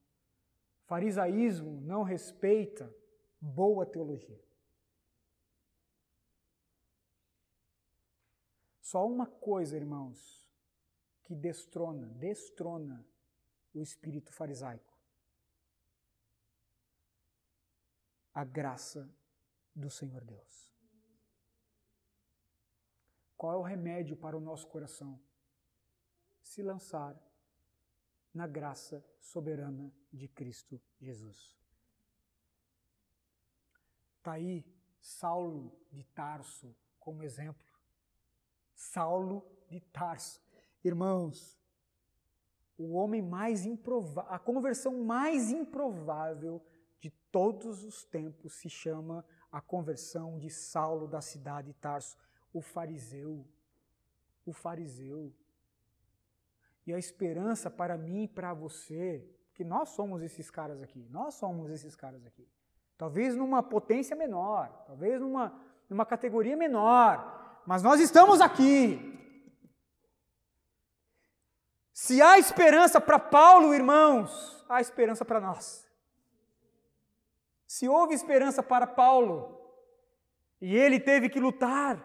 Farisaísmo 0.85 1.81
não 1.81 2.03
respeita 2.03 2.95
boa 3.41 3.85
teologia. 3.85 4.41
Só 8.81 9.07
uma 9.07 9.27
coisa, 9.27 9.77
irmãos, 9.77 10.42
que 11.33 11.37
destrona, 11.37 12.07
destrona 12.09 13.07
o 13.73 13.81
espírito 13.81 14.31
farisaico. 14.31 14.93
A 18.35 18.45
graça 18.45 19.11
do 19.75 19.89
Senhor 19.89 20.23
Deus. 20.25 20.71
Qual 23.35 23.55
é 23.55 23.57
o 23.57 23.63
remédio 23.63 24.15
para 24.15 24.37
o 24.37 24.41
nosso 24.41 24.67
coração? 24.69 25.19
Se 26.43 26.63
lançar 26.63 27.19
na 28.35 28.47
graça 28.47 29.03
soberana 29.19 29.91
de 30.13 30.29
Cristo 30.29 30.81
Jesus. 31.01 31.57
Está 34.19 34.33
aí 34.33 34.65
Saulo 35.01 35.75
de 35.91 36.05
Tarso 36.05 36.77
como 37.01 37.23
exemplo. 37.23 37.73
Saulo 38.75 39.51
de 39.71 39.81
Tarso. 39.81 40.52
Irmãos, 40.85 41.59
o 42.77 42.95
homem 42.95 43.23
mais 43.23 43.65
improvável, 43.65 44.33
a 44.33 44.39
conversão 44.39 45.05
mais 45.05 45.51
improvável 45.51 46.61
de 46.99 47.11
todos 47.31 47.85
os 47.85 48.05
tempos 48.05 48.55
se 48.55 48.69
chama 48.69 49.25
a 49.51 49.61
conversão 49.61 50.39
de 50.39 50.51
Saulo 50.51 51.07
da 51.07 51.21
cidade 51.21 51.69
de 51.69 51.75
Tarso, 51.75 52.17
o 52.53 52.61
fariseu. 52.61 53.47
O 54.45 54.53
fariseu. 54.53 55.33
E 56.87 56.93
a 56.93 56.99
esperança 56.99 57.71
para 57.71 57.97
mim 57.97 58.25
e 58.25 58.29
para 58.29 58.53
você, 58.53 59.25
que 59.55 59.63
nós 59.63 59.91
somos 59.91 60.23
esses 60.23 60.51
caras 60.51 60.83
aqui, 60.83 61.07
nós 61.11 61.35
somos 61.35 61.71
esses 61.71 61.95
caras 61.95 62.27
aqui. 62.27 62.49
Talvez 62.97 63.37
numa 63.37 63.63
potência 63.63 64.17
menor, 64.17 64.69
talvez 64.87 65.21
numa, 65.21 65.61
numa 65.89 66.07
categoria 66.07 66.57
menor, 66.57 67.63
mas 67.67 67.83
nós 67.83 68.01
estamos 68.01 68.41
aqui. 68.41 69.22
Se 72.03 72.21
há 72.21 72.37
esperança 72.37 73.01
para 73.01 73.17
Paulo, 73.17 73.73
irmãos, 73.73 74.65
há 74.69 74.81
esperança 74.81 75.25
para 75.25 75.41
nós. 75.41 75.89
Se 77.65 77.89
houve 77.89 78.13
esperança 78.13 78.61
para 78.61 78.89
Paulo, 78.89 79.57
e 80.61 80.77
ele 80.77 80.99
teve 80.99 81.29
que 81.29 81.39
lutar 81.39 82.05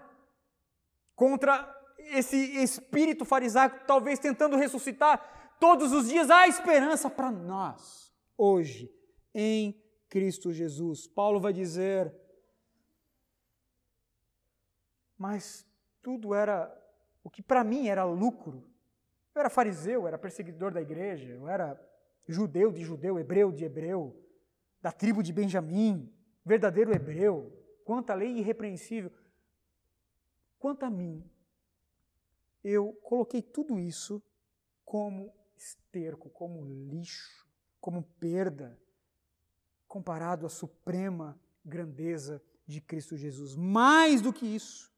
contra 1.16 1.68
esse 1.98 2.38
espírito 2.62 3.26
farisaico, 3.26 3.88
talvez 3.88 4.20
tentando 4.20 4.56
ressuscitar 4.56 5.58
todos 5.60 5.92
os 5.92 6.08
dias, 6.08 6.30
há 6.30 6.48
esperança 6.48 7.10
para 7.10 7.32
nós, 7.32 8.14
hoje, 8.38 8.94
em 9.34 9.84
Cristo 10.10 10.54
Jesus. 10.54 11.08
Paulo 11.08 11.40
vai 11.40 11.54
dizer, 11.54 12.16
mas 15.18 15.66
tudo 16.04 16.36
era, 16.36 16.72
o 17.24 17.32
que 17.32 17.42
para 17.42 17.64
mim 17.64 17.88
era 17.88 18.04
lucro. 18.04 18.77
Eu 19.38 19.42
era 19.42 19.52
fariseu, 19.52 20.02
eu 20.02 20.08
era 20.08 20.18
perseguidor 20.18 20.74
da 20.74 20.82
igreja, 20.82 21.30
eu 21.30 21.48
era 21.48 21.80
judeu 22.28 22.72
de 22.72 22.84
judeu, 22.84 23.20
hebreu 23.20 23.52
de 23.52 23.64
hebreu, 23.64 24.20
da 24.82 24.92
tribo 24.92 25.22
de 25.22 25.32
Benjamim, 25.32 26.12
verdadeiro 26.44 26.92
hebreu, 26.92 27.54
quanto 27.86 28.10
à 28.10 28.16
lei 28.16 28.40
irrepreensível. 28.40 29.12
Quanto 30.58 30.86
a 30.86 30.90
mim, 30.90 31.24
eu 32.64 32.94
coloquei 33.04 33.44
tudo 33.44 33.80
isso 33.80 34.24
como 34.84 35.32
esterco, 35.56 36.32
como 36.32 36.66
lixo, 36.66 37.48
como 37.80 38.02
perda, 38.20 38.76
comparado 39.88 40.48
à 40.48 40.50
suprema 40.50 41.40
grandeza 41.64 42.42
de 42.66 42.82
Cristo 42.82 43.16
Jesus. 43.16 43.56
Mais 43.56 44.20
do 44.20 44.34
que 44.34 44.48
isso, 44.48 44.92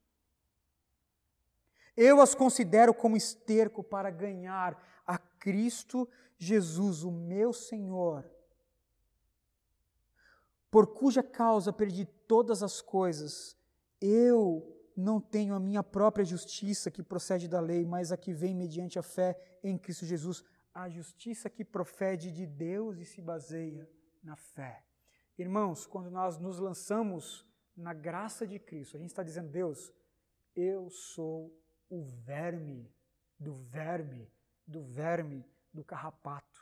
eu 2.02 2.18
as 2.18 2.34
considero 2.34 2.94
como 2.94 3.14
esterco 3.14 3.84
para 3.84 4.10
ganhar 4.10 4.82
a 5.06 5.18
Cristo 5.18 6.08
Jesus, 6.38 7.04
o 7.04 7.12
meu 7.12 7.52
Senhor, 7.52 8.24
por 10.70 10.94
cuja 10.94 11.22
causa 11.22 11.74
perdi 11.74 12.06
todas 12.26 12.62
as 12.62 12.80
coisas. 12.80 13.54
Eu 14.00 14.66
não 14.96 15.20
tenho 15.20 15.54
a 15.54 15.60
minha 15.60 15.82
própria 15.82 16.24
justiça 16.24 16.90
que 16.90 17.02
procede 17.02 17.46
da 17.46 17.60
lei, 17.60 17.84
mas 17.84 18.10
a 18.10 18.16
que 18.16 18.32
vem 18.32 18.54
mediante 18.54 18.98
a 18.98 19.02
fé 19.02 19.38
em 19.62 19.76
Cristo 19.76 20.06
Jesus, 20.06 20.42
a 20.72 20.88
justiça 20.88 21.50
que 21.50 21.66
procede 21.66 22.30
de 22.30 22.46
Deus 22.46 22.96
e 22.96 23.04
se 23.04 23.20
baseia 23.20 23.86
na 24.22 24.36
fé. 24.36 24.86
Irmãos, 25.36 25.86
quando 25.86 26.10
nós 26.10 26.38
nos 26.38 26.58
lançamos 26.58 27.46
na 27.76 27.92
graça 27.92 28.46
de 28.46 28.58
Cristo, 28.58 28.96
a 28.96 29.00
gente 29.00 29.10
está 29.10 29.22
dizendo, 29.22 29.50
Deus, 29.50 29.92
eu 30.56 30.88
sou 30.88 31.59
o 31.90 32.02
verme 32.02 32.90
do 33.38 33.52
verme, 33.54 34.32
do 34.66 34.82
verme 34.82 35.44
do 35.74 35.84
carrapato. 35.84 36.60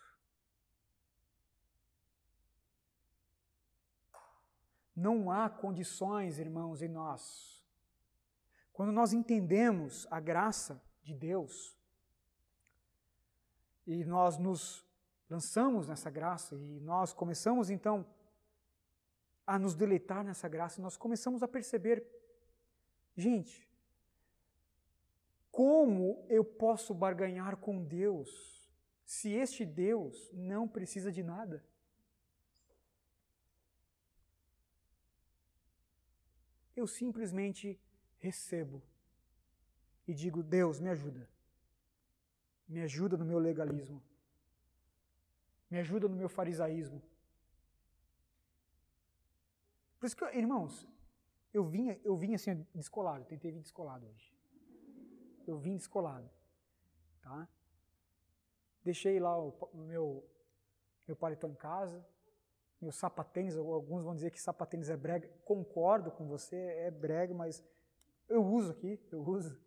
Não 4.97 5.31
há 5.31 5.49
condições, 5.49 6.41
irmãos, 6.41 6.83
em 6.83 6.89
nós 6.89 7.59
quando 8.79 8.93
nós 8.93 9.13
entendemos 9.13 10.07
a 10.09 10.21
graça 10.21 10.81
de 11.03 11.13
Deus 11.13 11.77
e 13.85 14.05
nós 14.05 14.39
nos 14.39 14.87
lançamos 15.29 15.89
nessa 15.89 16.09
graça 16.09 16.55
e 16.55 16.79
nós 16.79 17.13
começamos 17.13 17.71
então 17.71 18.07
a 19.45 19.59
nos 19.59 19.75
deleitar 19.75 20.23
nessa 20.23 20.49
graça, 20.49 20.81
nós 20.81 20.97
começamos 20.97 21.43
a 21.43 21.49
perceber, 21.49 22.07
gente, 23.17 23.68
como 25.59 26.25
eu 26.29 26.45
posso 26.45 26.95
barganhar 26.95 27.57
com 27.57 27.83
Deus 27.83 28.31
se 29.05 29.33
este 29.33 29.65
Deus 29.67 30.31
não 30.33 30.69
precisa 30.69 31.11
de 31.11 31.21
nada? 31.21 31.65
Eu 36.77 36.87
simplesmente 36.87 37.77
recebo 38.21 38.81
e 40.07 40.15
digo: 40.15 40.45
Deus, 40.45 40.79
me 40.79 40.91
ajuda. 40.91 41.29
Me 42.69 42.81
ajuda 42.83 43.17
no 43.17 43.25
meu 43.25 43.41
legalismo. 43.41 44.01
Me 45.69 45.81
ajuda 45.81 46.07
no 46.07 46.15
meu 46.15 46.29
farisaísmo. 46.29 47.03
Por 49.99 50.07
isso 50.07 50.17
que, 50.17 50.25
irmãos, 50.39 50.87
eu 51.53 51.65
vim, 51.65 51.99
eu 52.05 52.17
vim 52.17 52.37
assim 52.37 52.65
descolado, 52.73 53.25
tentei 53.25 53.51
vir 53.51 53.61
descolado 53.61 54.07
hoje. 54.07 54.38
Eu 55.49 55.57
vim 55.59 55.77
descolado, 55.77 56.31
tá? 57.23 57.49
Deixei 58.85 59.19
lá 59.19 59.39
o, 59.39 59.53
meu 59.73 60.25
meu 61.07 61.17
paletó 61.17 61.49
em 61.49 61.55
casa, 61.55 62.07
meu 62.79 62.93
sapatênis, 62.93 63.57
alguns 63.57 64.05
vão 64.05 64.15
dizer 64.15 64.31
que 64.31 64.41
sapatênis 64.41 64.91
é 64.91 64.97
brega. 64.97 65.27
Concordo 65.43 66.11
com 66.11 66.27
você, 66.27 66.57
é 66.57 66.91
brega, 66.91 67.33
mas 67.33 67.65
eu 68.29 68.45
uso 68.45 68.73
aqui, 68.73 69.01
eu 69.11 69.23
uso. 69.27 69.59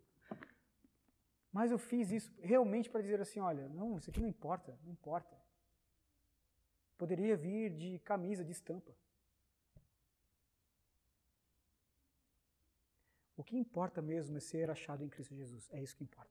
Mas 1.52 1.72
eu 1.72 1.78
fiz 1.78 2.12
isso 2.12 2.32
realmente 2.40 2.88
para 2.88 3.02
dizer 3.02 3.20
assim: 3.20 3.40
olha, 3.40 3.68
não, 3.68 3.98
isso 3.98 4.08
aqui 4.08 4.20
não 4.20 4.28
importa, 4.28 4.78
não 4.84 4.92
importa. 4.92 5.36
poderia 6.96 7.36
vir 7.36 7.76
de 7.76 7.98
camisa 7.98 8.44
de 8.44 8.52
estampa. 8.52 8.92
O 13.42 13.44
que 13.44 13.56
importa 13.56 14.00
mesmo 14.00 14.36
é 14.36 14.40
ser 14.40 14.70
achado 14.70 15.02
em 15.02 15.08
Cristo 15.08 15.34
Jesus. 15.34 15.68
É 15.72 15.82
isso 15.82 15.96
que 15.96 16.04
importa. 16.04 16.30